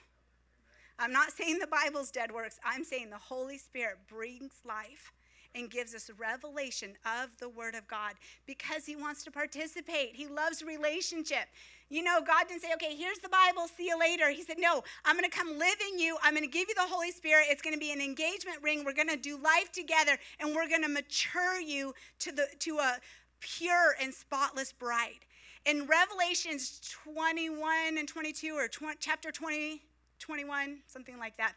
I'm 0.97 1.11
not 1.13 1.31
saying 1.31 1.59
the 1.59 1.67
Bible's 1.67 2.09
dead 2.09 2.31
works, 2.31 2.59
I'm 2.65 2.83
saying 2.83 3.11
the 3.11 3.17
Holy 3.17 3.59
Spirit 3.59 3.99
brings 4.07 4.53
life 4.65 5.11
and 5.55 5.69
gives 5.69 5.95
us 5.95 6.09
revelation 6.17 6.93
of 7.05 7.35
the 7.39 7.49
Word 7.49 7.75
of 7.75 7.87
God 7.87 8.13
because 8.45 8.85
He 8.85 8.95
wants 8.95 9.23
to 9.23 9.31
participate. 9.31 10.15
He 10.15 10.27
loves 10.27 10.61
relationship. 10.61 11.47
You 11.89 12.03
know, 12.03 12.19
God 12.25 12.47
didn't 12.47 12.61
say, 12.61 12.71
okay, 12.73 12.95
here's 12.95 13.17
the 13.17 13.29
Bible, 13.29 13.67
see 13.67 13.87
you 13.87 13.99
later. 13.99 14.29
He 14.29 14.43
said, 14.43 14.57
no, 14.59 14.83
I'm 15.05 15.17
going 15.17 15.29
to 15.29 15.35
come 15.35 15.57
live 15.57 15.77
in 15.91 15.97
you. 15.97 16.17
I'm 16.23 16.33
going 16.35 16.45
to 16.45 16.51
give 16.51 16.69
you 16.69 16.75
the 16.75 16.81
Holy 16.81 17.11
Spirit. 17.11 17.47
It's 17.49 17.63
going 17.63 17.73
to 17.73 17.79
be 17.79 17.91
an 17.91 17.99
engagement 17.99 18.61
ring. 18.61 18.85
We're 18.85 18.93
going 18.93 19.09
to 19.09 19.17
do 19.17 19.37
life 19.37 19.71
together, 19.71 20.17
and 20.39 20.55
we're 20.55 20.69
going 20.69 20.83
to 20.83 20.89
mature 20.89 21.59
you 21.59 21.95
to, 22.19 22.31
the, 22.31 22.47
to 22.59 22.77
a 22.77 22.97
pure 23.39 23.95
and 23.99 24.13
spotless 24.13 24.71
bride. 24.71 25.25
In 25.65 25.87
Revelations 25.87 26.79
21 27.03 27.97
and 27.97 28.07
22, 28.07 28.53
or 28.53 28.67
20, 28.67 28.97
chapter 28.99 29.31
20, 29.31 29.81
21, 30.19 30.77
something 30.87 31.17
like 31.17 31.37
that, 31.37 31.53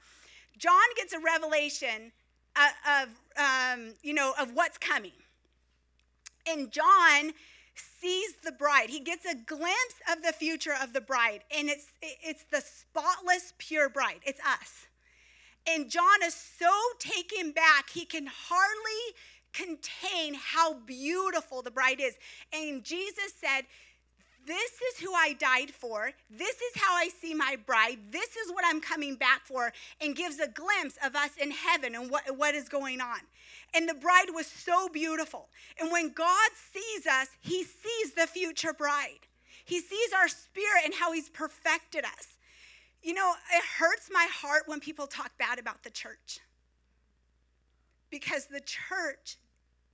John 0.59 0.81
gets 0.97 1.13
a 1.13 1.19
revelation 1.21 2.13
of, 2.57 3.09
um, 3.37 3.95
you 4.03 4.15
know, 4.15 4.35
of 4.41 4.53
what's 4.55 4.79
coming. 4.79 5.13
And 6.47 6.71
John 6.71 7.33
sees 7.75 8.35
the 8.45 8.53
bride. 8.53 8.91
He 8.91 9.01
gets 9.01 9.25
a 9.25 9.35
glimpse 9.35 10.01
of 10.11 10.23
the 10.23 10.33
future 10.33 10.75
of 10.83 10.93
the 10.93 11.01
bride, 11.01 11.45
and 11.57 11.69
it's 11.69 11.87
it's 12.03 12.45
the 12.51 12.61
spotless, 12.61 13.55
pure 13.59 13.89
bride. 13.89 14.21
It's 14.25 14.41
us. 14.41 14.87
And 15.67 15.89
John 15.89 16.23
is 16.25 16.35
so 16.35 16.73
taken 16.99 17.53
back, 17.53 17.91
he 17.91 18.05
can 18.05 18.27
hardly 18.27 19.15
contain 19.53 20.35
how 20.35 20.75
beautiful 20.75 21.63
the 21.63 21.71
bride 21.71 22.01
is. 22.01 22.17
And 22.53 22.83
Jesus 22.83 23.33
said, 23.39 23.67
this 24.47 24.73
is 24.73 24.99
who 25.01 25.13
I 25.15 25.35
died 25.35 25.71
for. 25.71 26.13
This 26.31 26.57
is 26.57 26.81
how 26.83 26.95
I 26.95 27.09
see 27.21 27.35
my 27.35 27.57
bride. 27.67 27.99
This 28.11 28.37
is 28.37 28.53
what 28.53 28.65
I'm 28.67 28.81
coming 28.81 29.17
back 29.17 29.45
for, 29.45 29.73
and 30.01 30.17
gives 30.17 30.39
a 30.39 30.49
glimpse 30.49 30.99
of 31.05 31.15
us 31.15 31.31
in 31.41 31.51
heaven 31.51 31.95
and 31.95 32.11
what, 32.11 32.37
what 32.37 32.55
is 32.55 32.69
going 32.69 33.01
on. 33.01 33.21
And 33.75 33.89
the 33.89 33.95
bride 33.95 34.29
was 34.35 34.47
so 34.47 34.89
beautiful. 34.89 35.49
And 35.81 35.91
when 35.91 36.11
God 36.11 36.51
sees 36.73 37.07
us, 37.07 37.29
he 37.41 37.65
sees 37.65 38.13
the 38.15 38.27
future 38.27 38.73
bride. 38.73 39.27
He 39.65 39.81
sees 39.81 40.13
our 40.13 40.29
spirit 40.29 40.85
and 40.85 40.95
how 40.95 41.13
he's 41.13 41.29
perfected 41.29 42.05
us. 42.05 42.37
You 43.03 43.15
know, 43.15 43.33
it 43.55 43.65
hurts 43.79 44.11
my 44.13 44.29
heart 44.31 44.65
when 44.67 44.81
people 44.81 45.07
talk 45.07 45.33
bad 45.39 45.59
about 45.59 45.83
the 45.83 45.91
church 45.91 46.41
because 48.11 48.47
the 48.47 48.61
church 48.61 49.39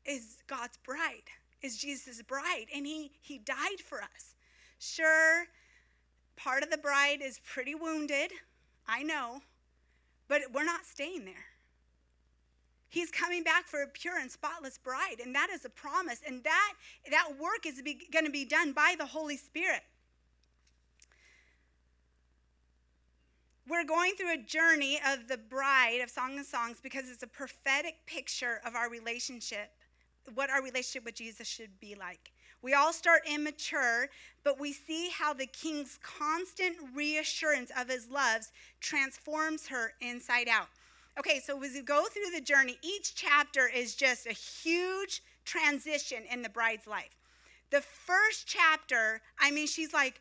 is 0.04 0.42
God's 0.46 0.76
bride, 0.78 1.30
is 1.62 1.78
Jesus' 1.78 2.20
bride, 2.22 2.66
and 2.74 2.86
he, 2.86 3.12
he 3.22 3.38
died 3.38 3.80
for 3.82 4.02
us. 4.02 4.34
Sure, 4.78 5.44
part 6.36 6.62
of 6.62 6.70
the 6.70 6.78
bride 6.78 7.20
is 7.22 7.40
pretty 7.40 7.74
wounded. 7.74 8.30
I 8.86 9.02
know. 9.02 9.40
But 10.28 10.42
we're 10.52 10.64
not 10.64 10.84
staying 10.84 11.24
there. 11.24 11.46
He's 12.90 13.10
coming 13.10 13.42
back 13.42 13.66
for 13.66 13.82
a 13.82 13.86
pure 13.86 14.18
and 14.18 14.30
spotless 14.30 14.78
bride, 14.78 15.16
and 15.22 15.34
that 15.34 15.50
is 15.50 15.64
a 15.64 15.68
promise. 15.68 16.20
And 16.26 16.42
that, 16.44 16.72
that 17.10 17.38
work 17.38 17.66
is 17.66 17.82
going 18.12 18.24
to 18.24 18.30
be 18.30 18.46
done 18.46 18.72
by 18.72 18.94
the 18.98 19.04
Holy 19.04 19.36
Spirit. 19.36 19.82
We're 23.68 23.84
going 23.84 24.14
through 24.14 24.32
a 24.32 24.38
journey 24.38 24.98
of 25.06 25.28
the 25.28 25.36
bride 25.36 26.00
of 26.02 26.08
Song 26.08 26.38
of 26.38 26.46
Songs 26.46 26.78
because 26.82 27.10
it's 27.10 27.22
a 27.22 27.26
prophetic 27.26 27.96
picture 28.06 28.62
of 28.64 28.74
our 28.74 28.88
relationship, 28.88 29.70
what 30.34 30.48
our 30.48 30.62
relationship 30.62 31.04
with 31.04 31.16
Jesus 31.16 31.46
should 31.46 31.78
be 31.78 31.94
like. 31.94 32.32
We 32.62 32.74
all 32.74 32.92
start 32.92 33.22
immature, 33.32 34.08
but 34.44 34.58
we 34.58 34.72
see 34.72 35.10
how 35.10 35.32
the 35.32 35.46
king's 35.46 35.98
constant 36.02 36.76
reassurance 36.94 37.70
of 37.78 37.88
his 37.88 38.08
loves 38.10 38.50
transforms 38.80 39.68
her 39.68 39.92
inside 40.00 40.48
out. 40.48 40.68
Okay, 41.18 41.40
so 41.40 41.62
as 41.62 41.72
we 41.72 41.82
go 41.82 42.04
through 42.04 42.30
the 42.34 42.40
journey, 42.40 42.78
each 42.82 43.14
chapter 43.14 43.68
is 43.68 43.94
just 43.94 44.26
a 44.26 44.32
huge 44.32 45.22
transition 45.44 46.18
in 46.30 46.42
the 46.42 46.48
bride's 46.48 46.86
life. 46.86 47.10
The 47.70 47.80
first 47.80 48.46
chapter, 48.46 49.20
I 49.40 49.50
mean, 49.50 49.66
she's 49.66 49.92
like, 49.92 50.20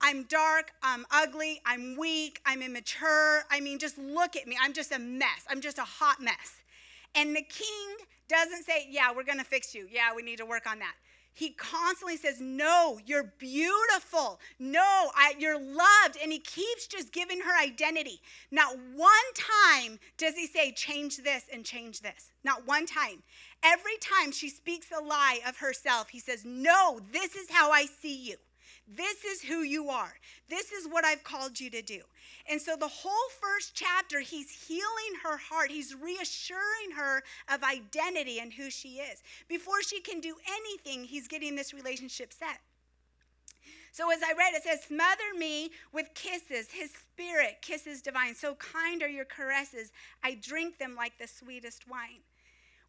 I'm 0.00 0.24
dark, 0.24 0.72
I'm 0.82 1.06
ugly, 1.10 1.60
I'm 1.64 1.96
weak, 1.96 2.40
I'm 2.44 2.60
immature. 2.60 3.44
I 3.50 3.60
mean, 3.60 3.78
just 3.78 3.98
look 3.98 4.34
at 4.34 4.48
me. 4.48 4.56
I'm 4.60 4.72
just 4.72 4.90
a 4.90 4.98
mess. 4.98 5.46
I'm 5.48 5.60
just 5.60 5.78
a 5.78 5.84
hot 5.84 6.20
mess. 6.20 6.62
And 7.14 7.36
the 7.36 7.42
king 7.42 8.06
doesn't 8.28 8.64
say, 8.64 8.88
Yeah, 8.90 9.12
we're 9.14 9.22
gonna 9.22 9.44
fix 9.44 9.74
you. 9.74 9.86
Yeah, 9.90 10.14
we 10.14 10.22
need 10.22 10.38
to 10.38 10.46
work 10.46 10.66
on 10.66 10.80
that. 10.80 10.94
He 11.34 11.50
constantly 11.50 12.16
says, 12.16 12.40
No, 12.40 13.00
you're 13.06 13.32
beautiful. 13.38 14.38
No, 14.58 15.10
I, 15.14 15.34
you're 15.38 15.58
loved. 15.58 16.18
And 16.22 16.30
he 16.30 16.38
keeps 16.38 16.86
just 16.86 17.12
giving 17.12 17.40
her 17.40 17.62
identity. 17.62 18.20
Not 18.50 18.76
one 18.94 19.10
time 19.34 19.98
does 20.18 20.34
he 20.34 20.46
say, 20.46 20.72
Change 20.72 21.18
this 21.18 21.44
and 21.52 21.64
change 21.64 22.00
this. 22.00 22.30
Not 22.44 22.66
one 22.66 22.86
time. 22.86 23.22
Every 23.62 23.96
time 24.00 24.32
she 24.32 24.50
speaks 24.50 24.88
a 24.90 25.02
lie 25.02 25.40
of 25.46 25.56
herself, 25.56 26.10
he 26.10 26.18
says, 26.18 26.44
No, 26.44 27.00
this 27.12 27.34
is 27.34 27.50
how 27.50 27.70
I 27.70 27.86
see 27.86 28.16
you. 28.16 28.36
This 28.86 29.24
is 29.24 29.42
who 29.42 29.62
you 29.62 29.88
are. 29.88 30.14
This 30.48 30.72
is 30.72 30.86
what 30.86 31.04
I've 31.04 31.24
called 31.24 31.60
you 31.60 31.70
to 31.70 31.82
do. 31.82 32.00
And 32.50 32.60
so 32.60 32.76
the 32.76 32.88
whole 32.88 33.30
first 33.40 33.74
chapter, 33.74 34.20
he's 34.20 34.50
healing 34.50 35.20
her 35.22 35.36
heart. 35.36 35.70
He's 35.70 35.94
reassuring 35.94 36.92
her 36.96 37.22
of 37.52 37.62
identity 37.62 38.38
and 38.40 38.52
who 38.52 38.70
she 38.70 38.94
is. 38.94 39.22
Before 39.48 39.82
she 39.82 40.00
can 40.00 40.20
do 40.20 40.34
anything, 40.48 41.04
he's 41.04 41.28
getting 41.28 41.56
this 41.56 41.72
relationship 41.72 42.32
set. 42.32 42.60
So 43.92 44.10
as 44.10 44.20
I 44.22 44.32
read, 44.32 44.54
it 44.54 44.62
says, 44.62 44.82
Smother 44.82 45.38
me 45.38 45.70
with 45.92 46.14
kisses, 46.14 46.70
his 46.72 46.90
spirit, 46.92 47.58
kisses 47.60 48.00
divine. 48.00 48.34
So 48.34 48.54
kind 48.54 49.02
are 49.02 49.08
your 49.08 49.26
caresses. 49.26 49.92
I 50.22 50.38
drink 50.40 50.78
them 50.78 50.96
like 50.96 51.18
the 51.18 51.28
sweetest 51.28 51.88
wine. 51.88 52.22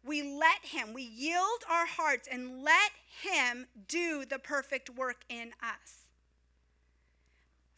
We 0.02 0.22
let 0.22 0.64
him, 0.64 0.92
we 0.92 1.02
yield 1.02 1.64
our 1.70 1.86
hearts 1.86 2.28
and 2.30 2.62
let 2.62 2.92
him 3.22 3.66
do 3.88 4.24
the 4.24 4.38
perfect 4.38 4.90
work 4.90 5.24
in 5.28 5.52
us. 5.62 6.03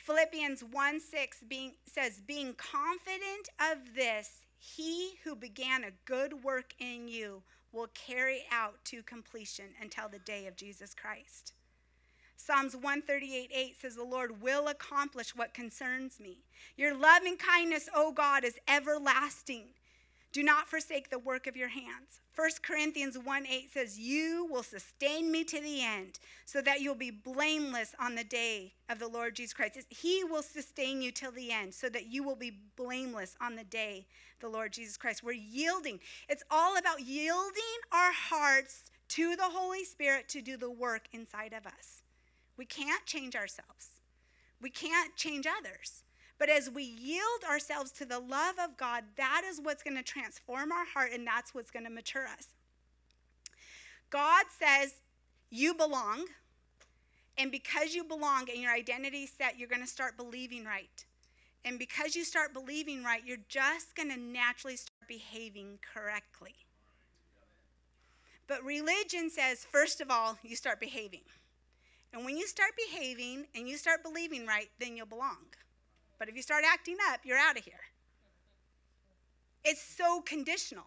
Philippians 0.06 0.62
1 0.62 1.00
6 1.00 1.42
being, 1.48 1.72
says, 1.84 2.20
Being 2.24 2.54
confident 2.54 3.48
of 3.72 3.96
this, 3.96 4.44
he 4.56 5.14
who 5.24 5.34
began 5.34 5.82
a 5.82 5.90
good 6.04 6.44
work 6.44 6.74
in 6.78 7.08
you 7.08 7.42
will 7.72 7.88
carry 7.88 8.44
out 8.52 8.76
to 8.84 9.02
completion 9.02 9.66
until 9.82 10.08
the 10.08 10.20
day 10.20 10.46
of 10.46 10.54
Jesus 10.54 10.94
Christ. 10.94 11.54
Psalms 12.36 12.76
138 12.76 13.50
8 13.52 13.80
says, 13.80 13.96
The 13.96 14.04
Lord 14.04 14.40
will 14.40 14.68
accomplish 14.68 15.34
what 15.34 15.52
concerns 15.52 16.20
me. 16.20 16.38
Your 16.76 16.94
loving 16.94 17.36
kindness, 17.36 17.88
O 17.92 18.12
God, 18.12 18.44
is 18.44 18.60
everlasting. 18.68 19.64
Do 20.36 20.42
not 20.42 20.68
forsake 20.68 21.08
the 21.08 21.18
work 21.18 21.46
of 21.46 21.56
your 21.56 21.68
hands. 21.68 22.20
1 22.34 22.50
Corinthians 22.60 23.16
1 23.16 23.46
8 23.46 23.72
says, 23.72 23.98
You 23.98 24.46
will 24.50 24.62
sustain 24.62 25.32
me 25.32 25.44
to 25.44 25.58
the 25.58 25.82
end, 25.82 26.18
so 26.44 26.60
that 26.60 26.82
you'll 26.82 26.94
be 26.94 27.10
blameless 27.10 27.94
on 27.98 28.16
the 28.16 28.22
day 28.22 28.74
of 28.90 28.98
the 28.98 29.08
Lord 29.08 29.34
Jesus 29.34 29.54
Christ. 29.54 29.78
He 29.88 30.24
will 30.24 30.42
sustain 30.42 31.00
you 31.00 31.10
till 31.10 31.32
the 31.32 31.52
end, 31.52 31.72
so 31.72 31.88
that 31.88 32.08
you 32.08 32.22
will 32.22 32.36
be 32.36 32.52
blameless 32.76 33.34
on 33.40 33.56
the 33.56 33.64
day 33.64 34.08
the 34.40 34.50
Lord 34.50 34.74
Jesus 34.74 34.98
Christ. 34.98 35.24
We're 35.24 35.32
yielding. 35.32 36.00
It's 36.28 36.44
all 36.50 36.76
about 36.76 37.00
yielding 37.00 37.80
our 37.90 38.12
hearts 38.12 38.84
to 39.08 39.36
the 39.36 39.44
Holy 39.44 39.84
Spirit 39.86 40.28
to 40.28 40.42
do 40.42 40.58
the 40.58 40.70
work 40.70 41.04
inside 41.14 41.54
of 41.54 41.66
us. 41.66 42.02
We 42.58 42.66
can't 42.66 43.06
change 43.06 43.36
ourselves, 43.36 44.02
we 44.60 44.68
can't 44.68 45.16
change 45.16 45.46
others. 45.46 46.02
But 46.38 46.50
as 46.50 46.70
we 46.70 46.82
yield 46.82 47.44
ourselves 47.48 47.90
to 47.92 48.04
the 48.04 48.18
love 48.18 48.56
of 48.62 48.76
God, 48.76 49.04
that 49.16 49.42
is 49.46 49.60
what's 49.62 49.82
going 49.82 49.96
to 49.96 50.02
transform 50.02 50.70
our 50.70 50.84
heart 50.84 51.12
and 51.12 51.26
that's 51.26 51.54
what's 51.54 51.70
going 51.70 51.86
to 51.86 51.90
mature 51.90 52.26
us. 52.26 52.48
God 54.10 54.44
says, 54.58 54.94
You 55.50 55.74
belong. 55.74 56.26
And 57.38 57.50
because 57.50 57.94
you 57.94 58.02
belong 58.02 58.48
and 58.50 58.62
your 58.62 58.72
identity 58.72 59.24
is 59.24 59.30
set, 59.30 59.58
you're 59.58 59.68
going 59.68 59.82
to 59.82 59.86
start 59.86 60.16
believing 60.16 60.64
right. 60.64 61.04
And 61.66 61.78
because 61.78 62.14
you 62.14 62.24
start 62.24 62.54
believing 62.54 63.02
right, 63.02 63.22
you're 63.26 63.36
just 63.48 63.94
going 63.94 64.10
to 64.10 64.16
naturally 64.16 64.76
start 64.76 65.08
behaving 65.08 65.78
correctly. 65.92 66.54
But 68.46 68.64
religion 68.64 69.28
says, 69.28 69.66
first 69.70 70.00
of 70.00 70.10
all, 70.10 70.38
you 70.42 70.56
start 70.56 70.80
behaving. 70.80 71.22
And 72.12 72.24
when 72.24 72.36
you 72.36 72.46
start 72.46 72.70
behaving 72.76 73.46
and 73.54 73.68
you 73.68 73.76
start 73.76 74.02
believing 74.02 74.46
right, 74.46 74.70
then 74.78 74.96
you'll 74.96 75.06
belong. 75.06 75.44
But 76.18 76.28
if 76.28 76.36
you 76.36 76.42
start 76.42 76.64
acting 76.66 76.96
up, 77.10 77.20
you're 77.24 77.38
out 77.38 77.58
of 77.58 77.64
here. 77.64 77.74
It's 79.64 79.82
so 79.82 80.20
conditional. 80.20 80.86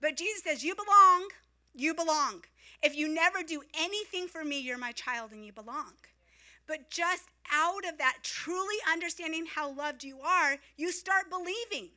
But 0.00 0.16
Jesus 0.16 0.42
says, 0.42 0.64
You 0.64 0.74
belong, 0.74 1.28
you 1.74 1.94
belong. 1.94 2.42
If 2.82 2.96
you 2.96 3.08
never 3.08 3.42
do 3.42 3.62
anything 3.78 4.26
for 4.26 4.44
me, 4.44 4.60
you're 4.60 4.78
my 4.78 4.92
child 4.92 5.32
and 5.32 5.44
you 5.44 5.52
belong. 5.52 5.92
But 6.66 6.90
just 6.90 7.24
out 7.52 7.86
of 7.88 7.98
that, 7.98 8.18
truly 8.22 8.76
understanding 8.90 9.46
how 9.46 9.72
loved 9.72 10.04
you 10.04 10.18
are, 10.20 10.56
you 10.76 10.90
start 10.92 11.30
believing. 11.30 11.90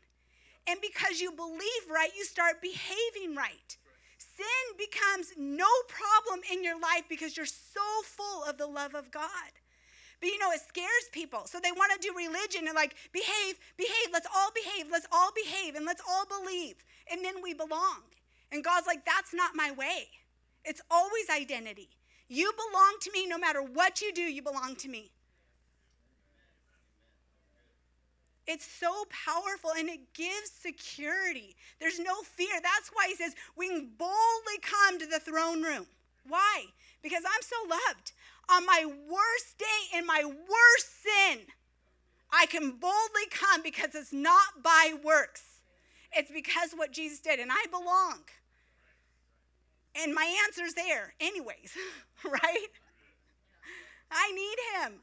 And 0.68 0.80
because 0.82 1.22
you 1.22 1.32
believe 1.32 1.90
right, 1.92 2.10
you 2.18 2.26
start 2.26 2.62
behaving 2.62 3.36
right. 3.36 3.78
Sin 4.18 4.78
becomes 4.78 5.32
no 5.38 5.68
problem 5.88 6.42
in 6.52 6.64
your 6.64 6.80
life 6.80 7.04
because 7.08 7.38
you're 7.38 7.46
so 7.46 7.82
full 8.04 8.44
of 8.44 8.58
the 8.58 8.68
love 8.68 8.96
of 8.96 9.12
God. 9.12 9.52
But 10.20 10.30
you 10.30 10.40
know, 10.40 10.52
it 10.52 10.62
scares 10.68 11.10
people. 11.12 11.44
So 11.46 11.60
they 11.62 11.72
want 11.72 11.92
to 11.94 12.08
do 12.08 12.16
religion 12.16 12.68
and 12.68 12.76
like, 12.76 12.96
behave, 13.12 13.56
behave, 13.78 14.08
let's 14.14 14.28
all 14.36 14.50
behave, 14.56 14.88
let's 14.92 15.08
all 15.12 15.32
behave, 15.36 15.76
and 15.76 15.86
let's 15.86 16.02
all 16.08 16.26
believe. 16.26 16.76
And 17.12 17.24
then 17.24 17.36
we 17.44 17.54
belong. 17.54 18.02
And 18.52 18.64
God's 18.64 18.88
like, 18.88 19.06
that's 19.06 19.34
not 19.34 19.52
my 19.56 19.72
way. 19.72 20.08
It's 20.64 20.82
always 20.90 21.30
identity. 21.30 21.90
You 22.28 22.52
belong 22.54 22.96
to 23.02 23.12
me 23.12 23.28
no 23.28 23.38
matter 23.38 23.62
what 23.62 24.02
you 24.02 24.12
do, 24.14 24.22
you 24.22 24.42
belong 24.42 24.76
to 24.78 24.90
me. 24.90 25.12
It's 28.48 28.66
so 28.66 29.06
powerful 29.10 29.72
and 29.78 29.90
it 29.90 30.14
gives 30.14 30.52
security. 30.52 31.56
There's 31.80 32.00
no 32.00 32.22
fear. 32.22 32.54
That's 32.62 32.92
why 32.94 33.08
he 33.08 33.16
says 33.16 33.36
we 33.58 33.70
can 33.70 33.90
boldly 33.98 34.60
come 34.62 35.00
to 35.00 35.08
the 35.08 35.20
throne 35.20 35.64
room. 35.64 35.88
Why? 36.28 36.66
Because 37.02 37.24
I'm 37.26 37.42
so 37.42 37.56
loved 37.70 38.12
on 38.50 38.66
my 38.66 38.86
worst 38.86 39.58
day 39.58 39.98
in 39.98 40.06
my 40.06 40.24
worst 40.24 41.04
sin, 41.04 41.40
I 42.32 42.46
can 42.48 42.72
boldly 42.72 43.28
come 43.32 43.62
because 43.64 43.96
it's 43.96 44.14
not 44.14 44.64
by 44.64 44.94
works. 45.04 45.44
It's 46.14 46.32
because 46.32 46.72
what 46.76 46.92
Jesus 46.92 47.20
did, 47.20 47.40
and 47.40 47.52
I 47.52 47.66
belong. 47.70 48.20
And 50.02 50.14
my 50.14 50.36
answer's 50.46 50.74
there, 50.74 51.14
anyways, 51.20 51.74
right? 52.24 52.68
I 54.12 54.32
need 54.32 54.58
him. 54.74 55.00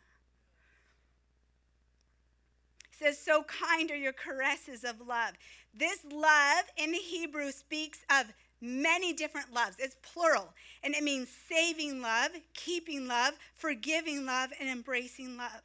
He 2.91 3.05
says, 3.05 3.19
So 3.19 3.45
kind 3.45 3.91
are 3.91 3.97
your 3.97 4.13
caresses 4.13 4.85
of 4.85 5.07
love. 5.07 5.33
This 5.75 5.99
love 6.11 6.65
in 6.77 6.93
the 6.93 6.99
Hebrew 6.99 7.51
speaks 7.51 8.01
of 8.11 8.27
many 8.63 9.13
different 9.13 9.53
loves. 9.53 9.77
It's 9.79 9.97
plural, 10.03 10.55
and 10.83 10.95
it 10.95 11.03
means 11.03 11.29
saving 11.49 12.01
love, 12.01 12.31
keeping 12.55 13.07
love, 13.07 13.35
forgiving 13.55 14.25
love, 14.25 14.51
and 14.59 14.69
embracing 14.69 15.37
love. 15.37 15.63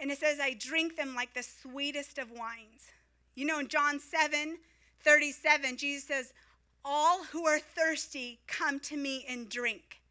And 0.00 0.10
it 0.10 0.18
says, 0.18 0.40
I 0.40 0.54
drink 0.54 0.96
them 0.96 1.14
like 1.14 1.34
the 1.34 1.44
sweetest 1.44 2.18
of 2.18 2.30
wines. 2.32 2.88
You 3.36 3.46
know, 3.46 3.60
in 3.60 3.68
John 3.68 4.00
7 4.00 4.58
37, 5.04 5.76
Jesus 5.76 6.04
says, 6.04 6.32
All 6.84 7.24
who 7.24 7.46
are 7.46 7.58
thirsty, 7.58 8.38
come 8.46 8.80
to 8.80 8.96
me 8.96 9.24
and 9.28 9.48
drink. 9.48 10.01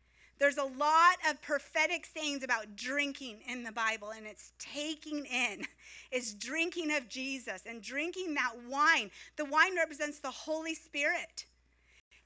There's 0.42 0.58
a 0.58 0.64
lot 0.64 1.18
of 1.30 1.40
prophetic 1.44 2.04
sayings 2.04 2.44
about 2.44 2.76
drinking 2.76 3.42
in 3.48 3.64
the 3.64 3.72
Bible, 3.72 4.10
and 4.10 4.26
it's 4.26 4.54
taking 4.58 5.26
in. 5.26 5.66
It's 6.12 6.34
drinking 6.34 6.92
of 6.94 7.08
Jesus 7.08 7.62
and 7.66 7.82
drinking 7.82 8.34
that 8.34 8.52
wine. 8.68 9.12
The 9.38 9.46
wine 9.46 9.78
represents 9.78 10.20
the 10.20 10.30
Holy 10.30 10.76
Spirit. 10.76 11.46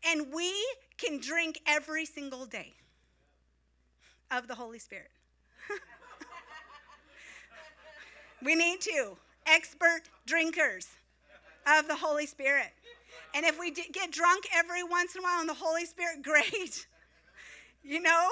And 0.04 0.34
we 0.34 0.52
can 0.98 1.20
drink 1.20 1.60
every 1.68 2.06
single 2.06 2.48
day 2.48 2.74
of 4.32 4.48
the 4.48 4.56
Holy 4.56 4.80
Spirit. 4.80 5.12
We 8.44 8.56
need 8.56 8.82
to. 8.82 9.18
Expert 9.46 10.02
drinkers 10.26 10.88
of 11.68 11.88
the 11.88 11.96
Holy 11.96 12.26
Spirit. 12.26 12.74
And 13.36 13.46
if 13.46 13.60
we 13.60 13.70
get 13.70 14.12
drunk 14.12 14.46
every 14.56 14.84
once 14.84 15.16
in 15.16 15.22
a 15.22 15.24
while 15.24 15.42
in 15.42 15.48
the 15.48 15.54
Holy 15.54 15.86
Spirit, 15.86 16.22
great. 16.24 16.88
You 17.86 18.02
know, 18.02 18.28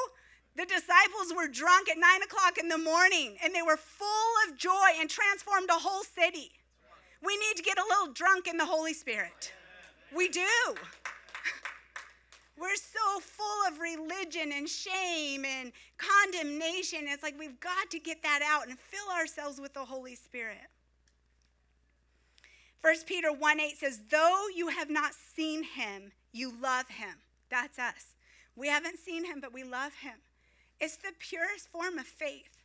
the 0.55 0.65
disciples 0.65 1.31
were 1.35 1.47
drunk 1.47 1.87
at 1.87 1.97
nine 1.97 2.23
o'clock 2.23 2.57
in 2.57 2.69
the 2.69 2.77
morning 2.77 3.37
and 3.43 3.53
they 3.53 3.61
were 3.61 3.77
full 3.77 4.33
of 4.47 4.57
joy 4.57 4.97
and 4.99 5.07
transformed 5.07 5.69
a 5.69 5.73
whole 5.73 6.03
city. 6.03 6.51
We 7.23 7.37
need 7.37 7.57
to 7.57 7.63
get 7.63 7.77
a 7.77 7.83
little 7.87 8.13
drunk 8.13 8.47
in 8.47 8.57
the 8.57 8.65
Holy 8.65 8.93
Spirit. 8.93 9.53
We 10.15 10.27
do. 10.27 10.41
We're 12.59 12.75
so 12.75 13.19
full 13.19 13.67
of 13.67 13.79
religion 13.79 14.51
and 14.53 14.67
shame 14.67 15.45
and 15.45 15.71
condemnation. 15.97 17.01
It's 17.03 17.23
like 17.23 17.37
we've 17.37 17.59
got 17.59 17.91
to 17.91 17.99
get 17.99 18.23
that 18.23 18.41
out 18.43 18.67
and 18.67 18.77
fill 18.79 19.15
ourselves 19.15 19.61
with 19.61 19.73
the 19.73 19.85
Holy 19.85 20.15
Spirit. 20.15 20.57
1 22.81 22.95
Peter 23.05 23.31
1 23.31 23.59
8 23.59 23.77
says, 23.77 24.01
Though 24.09 24.47
you 24.53 24.67
have 24.69 24.89
not 24.89 25.13
seen 25.13 25.63
him, 25.63 26.11
you 26.31 26.53
love 26.59 26.87
him. 26.89 27.15
That's 27.49 27.77
us. 27.79 28.13
We 28.55 28.67
haven't 28.67 28.99
seen 28.99 29.25
him, 29.25 29.39
but 29.39 29.53
we 29.53 29.63
love 29.63 29.93
him. 29.95 30.19
It's 30.79 30.97
the 30.97 31.13
purest 31.19 31.69
form 31.69 31.97
of 31.97 32.05
faith. 32.05 32.63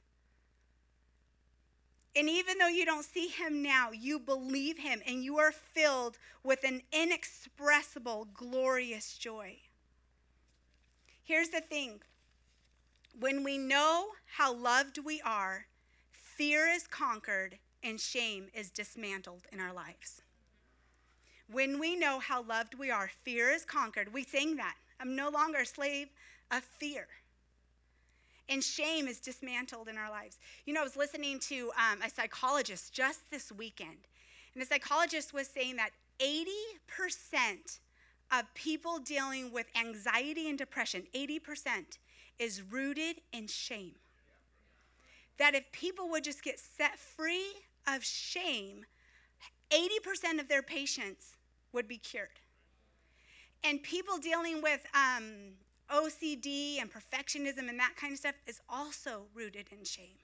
And 2.17 2.29
even 2.29 2.59
though 2.59 2.69
you 2.69 2.85
don't 2.85 3.05
see 3.05 3.29
him 3.29 3.63
now, 3.63 3.91
you 3.93 4.19
believe 4.19 4.79
him 4.79 5.01
and 5.07 5.23
you 5.23 5.39
are 5.39 5.53
filled 5.53 6.19
with 6.43 6.65
an 6.65 6.83
inexpressible, 6.93 8.29
glorious 8.35 9.17
joy. 9.17 9.57
Here's 11.23 11.51
the 11.51 11.61
thing 11.61 12.01
when 13.19 13.45
we 13.45 13.59
know 13.59 14.09
how 14.37 14.55
loved 14.55 14.99
we 15.05 15.21
are, 15.21 15.67
fear 16.11 16.67
is 16.69 16.87
conquered 16.87 17.59
and 17.83 18.01
shame 18.01 18.49
is 18.55 18.71
dismantled 18.71 19.43
in 19.53 19.61
our 19.61 19.73
lives. 19.73 20.23
When 21.51 21.79
we 21.79 21.97
know 21.97 22.19
how 22.19 22.43
loved 22.43 22.75
we 22.75 22.91
are, 22.91 23.11
fear 23.23 23.51
is 23.51 23.65
conquered. 23.65 24.13
We 24.13 24.25
sing 24.25 24.57
that. 24.57 24.75
I'm 25.01 25.17
no 25.17 25.29
longer 25.29 25.59
a 25.59 25.67
slave 25.67 26.09
of 26.51 26.63
fear. 26.63 27.07
And 28.49 28.65
shame 28.65 29.07
is 29.07 29.21
dismantled 29.21 29.89
in 29.89 29.99
our 29.99 30.11
lives. 30.11 30.39
You 30.65 30.73
know, 30.73 30.81
I 30.81 30.85
was 30.85 30.97
listening 30.97 31.39
to 31.41 31.71
um, 31.77 32.01
a 32.03 32.09
psychologist 32.09 32.93
just 32.93 33.31
this 33.31 33.53
weekend, 33.53 34.09
and 34.55 34.63
the 34.63 34.67
psychologist 34.67 35.35
was 35.35 35.49
saying 35.49 35.77
that 35.77 35.91
80% 36.21 37.79
of 38.33 38.53
people 38.55 38.99
dealing 38.99 39.53
with 39.53 39.67
anxiety 39.79 40.49
and 40.49 40.59
depression, 40.59 41.05
80%, 41.15 41.99
is 42.39 42.63
rooted 42.63 43.21
in 43.33 43.47
shame. 43.47 43.95
That 45.39 45.55
if 45.55 45.71
people 45.73 46.09
would 46.11 46.25
just 46.25 46.43
get 46.43 46.59
set 46.59 46.99
free 46.99 47.53
of 47.87 48.05
shame, 48.05 48.87
80% 49.71 50.41
of 50.41 50.49
their 50.49 50.63
patients 50.63 51.37
would 51.73 51.87
be 51.87 51.99
cured. 51.99 52.41
And 53.65 53.83
people 53.83 54.19
dealing 54.19 54.63
with 54.63 54.81
um, 54.95 55.55
OCD 55.91 56.81
and 56.81 56.91
perfectionism 56.91 57.69
and 57.69 57.79
that 57.79 57.95
kind 57.97 58.13
of 58.13 58.19
stuff 58.19 58.35
is 58.47 58.61
also 58.69 59.27
rooted 59.35 59.67
in 59.73 59.85
shame. 59.85 60.19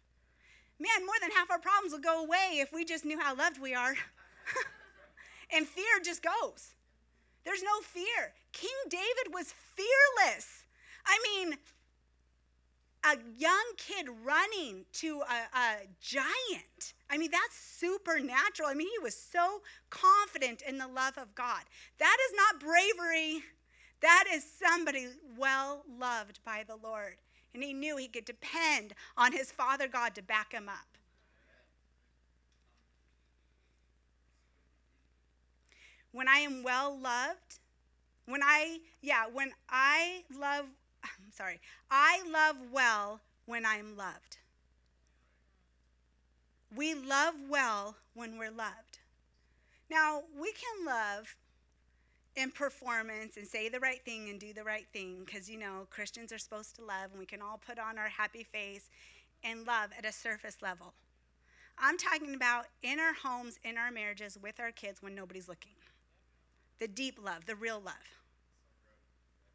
Man, 0.79 1.07
more 1.07 1.14
than 1.20 1.31
half 1.31 1.51
our 1.51 1.59
problems 1.59 1.92
will 1.92 2.01
go 2.01 2.25
away 2.25 2.59
if 2.59 2.73
we 2.73 2.85
just 2.85 3.05
knew 3.05 3.18
how 3.18 3.35
loved 3.37 3.61
we 3.61 3.75
are. 3.75 3.94
and 5.55 5.66
fear 5.66 6.01
just 6.05 6.23
goes. 6.23 6.75
There's 7.44 7.62
no 7.62 7.81
fear. 7.83 8.33
King 8.53 8.70
David 8.88 9.33
was 9.33 9.55
fearless. 9.77 10.64
I 11.07 11.18
mean, 11.23 11.59
a 13.05 13.16
young 13.38 13.64
kid 13.77 14.07
running 14.25 14.87
to 14.94 15.20
a, 15.20 15.59
a, 15.59 15.77
giant. 16.01 16.94
I 17.14 17.16
mean, 17.16 17.31
that's 17.31 17.57
supernatural. 17.57 18.68
I 18.68 18.74
mean, 18.74 18.88
he 18.90 18.98
was 18.98 19.14
so 19.14 19.62
confident 19.88 20.62
in 20.62 20.79
the 20.79 20.88
love 20.88 21.16
of 21.16 21.33
God. 21.37 21.62
That 22.00 22.16
is 22.29 22.37
not 22.37 22.61
bravery, 22.61 23.44
that 24.00 24.24
is 24.33 24.44
somebody 24.44 25.07
well 25.38 25.85
loved 25.96 26.40
by 26.44 26.64
the 26.66 26.74
Lord. 26.74 27.14
And 27.55 27.62
he 27.62 27.72
knew 27.72 27.96
he 27.96 28.09
could 28.09 28.24
depend 28.24 28.94
on 29.16 29.31
his 29.31 29.53
Father 29.53 29.87
God 29.87 30.16
to 30.16 30.22
back 30.22 30.53
him 30.53 30.68
up. 30.68 30.98
When 36.11 36.27
I 36.27 36.38
am 36.38 36.64
well 36.64 36.98
loved, 36.98 37.61
when 38.27 38.42
I, 38.42 38.79
yeah, 39.03 39.27
when 39.33 39.53
I 39.68 40.24
love 40.37 40.66
I'm 41.05 41.31
sorry, 41.31 41.61
I 41.92 42.22
love 42.29 42.57
well 42.72 43.20
when 43.46 43.64
I'm 43.64 43.96
loved. 43.96 44.38
We 46.77 46.95
love 46.95 47.35
well 47.49 47.97
when 48.15 48.39
we're 48.39 48.51
loved. 48.51 48.99
Now, 49.91 50.23
we 50.41 50.53
can 50.53 50.87
love 50.87 51.37
in 52.37 52.51
performance 52.51 53.37
and 53.37 53.47
say 53.47 53.69
the 53.69 53.79
right 53.79 54.05
thing 54.05 54.29
and 54.29 54.41
do 54.41 54.53
the 54.53 54.65
right 54.65 54.87
thing 54.93 55.23
because, 55.25 55.49
you 55.49 55.59
know, 55.59 55.87
Christians 55.91 56.33
are 56.33 56.39
supposed 56.39 56.75
to 56.77 56.83
love 56.83 57.11
and 57.11 57.19
we 57.19 57.27
can 57.27 57.43
all 57.43 57.61
put 57.65 57.79
on 57.79 57.99
our 57.99 58.09
happy 58.09 58.43
face 58.43 58.91
and 59.45 59.67
love 59.67 59.91
at 59.97 60.05
a 60.05 60.13
surface 60.13 60.57
level. 60.63 60.95
I'm 61.79 61.99
talking 61.99 62.35
about 62.35 62.67
in 62.83 62.99
our 62.99 63.15
homes, 63.15 63.59
in 63.63 63.77
our 63.77 63.91
marriages, 63.91 64.39
with 64.43 64.59
our 64.59 64.73
kids 64.73 65.03
when 65.03 65.15
nobody's 65.15 65.49
looking. 65.49 65.73
The 66.81 66.89
deep 66.89 67.19
love, 67.23 67.47
the 67.47 67.57
real 67.57 67.81
love 67.85 67.95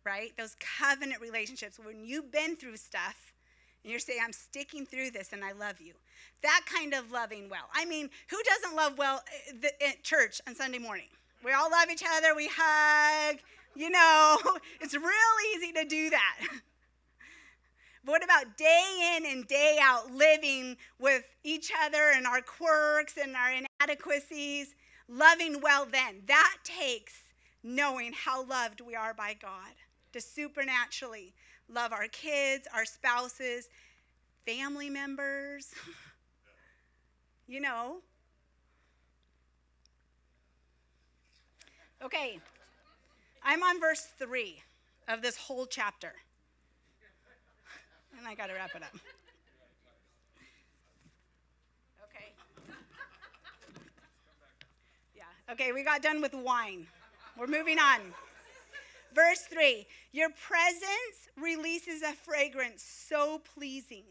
right? 0.05 0.35
Those 0.37 0.55
covenant 0.59 1.21
relationships 1.21 1.79
when 1.83 2.05
you've 2.05 2.31
been 2.31 2.55
through 2.55 2.77
stuff 2.77 3.33
and 3.83 3.91
you're 3.91 3.99
saying, 3.99 4.19
I'm 4.23 4.33
sticking 4.33 4.85
through 4.85 5.11
this 5.11 5.31
and 5.31 5.43
I 5.43 5.53
love 5.53 5.79
you. 5.79 5.93
That 6.41 6.61
kind 6.65 6.93
of 6.93 7.11
loving 7.11 7.49
well. 7.49 7.69
I 7.73 7.85
mean, 7.85 8.09
who 8.29 8.37
doesn't 8.43 8.75
love 8.75 8.97
well 8.97 9.23
at 9.63 9.73
eh, 9.81 9.91
church 10.03 10.41
on 10.47 10.55
Sunday 10.55 10.79
morning? 10.79 11.07
We 11.43 11.53
all 11.53 11.71
love 11.71 11.89
each 11.89 12.03
other, 12.03 12.35
we 12.35 12.49
hug, 12.53 13.37
you 13.75 13.89
know, 13.89 14.37
it's 14.81 14.93
real 14.93 15.55
easy 15.55 15.71
to 15.73 15.85
do 15.85 16.09
that. 16.09 16.37
But 18.03 18.11
what 18.11 18.23
about 18.23 18.57
day 18.57 19.15
in 19.17 19.25
and 19.25 19.47
day 19.47 19.77
out 19.81 20.11
living 20.11 20.75
with 20.99 21.23
each 21.43 21.71
other 21.85 22.11
and 22.13 22.27
our 22.27 22.41
quirks 22.41 23.17
and 23.17 23.35
our 23.35 23.51
inadequacies, 23.51 24.75
loving 25.07 25.61
well 25.61 25.87
then? 25.89 26.23
That 26.27 26.57
takes 26.65 27.13
knowing 27.63 28.11
how 28.13 28.45
loved 28.45 28.81
we 28.81 28.95
are 28.95 29.13
by 29.13 29.35
God 29.39 29.73
to 30.13 30.19
supernaturally 30.19 31.33
love 31.73 31.93
our 31.93 32.07
kids, 32.07 32.67
our 32.73 32.85
spouses, 32.85 33.69
family 34.45 34.89
members. 34.89 35.73
you 37.47 37.59
know. 37.59 37.97
Okay, 42.01 42.39
I'm 43.43 43.61
on 43.61 43.79
verse 43.79 44.07
3 44.17 44.55
of 45.09 45.21
this 45.21 45.35
whole 45.35 45.65
chapter. 45.65 46.13
And 48.17 48.27
I 48.27 48.35
got 48.35 48.47
to 48.47 48.53
wrap 48.53 48.71
it 48.75 48.83
up. 48.83 48.95
Okay. 52.09 52.31
Yeah, 55.15 55.23
okay, 55.51 55.73
we 55.73 55.83
got 55.83 56.01
done 56.01 56.21
with 56.21 56.33
wine. 56.33 56.87
We're 57.37 57.47
moving 57.47 57.79
on. 57.79 57.99
Verse 59.13 59.41
3 59.41 59.85
Your 60.11 60.29
presence 60.29 61.29
releases 61.37 62.01
a 62.01 62.13
fragrance 62.13 62.83
so 62.83 63.41
pleasing, 63.55 64.05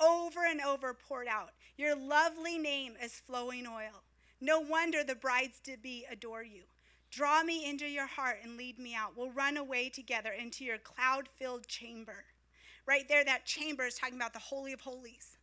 over 0.00 0.40
and 0.48 0.60
over 0.60 0.94
poured 0.94 1.28
out. 1.28 1.50
Your 1.76 1.94
lovely 1.94 2.58
name 2.58 2.94
is 3.02 3.12
flowing 3.14 3.66
oil. 3.66 4.02
No 4.40 4.60
wonder 4.60 5.04
the 5.04 5.14
brides 5.14 5.60
to 5.64 5.76
be 5.76 6.04
adore 6.10 6.42
you. 6.42 6.62
Draw 7.10 7.44
me 7.44 7.68
into 7.68 7.86
your 7.86 8.06
heart 8.06 8.38
and 8.42 8.56
lead 8.56 8.78
me 8.78 8.94
out. 8.94 9.16
We'll 9.16 9.30
run 9.30 9.56
away 9.56 9.88
together 9.90 10.32
into 10.32 10.64
your 10.64 10.78
cloud 10.78 11.28
filled 11.28 11.66
chamber. 11.66 12.24
Right 12.86 13.06
there, 13.08 13.24
that 13.24 13.44
chamber 13.44 13.86
is 13.86 13.94
talking 13.94 14.16
about 14.16 14.32
the 14.32 14.38
Holy 14.38 14.72
of 14.72 14.80
Holies. 14.80 15.36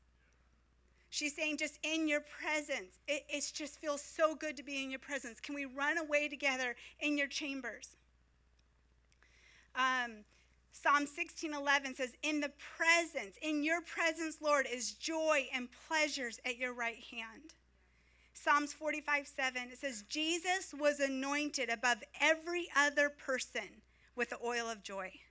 She's 1.12 1.36
saying, 1.36 1.58
just 1.58 1.80
in 1.84 2.08
your 2.08 2.22
presence, 2.22 3.00
it, 3.08 3.24
it 3.30 3.52
just 3.54 3.80
feels 3.80 4.02
so 4.02 4.36
good 4.36 4.58
to 4.58 4.64
be 4.64 4.84
in 4.84 4.90
your 4.90 5.00
presence. 5.00 5.40
Can 5.40 5.56
we 5.56 5.66
run 5.66 5.98
away 5.98 6.28
together 6.28 6.76
in 7.00 7.18
your 7.18 7.28
chambers? 7.28 7.96
Um, 9.80 10.26
Psalm 10.74 11.08
16:11 11.08 11.96
says, 11.96 12.14
"In 12.22 12.42
the 12.42 12.50
presence, 12.50 13.38
in 13.42 13.64
your 13.64 13.82
presence, 13.82 14.42
Lord, 14.42 14.68
is 14.68 14.92
joy 14.92 15.50
and 15.54 15.72
pleasures 15.72 16.40
at 16.44 16.58
your 16.58 16.74
right 16.74 17.02
hand." 17.06 17.56
Psalms 18.34 18.74
45:7 18.74 19.72
it 19.72 19.80
says, 19.80 20.04
"Jesus 20.04 20.74
was 20.74 21.00
anointed 21.00 21.70
above 21.70 22.04
every 22.20 22.70
other 22.76 23.10
person 23.10 23.82
with 24.16 24.30
the 24.30 24.44
oil 24.44 24.70
of 24.70 24.84
joy." 24.84 25.22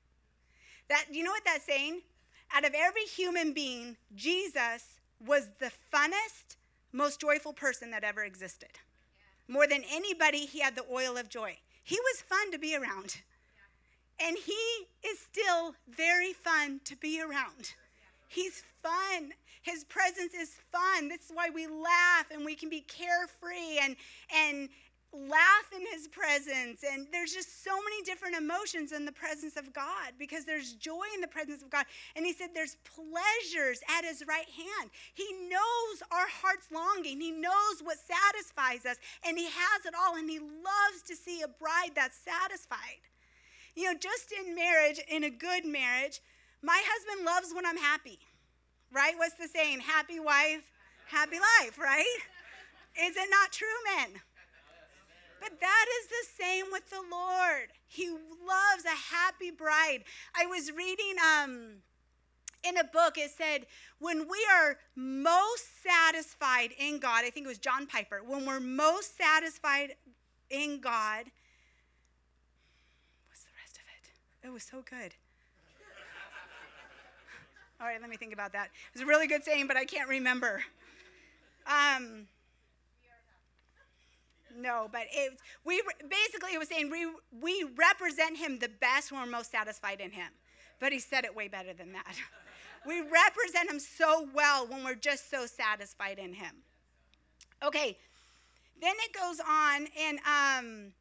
That 0.88 1.14
you 1.14 1.22
know 1.22 1.32
what 1.32 1.44
that's 1.44 1.64
saying? 1.64 2.02
Out 2.50 2.64
of 2.64 2.74
every 2.74 3.04
human 3.04 3.52
being, 3.52 3.98
Jesus 4.14 4.98
was 5.20 5.50
the 5.58 5.72
funnest, 5.92 6.56
most 6.92 7.20
joyful 7.20 7.52
person 7.52 7.90
that 7.90 8.04
ever 8.04 8.24
existed. 8.24 8.80
More 9.46 9.66
than 9.66 9.84
anybody, 9.84 10.46
he 10.46 10.60
had 10.60 10.74
the 10.74 10.90
oil 10.90 11.18
of 11.18 11.28
joy. 11.28 11.60
He 11.82 12.00
was 12.00 12.22
fun 12.22 12.50
to 12.52 12.58
be 12.58 12.74
around. 12.74 13.22
And 14.20 14.36
he 14.36 15.08
is 15.08 15.18
still 15.18 15.74
very 15.88 16.32
fun 16.32 16.80
to 16.84 16.96
be 16.96 17.20
around. 17.20 17.72
He's 18.28 18.62
fun. 18.82 19.32
His 19.62 19.84
presence 19.84 20.34
is 20.34 20.50
fun. 20.72 21.08
This 21.08 21.26
is 21.26 21.30
why 21.32 21.50
we 21.50 21.66
laugh 21.66 22.26
and 22.32 22.44
we 22.44 22.54
can 22.54 22.68
be 22.68 22.80
carefree 22.80 23.78
and 23.82 23.96
and 24.34 24.68
laugh 25.12 25.72
in 25.74 25.80
his 25.92 26.06
presence. 26.08 26.84
And 26.84 27.06
there's 27.10 27.32
just 27.32 27.64
so 27.64 27.72
many 27.76 28.02
different 28.02 28.36
emotions 28.36 28.92
in 28.92 29.04
the 29.04 29.12
presence 29.12 29.56
of 29.56 29.72
god 29.72 30.12
because 30.18 30.44
there's 30.44 30.74
joy 30.74 31.04
in 31.14 31.20
the 31.20 31.28
presence 31.28 31.62
of 31.62 31.70
god. 31.70 31.86
And 32.14 32.26
he 32.26 32.32
said 32.32 32.50
there's 32.54 32.76
pleasures 32.84 33.80
at 33.98 34.04
his 34.04 34.22
right 34.28 34.48
hand. 34.48 34.90
He 35.14 35.26
knows 35.48 36.02
our 36.10 36.28
heart's 36.28 36.70
longing. 36.70 37.20
He 37.20 37.30
knows 37.30 37.80
what 37.82 37.96
satisfies 37.98 38.84
us. 38.84 38.96
And 39.24 39.38
he 39.38 39.46
has 39.46 39.86
it 39.86 39.94
all. 39.98 40.16
And 40.16 40.28
he 40.28 40.38
loves 40.38 41.02
to 41.06 41.16
see 41.16 41.42
a 41.42 41.48
bride 41.48 41.92
that's 41.94 42.18
satisfied 42.18 43.00
you 43.78 43.84
know 43.84 43.98
just 43.98 44.32
in 44.32 44.54
marriage 44.54 45.00
in 45.08 45.24
a 45.24 45.30
good 45.30 45.64
marriage 45.64 46.20
my 46.62 46.82
husband 46.84 47.24
loves 47.24 47.54
when 47.54 47.64
i'm 47.64 47.76
happy 47.76 48.18
right 48.92 49.14
what's 49.16 49.34
the 49.34 49.48
saying 49.48 49.80
happy 49.80 50.18
wife 50.18 50.62
happy 51.06 51.38
life 51.60 51.78
right 51.78 52.18
is 53.00 53.16
it 53.16 53.28
not 53.30 53.52
true 53.52 53.66
men 53.96 54.20
but 55.40 55.60
that 55.60 55.86
is 56.00 56.08
the 56.08 56.42
same 56.44 56.66
with 56.72 56.90
the 56.90 57.02
Lord. 57.10 57.68
He 57.86 58.08
loves 58.08 58.84
a 58.84 59.14
happy 59.14 59.50
bride. 59.50 60.04
I 60.34 60.46
was 60.46 60.72
reading 60.72 61.14
um, 61.34 61.76
in 62.64 62.76
a 62.76 62.84
book, 62.84 63.16
it 63.16 63.30
said, 63.30 63.66
when 63.98 64.28
we 64.28 64.46
are 64.52 64.78
most 64.96 65.82
satisfied 65.82 66.70
in 66.78 66.98
God, 66.98 67.24
I 67.24 67.30
think 67.30 67.46
it 67.46 67.48
was 67.48 67.58
John 67.58 67.86
Piper, 67.86 68.20
when 68.26 68.46
we're 68.46 68.60
most 68.60 69.16
satisfied 69.16 69.94
in 70.50 70.80
God, 70.80 71.26
what's 73.28 73.44
the 73.44 73.52
rest 73.62 73.78
of 73.78 73.84
it? 74.48 74.52
Was 74.52 74.62
so 74.64 74.82
good. 74.88 75.14
All 77.80 77.86
right, 77.86 78.00
let 78.00 78.10
me 78.10 78.16
think 78.16 78.32
about 78.32 78.52
that. 78.54 78.66
It 78.66 78.94
was 78.94 79.02
a 79.02 79.06
really 79.06 79.26
good 79.26 79.44
saying, 79.44 79.68
but 79.68 79.76
I 79.76 79.84
can't 79.84 80.08
remember. 80.08 80.62
Um, 81.66 82.26
no, 84.58 84.88
but 84.90 85.02
it 85.12 85.38
we 85.64 85.82
basically 86.08 86.54
it 86.54 86.58
was 86.58 86.68
saying 86.68 86.90
we 86.90 87.06
we 87.40 87.64
represent 87.76 88.36
him 88.36 88.58
the 88.58 88.70
best 88.80 89.12
when 89.12 89.20
we're 89.20 89.30
most 89.30 89.52
satisfied 89.52 90.00
in 90.00 90.10
him. 90.10 90.30
But 90.80 90.92
he 90.92 90.98
said 90.98 91.24
it 91.24 91.34
way 91.36 91.48
better 91.48 91.72
than 91.72 91.92
that. 91.92 92.16
we 92.86 93.00
represent 93.00 93.70
him 93.70 93.78
so 93.78 94.28
well 94.34 94.66
when 94.66 94.82
we're 94.82 94.94
just 94.94 95.30
so 95.30 95.46
satisfied 95.46 96.18
in 96.18 96.32
him. 96.32 96.52
Okay, 97.62 97.98
then 98.80 98.94
it 99.04 99.12
goes 99.12 99.40
on 99.40 99.86
and 100.00 100.18
um, 100.26 100.92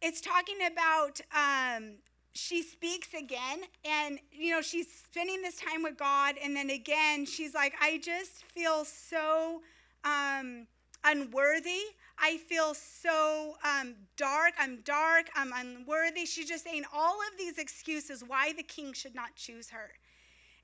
it's 0.00 0.20
talking 0.20 0.58
about 0.70 1.20
um, 1.34 1.94
she 2.32 2.62
speaks 2.62 3.08
again 3.14 3.60
and 3.84 4.18
you 4.32 4.50
know 4.50 4.62
she's 4.62 4.86
spending 4.92 5.42
this 5.42 5.56
time 5.56 5.82
with 5.82 5.96
god 5.96 6.36
and 6.42 6.54
then 6.54 6.70
again 6.70 7.26
she's 7.26 7.54
like 7.54 7.74
i 7.80 7.98
just 7.98 8.44
feel 8.44 8.84
so 8.84 9.60
um, 10.04 10.66
unworthy. 11.04 11.82
I 12.20 12.38
feel 12.38 12.74
so 12.74 13.54
um, 13.64 13.94
dark. 14.16 14.54
I'm 14.58 14.80
dark. 14.84 15.30
I'm 15.34 15.52
unworthy. 15.54 16.26
She's 16.26 16.48
just 16.48 16.64
saying 16.64 16.84
all 16.92 17.18
of 17.20 17.38
these 17.38 17.58
excuses 17.58 18.24
why 18.26 18.52
the 18.52 18.62
king 18.62 18.92
should 18.92 19.14
not 19.14 19.34
choose 19.36 19.70
her. 19.70 19.90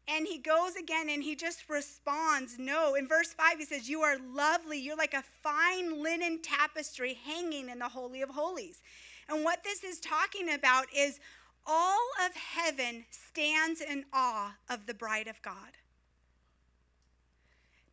And 0.06 0.26
he 0.26 0.38
goes 0.38 0.76
again 0.76 1.08
and 1.08 1.22
he 1.22 1.34
just 1.34 1.70
responds, 1.70 2.58
No. 2.58 2.94
In 2.94 3.08
verse 3.08 3.32
5, 3.32 3.58
he 3.58 3.64
says, 3.64 3.88
You 3.88 4.00
are 4.02 4.16
lovely. 4.34 4.78
You're 4.78 4.96
like 4.96 5.14
a 5.14 5.24
fine 5.42 6.02
linen 6.02 6.40
tapestry 6.42 7.16
hanging 7.24 7.70
in 7.70 7.78
the 7.78 7.88
Holy 7.88 8.20
of 8.20 8.28
Holies. 8.28 8.82
And 9.28 9.44
what 9.44 9.64
this 9.64 9.82
is 9.82 10.00
talking 10.00 10.52
about 10.52 10.86
is 10.94 11.20
all 11.66 12.08
of 12.24 12.34
heaven 12.34 13.04
stands 13.10 13.80
in 13.80 14.04
awe 14.12 14.54
of 14.68 14.86
the 14.86 14.94
bride 14.94 15.28
of 15.28 15.40
God. 15.42 15.78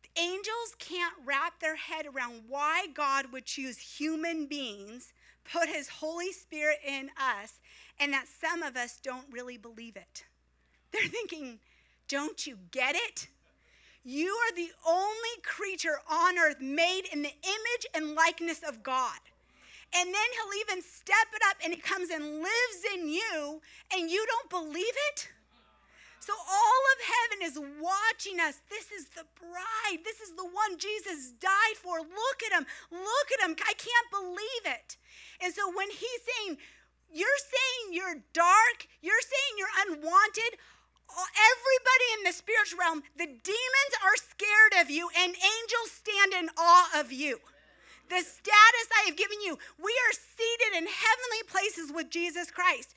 The 0.02 0.20
Angels 0.20 0.76
can't 0.78 1.14
wrap 1.24 1.58
their 1.60 1.76
head 1.76 2.06
around 2.06 2.42
why 2.48 2.86
God 2.94 3.32
would 3.32 3.46
choose 3.46 3.78
human 3.78 4.46
beings, 4.46 5.12
put 5.50 5.68
his 5.68 5.88
Holy 5.88 6.32
Spirit 6.32 6.80
in 6.86 7.10
us, 7.16 7.60
and 7.98 8.12
that 8.12 8.26
some 8.28 8.62
of 8.62 8.76
us 8.76 8.98
don't 9.02 9.26
really 9.30 9.56
believe 9.56 9.96
it. 9.96 10.24
They're 10.92 11.08
thinking, 11.08 11.58
don't 12.08 12.46
you 12.46 12.58
get 12.70 12.94
it? 12.94 13.28
You 14.04 14.28
are 14.28 14.54
the 14.54 14.70
only 14.86 15.40
creature 15.44 16.00
on 16.10 16.38
earth 16.38 16.60
made 16.60 17.04
in 17.12 17.22
the 17.22 17.32
image 17.42 17.86
and 17.94 18.14
likeness 18.14 18.60
of 18.66 18.82
God. 18.82 19.18
And 19.94 20.08
then 20.08 20.28
he'll 20.36 20.60
even 20.60 20.82
step 20.82 21.28
it 21.34 21.42
up 21.48 21.56
and 21.62 21.74
he 21.74 21.80
comes 21.80 22.10
and 22.10 22.40
lives 22.40 22.80
in 22.94 23.08
you, 23.08 23.60
and 23.92 24.10
you 24.10 24.24
don't 24.26 24.48
believe 24.48 24.96
it? 25.12 25.28
So 26.20 26.32
all 26.32 26.82
of 26.94 26.98
heaven 27.02 27.38
is 27.42 27.58
watching 27.82 28.38
us. 28.38 28.62
This 28.70 28.92
is 28.92 29.06
the 29.10 29.26
bride. 29.40 30.04
This 30.04 30.20
is 30.20 30.36
the 30.36 30.46
one 30.46 30.78
Jesus 30.78 31.32
died 31.40 31.76
for. 31.76 31.98
Look 31.98 32.38
at 32.46 32.56
him. 32.56 32.64
Look 32.92 33.28
at 33.34 33.42
him. 33.44 33.56
I 33.58 33.74
can't 33.74 34.08
believe 34.10 34.64
it. 34.64 34.96
And 35.42 35.52
so 35.52 35.66
when 35.74 35.90
he's 35.90 36.22
saying, 36.22 36.58
You're 37.12 37.42
saying 37.42 37.92
you're 37.92 38.22
dark, 38.32 38.86
you're 39.02 39.20
saying 39.20 39.52
you're 39.58 39.76
unwanted, 39.84 40.56
everybody 41.12 42.06
in 42.16 42.24
the 42.24 42.32
spiritual 42.32 42.78
realm, 42.78 43.02
the 43.16 43.26
demons 43.26 43.94
are 44.02 44.16
scared 44.16 44.80
of 44.80 44.90
you, 44.90 45.08
and 45.18 45.34
angels 45.34 45.90
stand 45.92 46.32
in 46.32 46.48
awe 46.56 47.00
of 47.00 47.12
you. 47.12 47.38
The 48.12 48.20
status 48.20 48.88
I 48.92 49.08
have 49.08 49.16
given 49.16 49.40
you, 49.40 49.56
we 49.80 49.88
are 49.88 50.12
seated 50.12 50.76
in 50.76 50.84
heavenly 50.84 51.42
places 51.48 51.88
with 51.88 52.12
Jesus 52.12 52.52
Christ. 52.52 52.92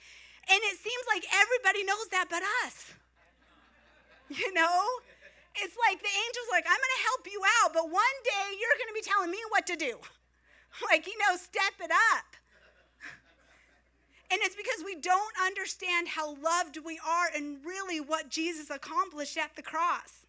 And 0.52 0.60
it 0.60 0.76
seems 0.76 1.06
like 1.08 1.24
everybody 1.32 1.88
knows 1.88 2.12
that 2.12 2.28
but 2.30 2.44
us. 2.68 2.92
You 4.28 4.52
know? 4.54 4.82
It's 5.56 5.78
like 5.88 6.02
the 6.02 6.10
angel's 6.10 6.52
like, 6.52 6.66
I'm 6.68 6.76
going 6.76 6.98
to 7.00 7.06
help 7.08 7.24
you 7.32 7.40
out, 7.62 7.72
but 7.72 7.86
one 7.86 8.18
day 8.26 8.58
you're 8.60 8.76
going 8.76 8.90
to 8.90 8.98
be 8.98 9.06
telling 9.06 9.32
me 9.32 9.40
what 9.50 9.66
to 9.68 9.76
do. 9.76 9.98
Like, 10.92 11.08
you 11.08 11.14
know, 11.20 11.38
step 11.38 11.80
it 11.80 11.92
up. 12.12 12.36
And 14.30 14.42
it's 14.44 14.58
because 14.58 14.84
we 14.84 14.96
don't 14.96 15.34
understand 15.42 16.10
how 16.10 16.36
loved 16.36 16.80
we 16.84 17.00
are 17.00 17.30
and 17.34 17.64
really 17.64 18.02
what 18.02 18.28
Jesus 18.28 18.70
accomplished 18.70 19.38
at 19.38 19.56
the 19.56 19.62
cross. 19.62 20.26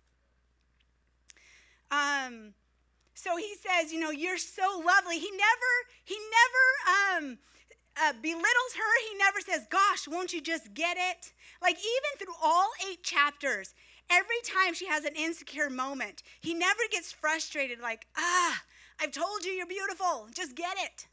Um, 1.91 2.55
so 3.17 3.39
he 3.39 3.55
says, 3.55 3.93
you 3.93 3.99
know, 3.99 4.11
you're 4.11 4.37
so 4.37 4.83
lovely. 4.85 5.19
He 5.19 5.31
never, 5.31 5.73
he 6.05 6.19
never 6.37 7.27
um, 7.27 7.39
uh, 7.97 8.13
belittles 8.21 8.75
her. 8.77 9.11
He 9.11 9.19
never 9.19 9.41
says, 9.41 9.67
gosh, 9.71 10.07
won't 10.07 10.35
you 10.35 10.43
just 10.43 10.75
get 10.75 10.99
it? 10.99 11.33
Like, 11.63 11.79
even 11.79 12.19
through 12.19 12.35
all 12.45 12.69
eight 12.91 13.03
chapters, 13.03 13.75
every 14.11 14.37
time 14.45 14.75
she 14.75 14.87
has 14.87 15.07
an 15.07 15.15
insecure 15.17 15.71
moment, 15.71 16.25
he 16.43 16.53
never 16.53 16.83
gets 16.93 17.11
frustrated, 17.11 17.81
like, 17.81 18.07
ah, 18.19 18.63
I've 19.01 19.13
told 19.13 19.47
you 19.47 19.53
you're 19.53 19.67
beautiful. 19.67 20.29
Just 20.35 20.55
get 20.55 20.77
it. 20.77 21.07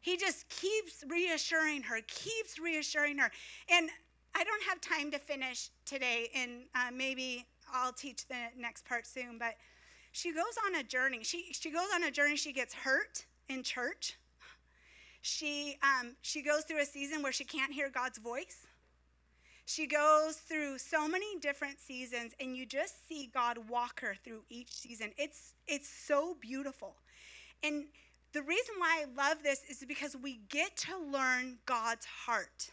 He 0.00 0.16
just 0.16 0.48
keeps 0.48 1.02
reassuring 1.08 1.82
her, 1.82 1.98
keeps 2.06 2.60
reassuring 2.60 3.18
her. 3.18 3.32
And 3.68 3.90
I 4.36 4.44
don't 4.44 4.62
have 4.68 4.80
time 4.80 5.10
to 5.10 5.18
finish 5.18 5.70
today, 5.84 6.30
and 6.32 6.66
uh, 6.76 6.90
maybe 6.94 7.44
I'll 7.72 7.92
teach 7.92 8.28
the 8.28 8.50
next 8.56 8.84
part 8.84 9.04
soon, 9.04 9.36
but 9.36 9.56
she 10.14 10.32
goes 10.32 10.56
on 10.64 10.76
a 10.76 10.84
journey. 10.84 11.24
She, 11.24 11.46
she 11.50 11.70
goes 11.70 11.88
on 11.92 12.04
a 12.04 12.10
journey. 12.10 12.36
She 12.36 12.52
gets 12.52 12.72
hurt 12.72 13.26
in 13.48 13.64
church. 13.64 14.16
She, 15.22 15.76
um, 15.82 16.14
she 16.22 16.40
goes 16.40 16.62
through 16.62 16.80
a 16.80 16.84
season 16.84 17.20
where 17.20 17.32
she 17.32 17.42
can't 17.42 17.72
hear 17.72 17.90
God's 17.90 18.18
voice. 18.18 18.68
She 19.66 19.88
goes 19.88 20.36
through 20.36 20.78
so 20.78 21.08
many 21.08 21.40
different 21.40 21.80
seasons, 21.80 22.32
and 22.38 22.56
you 22.56 22.64
just 22.64 23.08
see 23.08 23.28
God 23.34 23.58
walk 23.68 24.02
her 24.02 24.14
through 24.22 24.42
each 24.48 24.70
season. 24.72 25.10
It's, 25.18 25.54
it's 25.66 25.88
so 25.88 26.36
beautiful. 26.40 26.94
And 27.64 27.86
the 28.32 28.42
reason 28.42 28.76
why 28.78 29.04
I 29.04 29.28
love 29.28 29.38
this 29.42 29.62
is 29.68 29.84
because 29.84 30.16
we 30.16 30.38
get 30.48 30.76
to 30.76 30.96
learn 31.10 31.58
God's 31.66 32.06
heart. 32.06 32.70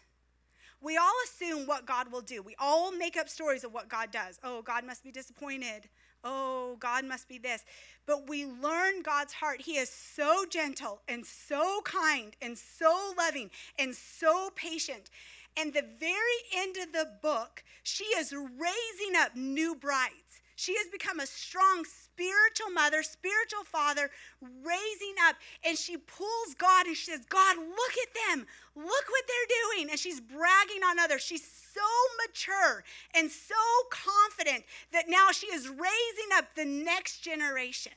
We 0.79 0.97
all 0.97 1.13
assume 1.25 1.65
what 1.65 1.87
God 1.87 2.11
will 2.11 2.21
do. 2.21 2.43
We 2.43 2.55
all 2.59 2.91
make 2.91 3.17
up 3.17 3.29
stories 3.29 3.63
of 3.63 3.73
what 3.73 3.89
God 3.89 4.11
does. 4.11 4.39
Oh, 4.43 4.61
God 4.61 4.85
must 4.85 5.03
be 5.03 5.11
disappointed. 5.11 5.89
Oh, 6.24 6.78
God 6.80 7.05
must 7.05 7.28
be 7.28 7.38
this. 7.38 7.63
But 8.05 8.28
we 8.28 8.45
learn 8.45 9.01
God's 9.01 9.34
heart. 9.34 9.61
He 9.61 9.78
is 9.78 9.89
so 9.89 10.45
gentle 10.49 11.01
and 11.07 11.26
so 11.26 11.82
kind 11.84 12.36
and 12.41 12.57
so 12.57 13.13
loving 13.17 13.49
and 13.78 13.95
so 13.95 14.49
patient. 14.55 15.09
And 15.57 15.74
the 15.74 15.86
very 15.99 16.19
end 16.55 16.78
of 16.78 16.93
the 16.93 17.11
book, 17.22 17.63
she 17.84 18.05
is 18.05 18.34
raising 18.34 19.15
up 19.17 19.36
new 19.36 19.76
brides. 19.76 20.41
She 20.55 20.76
has 20.78 20.88
become 20.88 21.19
a 21.19 21.26
strong 21.26 21.86
spiritual 22.14 22.72
mother, 22.74 23.03
spiritual 23.03 23.64
father, 23.64 24.09
raising 24.41 25.16
up. 25.28 25.36
And 25.66 25.78
she 25.78 25.97
pulls 25.97 26.53
God 26.57 26.88
and 26.88 26.95
she 26.95 27.12
says, 27.12 27.26
God, 27.26 27.57
look 27.57 27.95
at 28.01 28.14
them. 28.28 28.45
Look 28.76 28.86
what 28.86 29.24
they're 29.28 29.57
doing. 29.76 29.89
And 29.89 29.99
she's 29.99 30.20
bragging 30.20 30.84
on 30.86 30.99
others. 30.99 31.22
She's 31.22 31.43
so 31.43 31.82
mature 32.26 32.84
and 33.16 33.30
so 33.30 33.55
confident 33.89 34.64
that 34.91 35.05
now 35.09 35.32
she 35.32 35.47
is 35.47 35.68
raising 35.68 36.32
up 36.34 36.55
the 36.55 36.66
next 36.66 37.20
generation. 37.20 37.93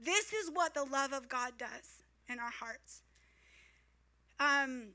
This 0.00 0.32
is 0.32 0.50
what 0.52 0.74
the 0.74 0.84
love 0.84 1.12
of 1.12 1.28
God 1.28 1.52
does 1.58 2.02
in 2.28 2.38
our 2.40 2.50
hearts. 2.50 3.02
Um, 4.40 4.88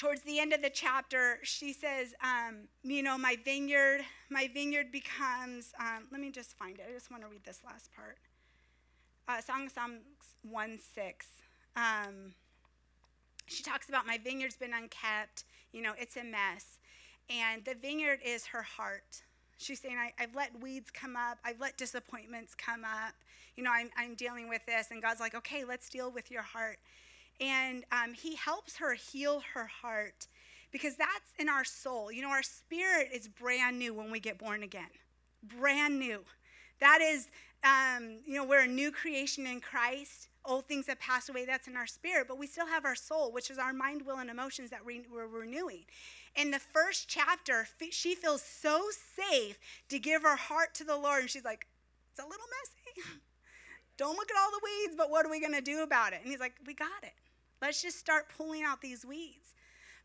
towards 0.00 0.22
the 0.22 0.40
end 0.40 0.54
of 0.54 0.62
the 0.62 0.70
chapter, 0.70 1.38
she 1.42 1.74
says, 1.74 2.14
um, 2.24 2.68
you 2.82 3.02
know, 3.02 3.18
my 3.18 3.36
vineyard, 3.44 4.00
my 4.30 4.48
vineyard 4.54 4.90
becomes, 4.90 5.74
um, 5.78 6.06
let 6.10 6.22
me 6.22 6.30
just 6.30 6.56
find 6.56 6.78
it. 6.78 6.86
I 6.88 6.92
just 6.94 7.10
want 7.10 7.22
to 7.22 7.28
read 7.28 7.44
this 7.44 7.60
last 7.66 7.90
part. 7.94 8.16
Uh, 9.28 9.42
Song 9.42 9.66
of 9.66 9.72
Songs 9.72 10.00
1 10.40 10.78
6. 10.94 11.26
Um, 11.76 12.32
she 13.46 13.62
talks 13.62 13.90
about 13.90 14.06
my 14.06 14.16
vineyard's 14.16 14.56
been 14.56 14.72
unkept. 14.72 15.44
You 15.70 15.82
know, 15.82 15.92
it's 15.98 16.16
a 16.16 16.24
mess. 16.24 16.78
And 17.28 17.62
the 17.66 17.74
vineyard 17.74 18.20
is 18.24 18.46
her 18.46 18.62
heart. 18.62 19.22
She's 19.58 19.80
saying, 19.80 19.98
I, 19.98 20.18
have 20.22 20.34
let 20.34 20.58
weeds 20.62 20.90
come 20.90 21.14
up. 21.14 21.36
I've 21.44 21.60
let 21.60 21.76
disappointments 21.76 22.54
come 22.54 22.84
up. 22.84 23.12
You 23.54 23.64
know, 23.64 23.70
I'm, 23.70 23.90
I'm 23.98 24.14
dealing 24.14 24.48
with 24.48 24.64
this. 24.64 24.86
And 24.92 25.02
God's 25.02 25.20
like, 25.20 25.34
okay, 25.34 25.62
let's 25.62 25.90
deal 25.90 26.10
with 26.10 26.30
your 26.30 26.40
heart. 26.40 26.78
And 27.40 27.84
um, 27.90 28.14
He 28.14 28.36
helps 28.36 28.76
her 28.76 28.94
heal 28.94 29.42
her 29.54 29.66
heart 29.66 30.26
because 30.72 30.96
that's 30.96 31.32
in 31.38 31.48
our 31.48 31.64
soul. 31.64 32.12
You 32.12 32.22
know, 32.22 32.30
our 32.30 32.42
spirit 32.42 33.08
is 33.12 33.28
brand 33.28 33.78
new 33.78 33.94
when 33.94 34.10
we 34.10 34.20
get 34.20 34.38
born 34.38 34.62
again. 34.62 34.90
Brand 35.42 35.98
new. 35.98 36.20
That 36.80 37.00
is, 37.00 37.28
um, 37.64 38.18
you 38.26 38.34
know, 38.34 38.44
we're 38.44 38.64
a 38.64 38.68
new 38.68 38.92
creation 38.92 39.46
in 39.46 39.60
Christ 39.60 40.30
old 40.44 40.66
things 40.66 40.86
have 40.86 41.00
passed 41.00 41.28
away, 41.28 41.44
that's 41.44 41.68
in 41.68 41.76
our 41.76 41.86
spirit, 41.86 42.26
but 42.28 42.38
we 42.38 42.46
still 42.46 42.66
have 42.66 42.84
our 42.84 42.94
soul, 42.94 43.32
which 43.32 43.50
is 43.50 43.58
our 43.58 43.72
mind, 43.72 44.02
will, 44.06 44.18
and 44.18 44.30
emotions 44.30 44.70
that 44.70 44.84
we're 44.84 45.26
renewing. 45.26 45.84
In 46.36 46.50
the 46.50 46.58
first 46.58 47.08
chapter, 47.08 47.66
she 47.90 48.14
feels 48.14 48.42
so 48.42 48.88
safe 49.16 49.58
to 49.88 49.98
give 49.98 50.22
her 50.22 50.36
heart 50.36 50.74
to 50.74 50.84
the 50.84 50.96
Lord. 50.96 51.22
And 51.22 51.30
she's 51.30 51.44
like, 51.44 51.66
it's 52.12 52.20
a 52.20 52.28
little 52.28 52.46
messy. 52.46 53.10
Don't 53.96 54.16
look 54.16 54.30
at 54.30 54.36
all 54.40 54.50
the 54.50 54.60
weeds, 54.64 54.94
but 54.96 55.10
what 55.10 55.26
are 55.26 55.30
we 55.30 55.40
going 55.40 55.52
to 55.52 55.60
do 55.60 55.82
about 55.82 56.12
it? 56.12 56.20
And 56.22 56.30
he's 56.30 56.40
like, 56.40 56.54
we 56.66 56.74
got 56.74 57.02
it. 57.02 57.12
Let's 57.62 57.82
just 57.82 57.98
start 57.98 58.26
pulling 58.36 58.62
out 58.62 58.80
these 58.80 59.04
weeds. 59.04 59.54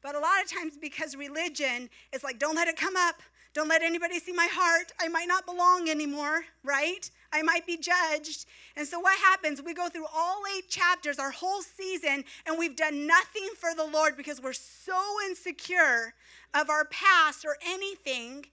But 0.01 0.15
a 0.15 0.19
lot 0.19 0.43
of 0.43 0.51
times, 0.51 0.77
because 0.79 1.15
religion 1.15 1.89
is 2.13 2.23
like, 2.23 2.37
don't 2.37 2.55
let 2.55 2.67
it 2.67 2.77
come 2.77 2.95
up, 2.95 3.15
don't 3.55 3.69
let 3.69 3.81
anybody 3.81 4.19
see 4.19 4.33
my 4.33 4.49
heart. 4.51 4.91
I 4.99 5.07
might 5.07 5.29
not 5.29 5.45
belong 5.45 5.89
anymore, 5.89 6.43
right? 6.63 7.09
I 7.31 7.41
might 7.41 7.65
be 7.65 7.77
judged. 7.77 8.45
And 8.75 8.85
so 8.85 8.99
what 8.99 9.17
happens? 9.17 9.61
We 9.61 9.73
go 9.73 9.87
through 9.87 10.07
all 10.13 10.43
eight 10.57 10.69
chapters, 10.69 11.19
our 11.19 11.31
whole 11.31 11.61
season, 11.61 12.25
and 12.45 12.59
we've 12.59 12.75
done 12.75 13.07
nothing 13.07 13.47
for 13.57 13.73
the 13.73 13.85
Lord 13.85 14.17
because 14.17 14.41
we're 14.41 14.51
so 14.51 15.01
insecure 15.25 16.13
of 16.53 16.69
our 16.69 16.83
past 16.85 17.45
or 17.45 17.55
anything 17.65 18.45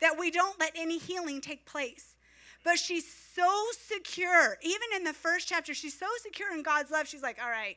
that 0.00 0.18
we 0.18 0.32
don't 0.32 0.58
let 0.58 0.72
any 0.74 0.98
healing 0.98 1.40
take 1.40 1.64
place. 1.64 2.16
But 2.64 2.80
she's 2.80 3.08
so 3.34 3.48
secure. 3.72 4.58
Even 4.62 4.88
in 4.96 5.04
the 5.04 5.12
first 5.12 5.46
chapter, 5.48 5.72
she's 5.72 5.96
so 5.96 6.06
secure 6.20 6.52
in 6.52 6.64
God's 6.64 6.90
love. 6.90 7.06
She's 7.06 7.22
like, 7.22 7.38
all 7.40 7.48
right, 7.48 7.76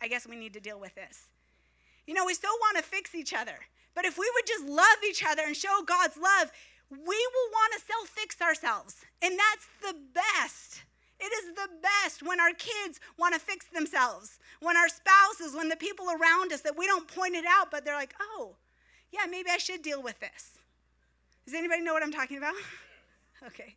I 0.00 0.08
guess 0.08 0.26
we 0.26 0.36
need 0.36 0.52
to 0.54 0.60
deal 0.60 0.78
with 0.80 0.94
this. 0.94 1.26
You 2.06 2.14
know, 2.14 2.24
we 2.24 2.34
still 2.34 2.54
want 2.60 2.76
to 2.76 2.82
fix 2.82 3.14
each 3.14 3.34
other. 3.34 3.58
But 3.94 4.04
if 4.04 4.18
we 4.18 4.30
would 4.34 4.46
just 4.46 4.66
love 4.66 4.98
each 5.08 5.24
other 5.26 5.42
and 5.46 5.56
show 5.56 5.82
God's 5.86 6.16
love, 6.16 6.52
we 6.90 6.98
will 6.98 7.50
want 7.52 7.72
to 7.74 7.80
self 7.80 8.08
fix 8.08 8.40
ourselves. 8.40 8.96
And 9.22 9.38
that's 9.38 9.66
the 9.82 9.98
best. 10.14 10.82
It 11.18 11.32
is 11.32 11.54
the 11.54 11.68
best 11.82 12.22
when 12.22 12.40
our 12.40 12.52
kids 12.52 13.00
want 13.18 13.34
to 13.34 13.40
fix 13.40 13.66
themselves, 13.66 14.38
when 14.60 14.76
our 14.76 14.88
spouses, 14.88 15.56
when 15.56 15.70
the 15.70 15.76
people 15.76 16.06
around 16.10 16.52
us 16.52 16.60
that 16.60 16.76
we 16.76 16.86
don't 16.86 17.08
point 17.08 17.34
it 17.34 17.46
out, 17.48 17.70
but 17.70 17.84
they're 17.84 17.94
like, 17.94 18.14
oh, 18.20 18.56
yeah, 19.10 19.24
maybe 19.28 19.48
I 19.50 19.56
should 19.56 19.80
deal 19.80 20.02
with 20.02 20.20
this. 20.20 20.58
Does 21.46 21.54
anybody 21.54 21.80
know 21.80 21.94
what 21.94 22.02
I'm 22.02 22.12
talking 22.12 22.36
about? 22.36 22.54
okay. 23.46 23.76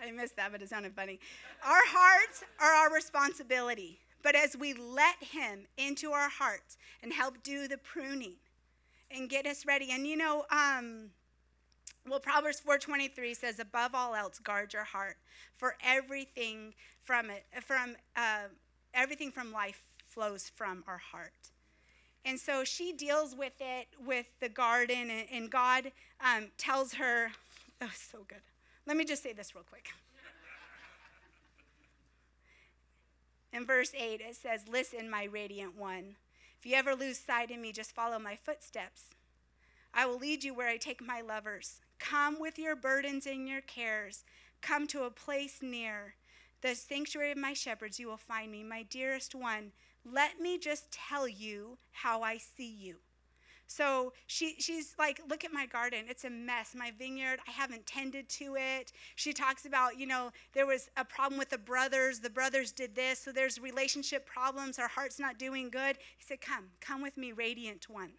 I 0.00 0.10
missed 0.10 0.36
that, 0.36 0.52
but 0.52 0.62
it 0.62 0.68
sounded 0.68 0.94
funny. 0.94 1.18
Our 1.64 1.84
hearts 1.86 2.44
are 2.60 2.72
our 2.72 2.92
responsibility. 2.92 3.98
But 4.22 4.34
as 4.34 4.56
we 4.56 4.74
let 4.74 5.22
Him 5.22 5.66
into 5.76 6.10
our 6.10 6.28
hearts 6.28 6.78
and 7.02 7.12
help 7.12 7.42
do 7.42 7.68
the 7.68 7.78
pruning 7.78 8.34
and 9.10 9.30
get 9.30 9.46
us 9.46 9.64
ready, 9.64 9.90
and 9.92 10.06
you 10.06 10.16
know, 10.16 10.44
um, 10.50 11.10
well, 12.08 12.20
Proverbs 12.20 12.60
4:23 12.60 13.34
says, 13.34 13.58
"Above 13.58 13.94
all 13.94 14.14
else, 14.14 14.38
guard 14.38 14.72
your 14.72 14.84
heart, 14.84 15.16
for 15.56 15.76
everything 15.80 16.74
from 17.04 17.30
it, 17.30 17.46
from 17.64 17.96
uh, 18.16 18.48
everything 18.94 19.30
from 19.30 19.52
life 19.52 19.80
flows 20.06 20.48
from 20.48 20.82
our 20.86 20.98
heart." 20.98 21.50
And 22.24 22.40
so 22.40 22.64
she 22.64 22.92
deals 22.92 23.36
with 23.36 23.60
it 23.60 23.88
with 24.00 24.26
the 24.40 24.48
garden, 24.48 25.08
and, 25.10 25.30
and 25.30 25.50
God 25.50 25.92
um, 26.20 26.50
tells 26.58 26.94
her, 26.94 27.30
"Oh, 27.80 27.92
so 27.94 28.24
good." 28.26 28.42
Let 28.86 28.96
me 28.96 29.04
just 29.04 29.22
say 29.22 29.32
this 29.32 29.54
real 29.54 29.64
quick. 29.68 29.90
In 33.52 33.64
verse 33.64 33.92
8, 33.98 34.20
it 34.20 34.36
says, 34.36 34.68
Listen, 34.68 35.10
my 35.10 35.24
radiant 35.24 35.76
one. 35.76 36.16
If 36.58 36.66
you 36.66 36.76
ever 36.76 36.94
lose 36.94 37.18
sight 37.18 37.50
of 37.50 37.58
me, 37.58 37.72
just 37.72 37.94
follow 37.94 38.18
my 38.18 38.36
footsteps. 38.36 39.04
I 39.94 40.06
will 40.06 40.18
lead 40.18 40.44
you 40.44 40.54
where 40.54 40.68
I 40.68 40.76
take 40.76 41.02
my 41.02 41.20
lovers. 41.20 41.80
Come 41.98 42.38
with 42.38 42.58
your 42.58 42.76
burdens 42.76 43.26
and 43.26 43.48
your 43.48 43.62
cares. 43.62 44.24
Come 44.60 44.86
to 44.88 45.04
a 45.04 45.10
place 45.10 45.58
near 45.62 46.14
the 46.60 46.74
sanctuary 46.74 47.32
of 47.32 47.38
my 47.38 47.54
shepherds. 47.54 47.98
You 47.98 48.08
will 48.08 48.16
find 48.16 48.52
me, 48.52 48.62
my 48.62 48.82
dearest 48.82 49.34
one. 49.34 49.72
Let 50.04 50.38
me 50.40 50.58
just 50.58 50.92
tell 50.92 51.26
you 51.26 51.78
how 51.92 52.22
I 52.22 52.38
see 52.38 52.70
you. 52.70 52.96
So 53.66 54.12
she, 54.26 54.54
she's 54.58 54.94
like, 54.98 55.20
look 55.28 55.44
at 55.44 55.52
my 55.52 55.66
garden. 55.66 56.04
It's 56.08 56.24
a 56.24 56.30
mess. 56.30 56.74
My 56.74 56.92
vineyard, 56.96 57.40
I 57.46 57.50
haven't 57.50 57.86
tended 57.86 58.28
to 58.30 58.56
it. 58.56 58.92
She 59.16 59.32
talks 59.32 59.66
about, 59.66 59.98
you 59.98 60.06
know, 60.06 60.30
there 60.54 60.66
was 60.66 60.88
a 60.96 61.04
problem 61.04 61.38
with 61.38 61.50
the 61.50 61.58
brothers. 61.58 62.20
The 62.20 62.30
brothers 62.30 62.72
did 62.72 62.94
this. 62.94 63.18
So 63.18 63.32
there's 63.32 63.60
relationship 63.60 64.26
problems. 64.26 64.78
Our 64.78 64.88
heart's 64.88 65.18
not 65.18 65.38
doing 65.38 65.68
good. 65.68 65.98
He 66.16 66.24
said, 66.24 66.40
Come, 66.40 66.66
come 66.80 67.02
with 67.02 67.16
me, 67.16 67.32
radiant 67.32 67.88
one. 67.90 68.12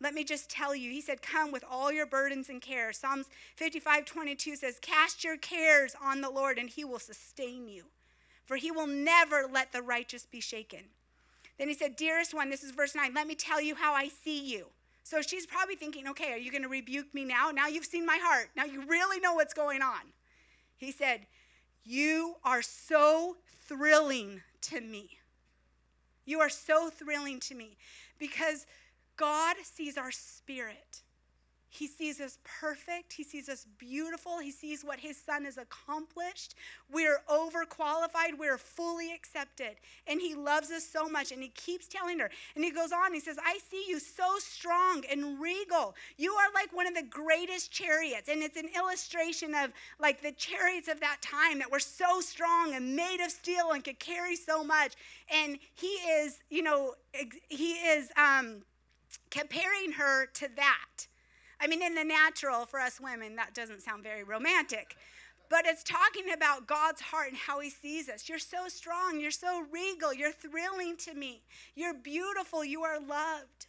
Let 0.00 0.14
me 0.14 0.24
just 0.24 0.50
tell 0.50 0.74
you, 0.74 0.90
he 0.90 1.00
said, 1.00 1.22
Come 1.22 1.52
with 1.52 1.64
all 1.68 1.92
your 1.92 2.06
burdens 2.06 2.48
and 2.48 2.60
cares. 2.60 2.98
Psalms 2.98 3.26
55 3.56 4.04
22 4.04 4.56
says, 4.56 4.78
Cast 4.82 5.24
your 5.24 5.36
cares 5.36 5.94
on 6.02 6.20
the 6.20 6.30
Lord, 6.30 6.58
and 6.58 6.68
he 6.68 6.84
will 6.84 6.98
sustain 6.98 7.68
you. 7.68 7.84
For 8.44 8.56
he 8.56 8.70
will 8.70 8.88
never 8.88 9.46
let 9.50 9.72
the 9.72 9.80
righteous 9.80 10.26
be 10.26 10.40
shaken. 10.40 10.80
Then 11.58 11.68
he 11.68 11.74
said, 11.74 11.96
Dearest 11.96 12.34
one, 12.34 12.50
this 12.50 12.64
is 12.64 12.72
verse 12.72 12.94
9, 12.94 13.14
let 13.14 13.26
me 13.26 13.34
tell 13.34 13.60
you 13.60 13.74
how 13.76 13.94
I 13.94 14.08
see 14.08 14.44
you. 14.44 14.66
So 15.04 15.20
she's 15.20 15.46
probably 15.46 15.74
thinking, 15.74 16.08
okay, 16.08 16.32
are 16.32 16.38
you 16.38 16.50
going 16.50 16.62
to 16.62 16.68
rebuke 16.68 17.12
me 17.12 17.24
now? 17.24 17.50
Now 17.50 17.66
you've 17.66 17.84
seen 17.84 18.06
my 18.06 18.18
heart. 18.22 18.48
Now 18.56 18.64
you 18.64 18.86
really 18.86 19.20
know 19.20 19.34
what's 19.34 19.54
going 19.54 19.82
on. 19.82 20.00
He 20.76 20.92
said, 20.92 21.26
You 21.84 22.36
are 22.44 22.62
so 22.62 23.36
thrilling 23.66 24.42
to 24.62 24.80
me. 24.80 25.18
You 26.24 26.40
are 26.40 26.48
so 26.48 26.88
thrilling 26.88 27.40
to 27.40 27.54
me 27.54 27.76
because 28.18 28.66
God 29.16 29.56
sees 29.64 29.98
our 29.98 30.12
spirit. 30.12 31.02
He 31.74 31.86
sees 31.86 32.20
us 32.20 32.38
perfect. 32.44 33.14
He 33.14 33.24
sees 33.24 33.48
us 33.48 33.66
beautiful. 33.78 34.38
He 34.38 34.50
sees 34.50 34.84
what 34.84 35.00
his 35.00 35.16
son 35.16 35.46
has 35.46 35.56
accomplished. 35.56 36.54
We're 36.92 37.22
overqualified. 37.30 38.36
We're 38.38 38.58
fully 38.58 39.14
accepted. 39.14 39.76
And 40.06 40.20
he 40.20 40.34
loves 40.34 40.70
us 40.70 40.86
so 40.86 41.08
much. 41.08 41.32
And 41.32 41.42
he 41.42 41.48
keeps 41.48 41.88
telling 41.88 42.18
her. 42.18 42.30
And 42.54 42.62
he 42.62 42.72
goes 42.72 42.92
on, 42.92 43.14
he 43.14 43.20
says, 43.20 43.38
I 43.42 43.58
see 43.70 43.86
you 43.88 44.00
so 44.00 44.36
strong 44.36 45.04
and 45.10 45.40
regal. 45.40 45.94
You 46.18 46.34
are 46.34 46.52
like 46.54 46.76
one 46.76 46.86
of 46.86 46.94
the 46.94 47.04
greatest 47.08 47.72
chariots. 47.72 48.28
And 48.28 48.42
it's 48.42 48.58
an 48.58 48.68
illustration 48.76 49.54
of 49.54 49.72
like 49.98 50.20
the 50.20 50.32
chariots 50.32 50.88
of 50.88 51.00
that 51.00 51.22
time 51.22 51.58
that 51.60 51.70
were 51.70 51.80
so 51.80 52.20
strong 52.20 52.74
and 52.74 52.94
made 52.94 53.24
of 53.24 53.30
steel 53.30 53.70
and 53.72 53.82
could 53.82 53.98
carry 53.98 54.36
so 54.36 54.62
much. 54.62 54.92
And 55.34 55.58
he 55.74 55.86
is, 55.86 56.38
you 56.50 56.62
know, 56.62 56.96
he 57.48 57.72
is 57.72 58.10
um, 58.18 58.58
comparing 59.30 59.92
her 59.92 60.26
to 60.34 60.50
that 60.56 61.06
I 61.62 61.68
mean, 61.68 61.80
in 61.80 61.94
the 61.94 62.02
natural, 62.02 62.66
for 62.66 62.80
us 62.80 63.00
women, 63.00 63.36
that 63.36 63.54
doesn't 63.54 63.82
sound 63.82 64.02
very 64.02 64.24
romantic. 64.24 64.96
But 65.48 65.64
it's 65.64 65.84
talking 65.84 66.32
about 66.34 66.66
God's 66.66 67.00
heart 67.00 67.28
and 67.28 67.36
how 67.36 67.60
He 67.60 67.70
sees 67.70 68.08
us. 68.08 68.28
You're 68.28 68.40
so 68.40 68.66
strong. 68.66 69.20
You're 69.20 69.30
so 69.30 69.64
regal. 69.70 70.12
You're 70.12 70.32
thrilling 70.32 70.96
to 70.98 71.14
me. 71.14 71.42
You're 71.76 71.94
beautiful. 71.94 72.64
You 72.64 72.82
are 72.82 72.98
loved. 72.98 73.66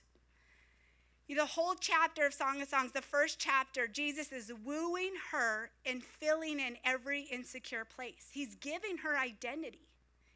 The 1.30 1.46
whole 1.46 1.76
chapter 1.80 2.26
of 2.26 2.34
Song 2.34 2.62
of 2.62 2.68
Songs, 2.68 2.92
the 2.92 3.02
first 3.02 3.40
chapter, 3.40 3.88
Jesus 3.88 4.32
is 4.32 4.52
wooing 4.64 5.14
her 5.32 5.70
and 5.86 6.04
filling 6.04 6.60
in 6.60 6.78
every 6.86 7.22
insecure 7.32 7.86
place. 7.86 8.30
He's 8.32 8.56
giving 8.56 8.98
her 8.98 9.18
identity. 9.18 9.88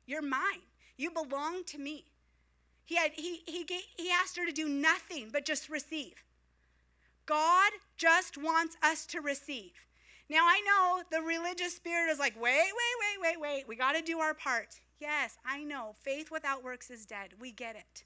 You're 0.05 0.21
mine. 0.21 0.63
You 0.95 1.11
belong 1.11 1.63
to 1.65 1.77
me. 1.77 2.05
He, 2.85 2.95
had, 2.95 3.11
he, 3.13 3.41
he, 3.45 3.65
he 3.97 4.11
asked 4.11 4.37
her 4.37 4.45
to 4.45 4.51
do 4.51 4.69
nothing 4.69 5.29
but 5.31 5.45
just 5.45 5.69
receive. 5.69 6.13
God 7.27 7.71
just 7.97 8.37
wants 8.37 8.75
us 8.81 9.05
to 9.07 9.21
receive. 9.21 9.73
Now, 10.29 10.41
I 10.43 10.61
know 10.65 11.03
the 11.11 11.25
religious 11.25 11.75
spirit 11.75 12.11
is 12.11 12.19
like, 12.19 12.35
wait, 12.35 12.51
wait, 12.51 13.21
wait, 13.21 13.21
wait, 13.21 13.41
wait. 13.41 13.67
We 13.67 13.75
got 13.75 13.93
to 13.93 14.01
do 14.01 14.19
our 14.19 14.33
part. 14.33 14.79
Yes, 14.99 15.37
I 15.45 15.63
know. 15.63 15.93
Faith 16.01 16.31
without 16.31 16.63
works 16.63 16.89
is 16.89 17.05
dead. 17.05 17.29
We 17.39 17.51
get 17.51 17.75
it. 17.75 18.03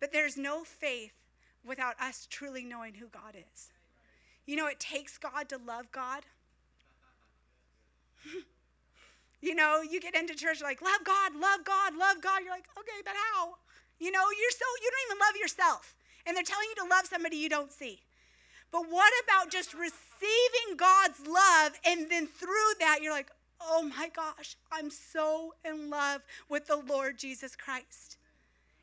But 0.00 0.12
there's 0.12 0.36
no 0.36 0.64
faith 0.64 1.12
without 1.64 2.00
us 2.00 2.26
truly 2.30 2.64
knowing 2.64 2.94
who 2.94 3.06
God 3.06 3.36
is. 3.36 3.70
You 4.46 4.56
know, 4.56 4.66
it 4.66 4.80
takes 4.80 5.18
God 5.18 5.48
to 5.50 5.58
love 5.58 5.92
God. 5.92 6.22
You 9.44 9.54
know, 9.54 9.82
you 9.82 10.00
get 10.00 10.14
into 10.16 10.34
church 10.34 10.62
like, 10.62 10.80
love 10.80 11.04
God, 11.04 11.36
love 11.36 11.66
God, 11.66 11.94
love 11.98 12.22
God. 12.22 12.40
You're 12.42 12.54
like, 12.54 12.64
okay, 12.78 13.04
but 13.04 13.12
how? 13.12 13.56
You 14.00 14.10
know, 14.10 14.22
you're 14.40 14.50
so, 14.50 14.64
you 14.82 14.90
don't 14.90 15.10
even 15.10 15.20
love 15.20 15.36
yourself. 15.38 15.96
And 16.24 16.34
they're 16.34 16.42
telling 16.42 16.66
you 16.70 16.82
to 16.82 16.88
love 16.88 17.04
somebody 17.04 17.36
you 17.36 17.50
don't 17.50 17.70
see. 17.70 18.00
But 18.74 18.90
what 18.90 19.12
about 19.22 19.52
just 19.52 19.72
receiving 19.72 20.76
God's 20.76 21.20
love 21.28 21.78
and 21.86 22.10
then 22.10 22.26
through 22.26 22.74
that, 22.80 22.98
you're 23.00 23.12
like, 23.12 23.30
oh 23.60 23.88
my 23.96 24.08
gosh, 24.08 24.56
I'm 24.72 24.90
so 24.90 25.54
in 25.64 25.90
love 25.90 26.22
with 26.48 26.66
the 26.66 26.78
Lord 26.78 27.16
Jesus 27.16 27.54
Christ. 27.54 28.16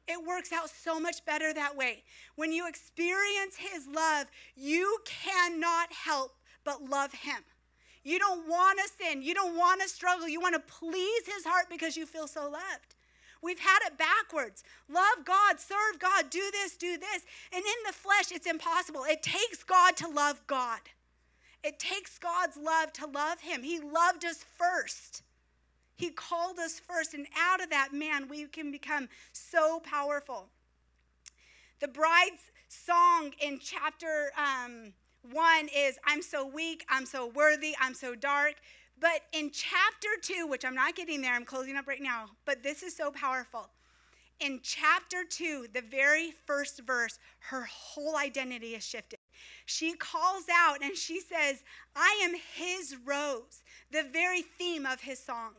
It 0.08 0.26
works 0.26 0.54
out 0.54 0.70
so 0.70 0.98
much 0.98 1.26
better 1.26 1.54
that 1.54 1.76
way. 1.76 2.04
When 2.38 2.54
you 2.54 2.70
experience 2.70 3.58
His 3.58 3.86
love, 3.86 4.28
you 4.56 4.98
cannot 5.04 5.92
help 5.92 6.38
but 6.64 6.82
love 6.84 7.12
Him. 7.12 7.44
You 8.06 8.18
don't 8.18 8.48
want 8.48 8.80
to 8.80 8.90
sin. 9.04 9.22
You 9.22 9.34
don't 9.34 9.58
want 9.58 9.82
to 9.82 9.90
struggle. 9.90 10.30
You 10.30 10.40
want 10.40 10.56
to 10.56 10.74
please 10.74 11.26
His 11.26 11.44
heart 11.44 11.66
because 11.70 11.98
you 11.98 12.06
feel 12.06 12.28
so 12.28 12.44
loved. 12.44 12.96
We've 13.42 13.60
had 13.60 13.80
it 13.86 13.98
backwards. 13.98 14.64
Love 14.90 15.26
God, 15.26 15.60
serve 15.60 16.00
God, 16.00 16.30
do 16.30 16.44
this, 16.52 16.78
do 16.78 16.98
this. 16.98 17.24
And 17.52 17.64
in 17.64 17.88
the 17.88 17.94
flesh, 17.94 18.32
it's 18.32 18.46
impossible. 18.46 19.04
It 19.10 19.24
takes 19.24 19.64
God 19.64 19.98
to 19.98 20.08
love 20.08 20.42
God. 20.48 20.80
It 21.64 21.80
takes 21.80 22.18
God's 22.18 22.58
love 22.58 22.94
to 22.94 23.08
love 23.08 23.42
Him. 23.42 23.64
He 23.64 23.80
loved 23.80 24.26
us 24.26 24.44
first. 24.58 25.24
He 25.96 26.10
called 26.10 26.60
us 26.60 26.80
first. 26.80 27.14
And 27.14 27.28
out 27.40 27.62
of 27.62 27.70
that, 27.70 27.94
man, 27.94 28.28
we 28.28 28.46
can 28.46 28.72
become 28.72 29.10
so 29.32 29.80
powerful. 29.80 30.48
The 31.80 31.88
bride's 31.88 32.52
song 32.68 33.34
in 33.40 33.60
chapter 33.60 34.32
um, 34.38 34.94
one 35.32 35.70
is 35.76 36.00
I'm 36.04 36.22
so 36.22 36.46
weak, 36.46 36.86
I'm 36.90 37.06
so 37.06 37.28
worthy, 37.28 37.76
I'm 37.80 37.94
so 37.94 38.16
dark. 38.16 38.56
But 39.02 39.24
in 39.34 39.50
chapter 39.52 40.10
two, 40.22 40.48
which 40.48 40.64
I'm 40.64 40.76
not 40.76 40.96
getting 40.96 41.22
there, 41.22 41.34
I'm 41.34 41.44
closing 41.44 41.76
up 41.76 41.88
right 41.88 42.02
now, 42.02 42.28
but 42.46 42.64
this 42.64 42.84
is 42.84 42.96
so 42.96 43.12
powerful. 43.12 43.68
In 44.40 44.60
chapter 44.64 45.24
two, 45.28 45.68
the 45.74 45.82
very 45.82 46.32
first 46.46 46.82
verse, 46.86 47.20
her 47.40 47.64
whole 47.64 48.16
identity 48.16 48.76
is 48.76 48.86
shifted. 48.86 49.20
She 49.66 49.94
calls 49.94 50.46
out 50.52 50.84
and 50.84 50.96
she 50.96 51.20
says, 51.20 51.64
I 51.96 52.22
am 52.24 52.36
his 52.56 52.96
rose, 53.06 53.64
the 53.92 54.04
very 54.04 54.44
theme 54.44 54.86
of 54.86 55.02
his 55.02 55.20
song. 55.20 55.54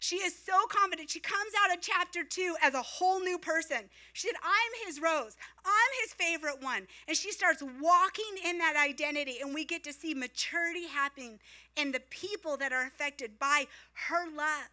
She 0.00 0.16
is 0.16 0.38
so 0.38 0.52
confident. 0.68 1.10
She 1.10 1.20
comes 1.20 1.52
out 1.64 1.76
of 1.76 1.82
chapter 1.82 2.22
two 2.22 2.54
as 2.62 2.74
a 2.74 2.82
whole 2.82 3.20
new 3.20 3.36
person. 3.38 3.90
She 4.12 4.28
said, 4.28 4.36
I'm 4.42 4.86
his 4.86 5.00
rose. 5.00 5.36
I'm 5.64 5.92
his 6.02 6.12
favorite 6.12 6.62
one. 6.62 6.86
And 7.08 7.16
she 7.16 7.32
starts 7.32 7.62
walking 7.80 8.36
in 8.46 8.58
that 8.58 8.76
identity, 8.76 9.38
and 9.42 9.52
we 9.52 9.64
get 9.64 9.82
to 9.84 9.92
see 9.92 10.14
maturity 10.14 10.86
happening 10.86 11.40
in 11.76 11.90
the 11.90 12.00
people 12.10 12.56
that 12.58 12.72
are 12.72 12.86
affected 12.86 13.38
by 13.40 13.66
her 14.08 14.28
love. 14.28 14.70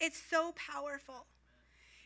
It's 0.00 0.22
so 0.30 0.54
powerful. 0.54 1.26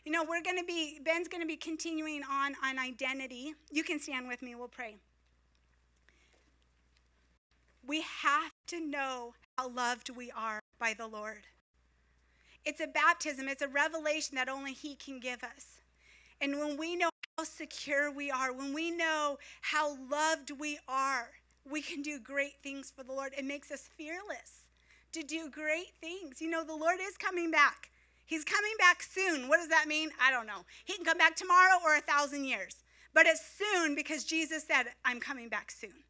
You 0.04 0.12
know, 0.12 0.24
we're 0.24 0.42
going 0.42 0.56
to 0.56 0.64
be, 0.64 0.98
Ben's 1.04 1.28
going 1.28 1.42
to 1.42 1.46
be 1.46 1.56
continuing 1.56 2.22
on 2.30 2.54
on 2.64 2.78
identity. 2.78 3.52
You 3.70 3.84
can 3.84 4.00
stand 4.00 4.28
with 4.28 4.40
me, 4.40 4.54
we'll 4.54 4.68
pray. 4.68 4.96
We 7.86 8.00
have 8.00 8.52
to 8.68 8.80
know 8.80 9.34
how 9.58 9.68
loved 9.68 10.08
we 10.10 10.30
are 10.30 10.60
by 10.78 10.94
the 10.96 11.06
Lord. 11.06 11.46
It's 12.64 12.80
a 12.80 12.86
baptism, 12.86 13.48
it's 13.48 13.62
a 13.62 13.68
revelation 13.68 14.36
that 14.36 14.48
only 14.48 14.72
He 14.72 14.94
can 14.94 15.20
give 15.20 15.42
us. 15.42 15.80
And 16.40 16.58
when 16.58 16.76
we 16.76 16.96
know 16.96 17.10
how 17.36 17.44
secure 17.44 18.10
we 18.10 18.30
are, 18.30 18.52
when 18.52 18.72
we 18.72 18.90
know 18.90 19.38
how 19.60 19.96
loved 20.10 20.52
we 20.58 20.78
are, 20.88 21.30
we 21.70 21.82
can 21.82 22.02
do 22.02 22.18
great 22.18 22.54
things 22.62 22.90
for 22.94 23.02
the 23.02 23.12
Lord. 23.12 23.32
It 23.36 23.44
makes 23.44 23.70
us 23.70 23.88
fearless 23.96 24.66
to 25.12 25.22
do 25.22 25.50
great 25.50 25.92
things. 26.00 26.40
You 26.40 26.48
know, 26.50 26.64
the 26.64 26.74
Lord 26.74 26.98
is 27.00 27.16
coming 27.16 27.50
back. 27.50 27.90
He's 28.26 28.44
coming 28.44 28.72
back 28.78 29.02
soon. 29.02 29.48
What 29.48 29.58
does 29.58 29.68
that 29.68 29.88
mean? 29.88 30.10
I 30.20 30.30
don't 30.30 30.46
know. 30.46 30.64
He 30.84 30.94
can 30.94 31.04
come 31.04 31.18
back 31.18 31.36
tomorrow 31.36 31.78
or 31.84 31.96
a 31.96 32.00
thousand 32.00 32.44
years. 32.44 32.76
But 33.12 33.26
it's 33.26 33.42
soon 33.58 33.94
because 33.94 34.24
Jesus 34.24 34.64
said, 34.64 34.84
I'm 35.04 35.18
coming 35.18 35.48
back 35.48 35.70
soon. 35.70 36.04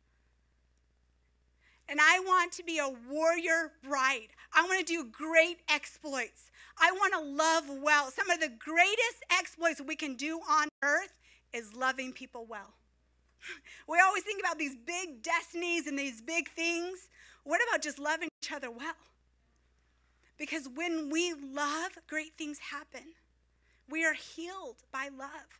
And 1.91 2.01
I 2.01 2.21
want 2.21 2.53
to 2.53 2.63
be 2.63 2.79
a 2.79 2.89
warrior 3.11 3.73
bride. 3.83 4.29
I 4.55 4.63
want 4.63 4.79
to 4.79 4.85
do 4.85 5.05
great 5.11 5.59
exploits. 5.69 6.53
I 6.79 6.93
want 6.93 7.13
to 7.15 7.21
love 7.21 7.83
well. 7.83 8.13
Some 8.13 8.31
of 8.31 8.39
the 8.39 8.49
greatest 8.49 9.25
exploits 9.37 9.83
we 9.85 9.97
can 9.97 10.15
do 10.15 10.39
on 10.49 10.69
earth 10.85 11.13
is 11.53 11.75
loving 11.75 12.13
people 12.13 12.47
well. 12.49 12.75
We 13.89 13.99
always 13.99 14.23
think 14.23 14.39
about 14.39 14.59
these 14.59 14.77
big 14.77 15.23
destinies 15.23 15.89
and 15.89 15.99
these 15.99 16.23
big 16.23 16.49
things. 16.51 17.09
What 17.43 17.61
about 17.69 17.83
just 17.83 17.99
loving 17.99 18.29
each 18.41 18.53
other 18.53 18.71
well? 18.71 18.95
Because 20.39 20.69
when 20.73 21.11
we 21.11 21.35
love, 21.35 21.99
great 22.07 22.35
things 22.39 22.59
happen. 22.59 23.15
We 23.89 24.05
are 24.05 24.15
healed 24.15 24.77
by 24.93 25.09
love. 25.09 25.59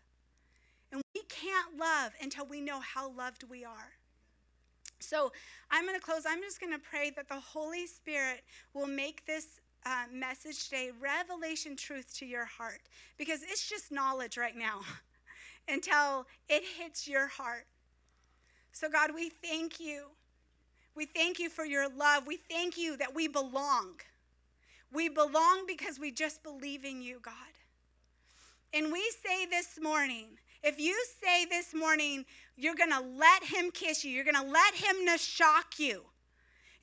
And 0.93 1.03
we 1.15 1.23
can't 1.23 1.77
love 1.77 2.13
until 2.23 2.47
we 2.47 2.61
know 2.61 2.79
how 2.79 3.11
loved 3.11 3.45
we 3.51 3.65
are. 3.65 4.00
So 5.01 5.33
I'm 5.71 5.87
going 5.87 5.99
to 5.99 6.05
close. 6.05 6.25
I'm 6.29 6.41
just 6.41 6.61
going 6.61 6.73
to 6.73 6.79
pray 6.79 7.11
that 7.11 7.29
the 7.29 7.41
Holy 7.41 7.87
Spirit 7.87 8.43
will 8.75 8.87
make 8.87 9.27
this 9.27 9.61
uh, 9.87 10.05
message 10.13 10.69
today 10.69 10.91
revelation 11.01 11.75
truth 11.75 12.15
to 12.19 12.27
your 12.27 12.45
heart 12.45 12.83
because 13.19 13.43
it's 13.43 13.69
just 13.69 13.91
knowledge 13.91 14.37
right 14.37 14.57
now 14.57 14.81
until 15.69 16.27
it 16.49 16.63
hits 16.79 17.09
your 17.09 17.27
heart. 17.27 17.67
So, 18.73 18.89
God, 18.89 19.11
we 19.15 19.31
thank 19.31 19.81
you. 19.81 20.05
We 20.95 21.07
thank 21.07 21.39
you 21.39 21.49
for 21.49 21.65
your 21.65 21.89
love. 21.89 22.27
We 22.27 22.37
thank 22.37 22.77
you 22.77 22.97
that 22.99 23.15
we 23.15 23.27
belong. 23.27 24.01
We 24.93 25.09
belong 25.09 25.65
because 25.67 25.99
we 25.99 26.13
just 26.13 26.43
believe 26.43 26.85
in 26.85 27.01
you, 27.01 27.21
God. 27.23 27.35
And 28.75 28.93
we 28.93 29.11
say 29.25 29.47
this 29.47 29.79
morning 29.81 30.27
if 30.63 30.79
you 30.79 30.95
say 31.23 31.47
this 31.47 31.73
morning, 31.73 32.27
you're 32.57 32.75
going 32.75 32.91
to 32.91 33.01
let 33.01 33.45
him 33.45 33.71
kiss 33.71 34.05
you, 34.05 34.11
you're 34.11 34.25
going 34.25 34.35
to 34.35 34.43
let 34.43 34.75
him 34.75 34.97
shock 35.17 35.79
you, 35.79 36.03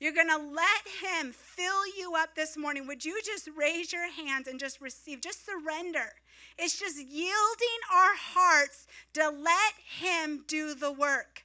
you're 0.00 0.12
going 0.12 0.28
to 0.28 0.36
let 0.36 0.86
him 1.02 1.32
fill 1.32 1.86
you 1.96 2.14
up 2.16 2.34
this 2.34 2.56
morning, 2.56 2.86
would 2.86 3.04
you 3.04 3.20
just 3.24 3.48
raise 3.56 3.92
your 3.92 4.10
hands 4.10 4.46
and 4.46 4.60
just 4.60 4.80
receive? 4.80 5.20
Just 5.20 5.44
surrender. 5.44 6.12
It's 6.56 6.78
just 6.78 6.98
yielding 6.98 7.80
our 7.92 8.14
hearts 8.16 8.86
to 9.14 9.28
let 9.28 9.74
him 9.98 10.44
do 10.46 10.74
the 10.74 10.92
work. 10.92 11.44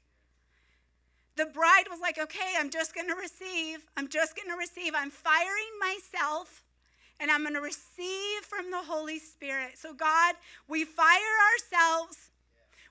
The 1.36 1.46
bride 1.46 1.86
was 1.90 2.00
like, 2.00 2.20
okay, 2.20 2.54
I'm 2.60 2.70
just 2.70 2.94
going 2.94 3.08
to 3.08 3.16
receive. 3.16 3.86
I'm 3.98 4.08
just 4.08 4.36
going 4.36 4.50
to 4.50 4.58
receive. 4.58 4.94
I'm 4.96 5.10
firing 5.10 5.72
myself 5.80 6.64
and 7.20 7.32
I'm 7.32 7.42
going 7.42 7.56
to 7.56 7.62
receive 7.62 8.42
from 8.44 8.70
the 8.70 8.78
Holy 8.78 9.18
Spirit. 9.18 9.78
So, 9.78 9.94
God, 9.94 10.36
we 10.68 10.86
fire 10.86 11.18
ourselves. 11.54 12.30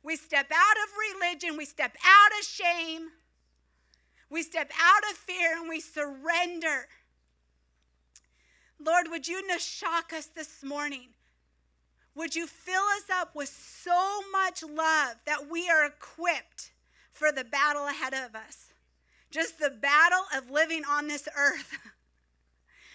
We 0.02 0.16
step 0.16 0.50
out 0.52 0.76
of 0.84 1.20
religion. 1.20 1.56
We 1.56 1.64
step 1.64 1.96
out 2.04 2.38
of 2.38 2.44
shame. 2.44 3.08
We 4.30 4.42
step 4.42 4.70
out 4.82 5.10
of 5.10 5.16
fear 5.16 5.58
and 5.58 5.68
we 5.68 5.80
surrender. 5.80 6.88
Lord, 8.78 9.06
would 9.10 9.28
you 9.28 9.42
shock 9.58 10.12
us 10.12 10.26
this 10.26 10.64
morning? 10.64 11.08
Would 12.14 12.34
you 12.34 12.46
fill 12.46 12.82
us 12.96 13.04
up 13.10 13.34
with 13.34 13.48
so 13.48 14.20
much 14.32 14.62
love 14.62 15.16
that 15.24 15.50
we 15.50 15.68
are 15.70 15.86
equipped 15.86 16.72
for 17.10 17.30
the 17.30 17.44
battle 17.44 17.86
ahead 17.86 18.12
of 18.12 18.34
us? 18.34 18.72
Just 19.30 19.58
the 19.58 19.70
battle 19.70 20.24
of 20.36 20.50
living 20.50 20.82
on 20.84 21.08
this 21.08 21.28
earth. 21.36 21.78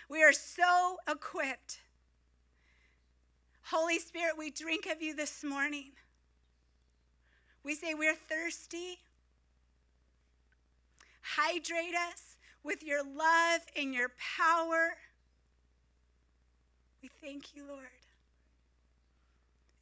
We 0.10 0.24
are 0.24 0.32
so 0.32 0.98
equipped. 1.10 1.80
Holy 3.64 4.00
Spirit, 4.00 4.38
we 4.38 4.50
drink 4.50 4.86
of 4.86 5.02
you 5.02 5.14
this 5.14 5.44
morning. 5.44 5.92
We 7.68 7.76
say 7.76 7.94
we're 7.94 8.16
thirsty. 8.16 8.98
Hydrate 11.22 11.96
us 12.14 12.38
with 12.64 12.82
your 12.82 13.04
love 13.04 13.60
and 13.76 13.94
your 13.94 14.10
power. 14.38 14.96
We 17.04 17.10
thank 17.22 17.58
you, 17.58 17.64
Lord. 17.68 17.84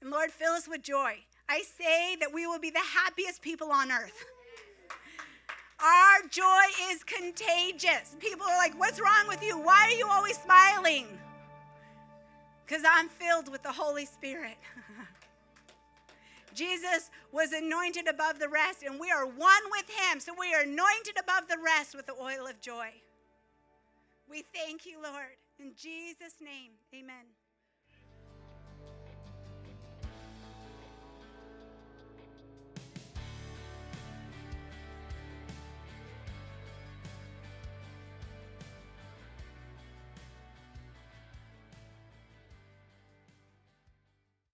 And 0.02 0.10
Lord, 0.10 0.32
fill 0.32 0.54
us 0.54 0.68
with 0.68 0.82
joy. 0.82 1.18
I 1.48 1.62
say 1.78 2.16
that 2.22 2.34
we 2.34 2.48
will 2.48 2.58
be 2.58 2.72
the 2.72 2.80
happiest 2.80 3.44
people 3.44 3.70
on 3.72 3.92
earth. 3.92 4.26
Our 5.80 6.28
joy 6.32 6.66
is 6.90 7.04
contagious. 7.04 8.16
People 8.18 8.48
are 8.48 8.58
like, 8.58 8.74
What's 8.80 9.00
wrong 9.00 9.28
with 9.28 9.44
you? 9.44 9.60
Why 9.60 9.90
are 9.92 9.96
you 9.96 10.08
always 10.10 10.40
smiling? 10.40 11.06
Because 12.66 12.82
I'm 12.84 13.10
filled 13.10 13.52
with 13.52 13.62
the 13.62 13.72
Holy 13.72 14.08
Spirit. 14.08 14.58
Jesus 16.56 17.12
was 17.32 17.52
anointed 17.52 18.08
above 18.08 18.40
the 18.40 18.50
rest, 18.50 18.84
and 18.84 19.00
we 19.00 19.12
are 19.12 19.26
one 19.26 19.64
with 19.72 19.90
him. 19.90 20.20
So 20.20 20.34
we 20.40 20.54
are 20.54 20.62
anointed 20.62 21.18
above 21.20 21.48
the 21.50 21.58
rest 21.64 21.96
with 21.96 22.08
the 22.08 22.14
oil 22.14 22.48
of 22.48 22.62
joy. 22.62 22.90
We 24.30 24.44
thank 24.54 24.86
you, 24.86 24.98
Lord. 25.04 25.38
In 25.60 25.74
Jesus' 25.76 26.42
name, 26.42 26.72
amen. 26.94 27.35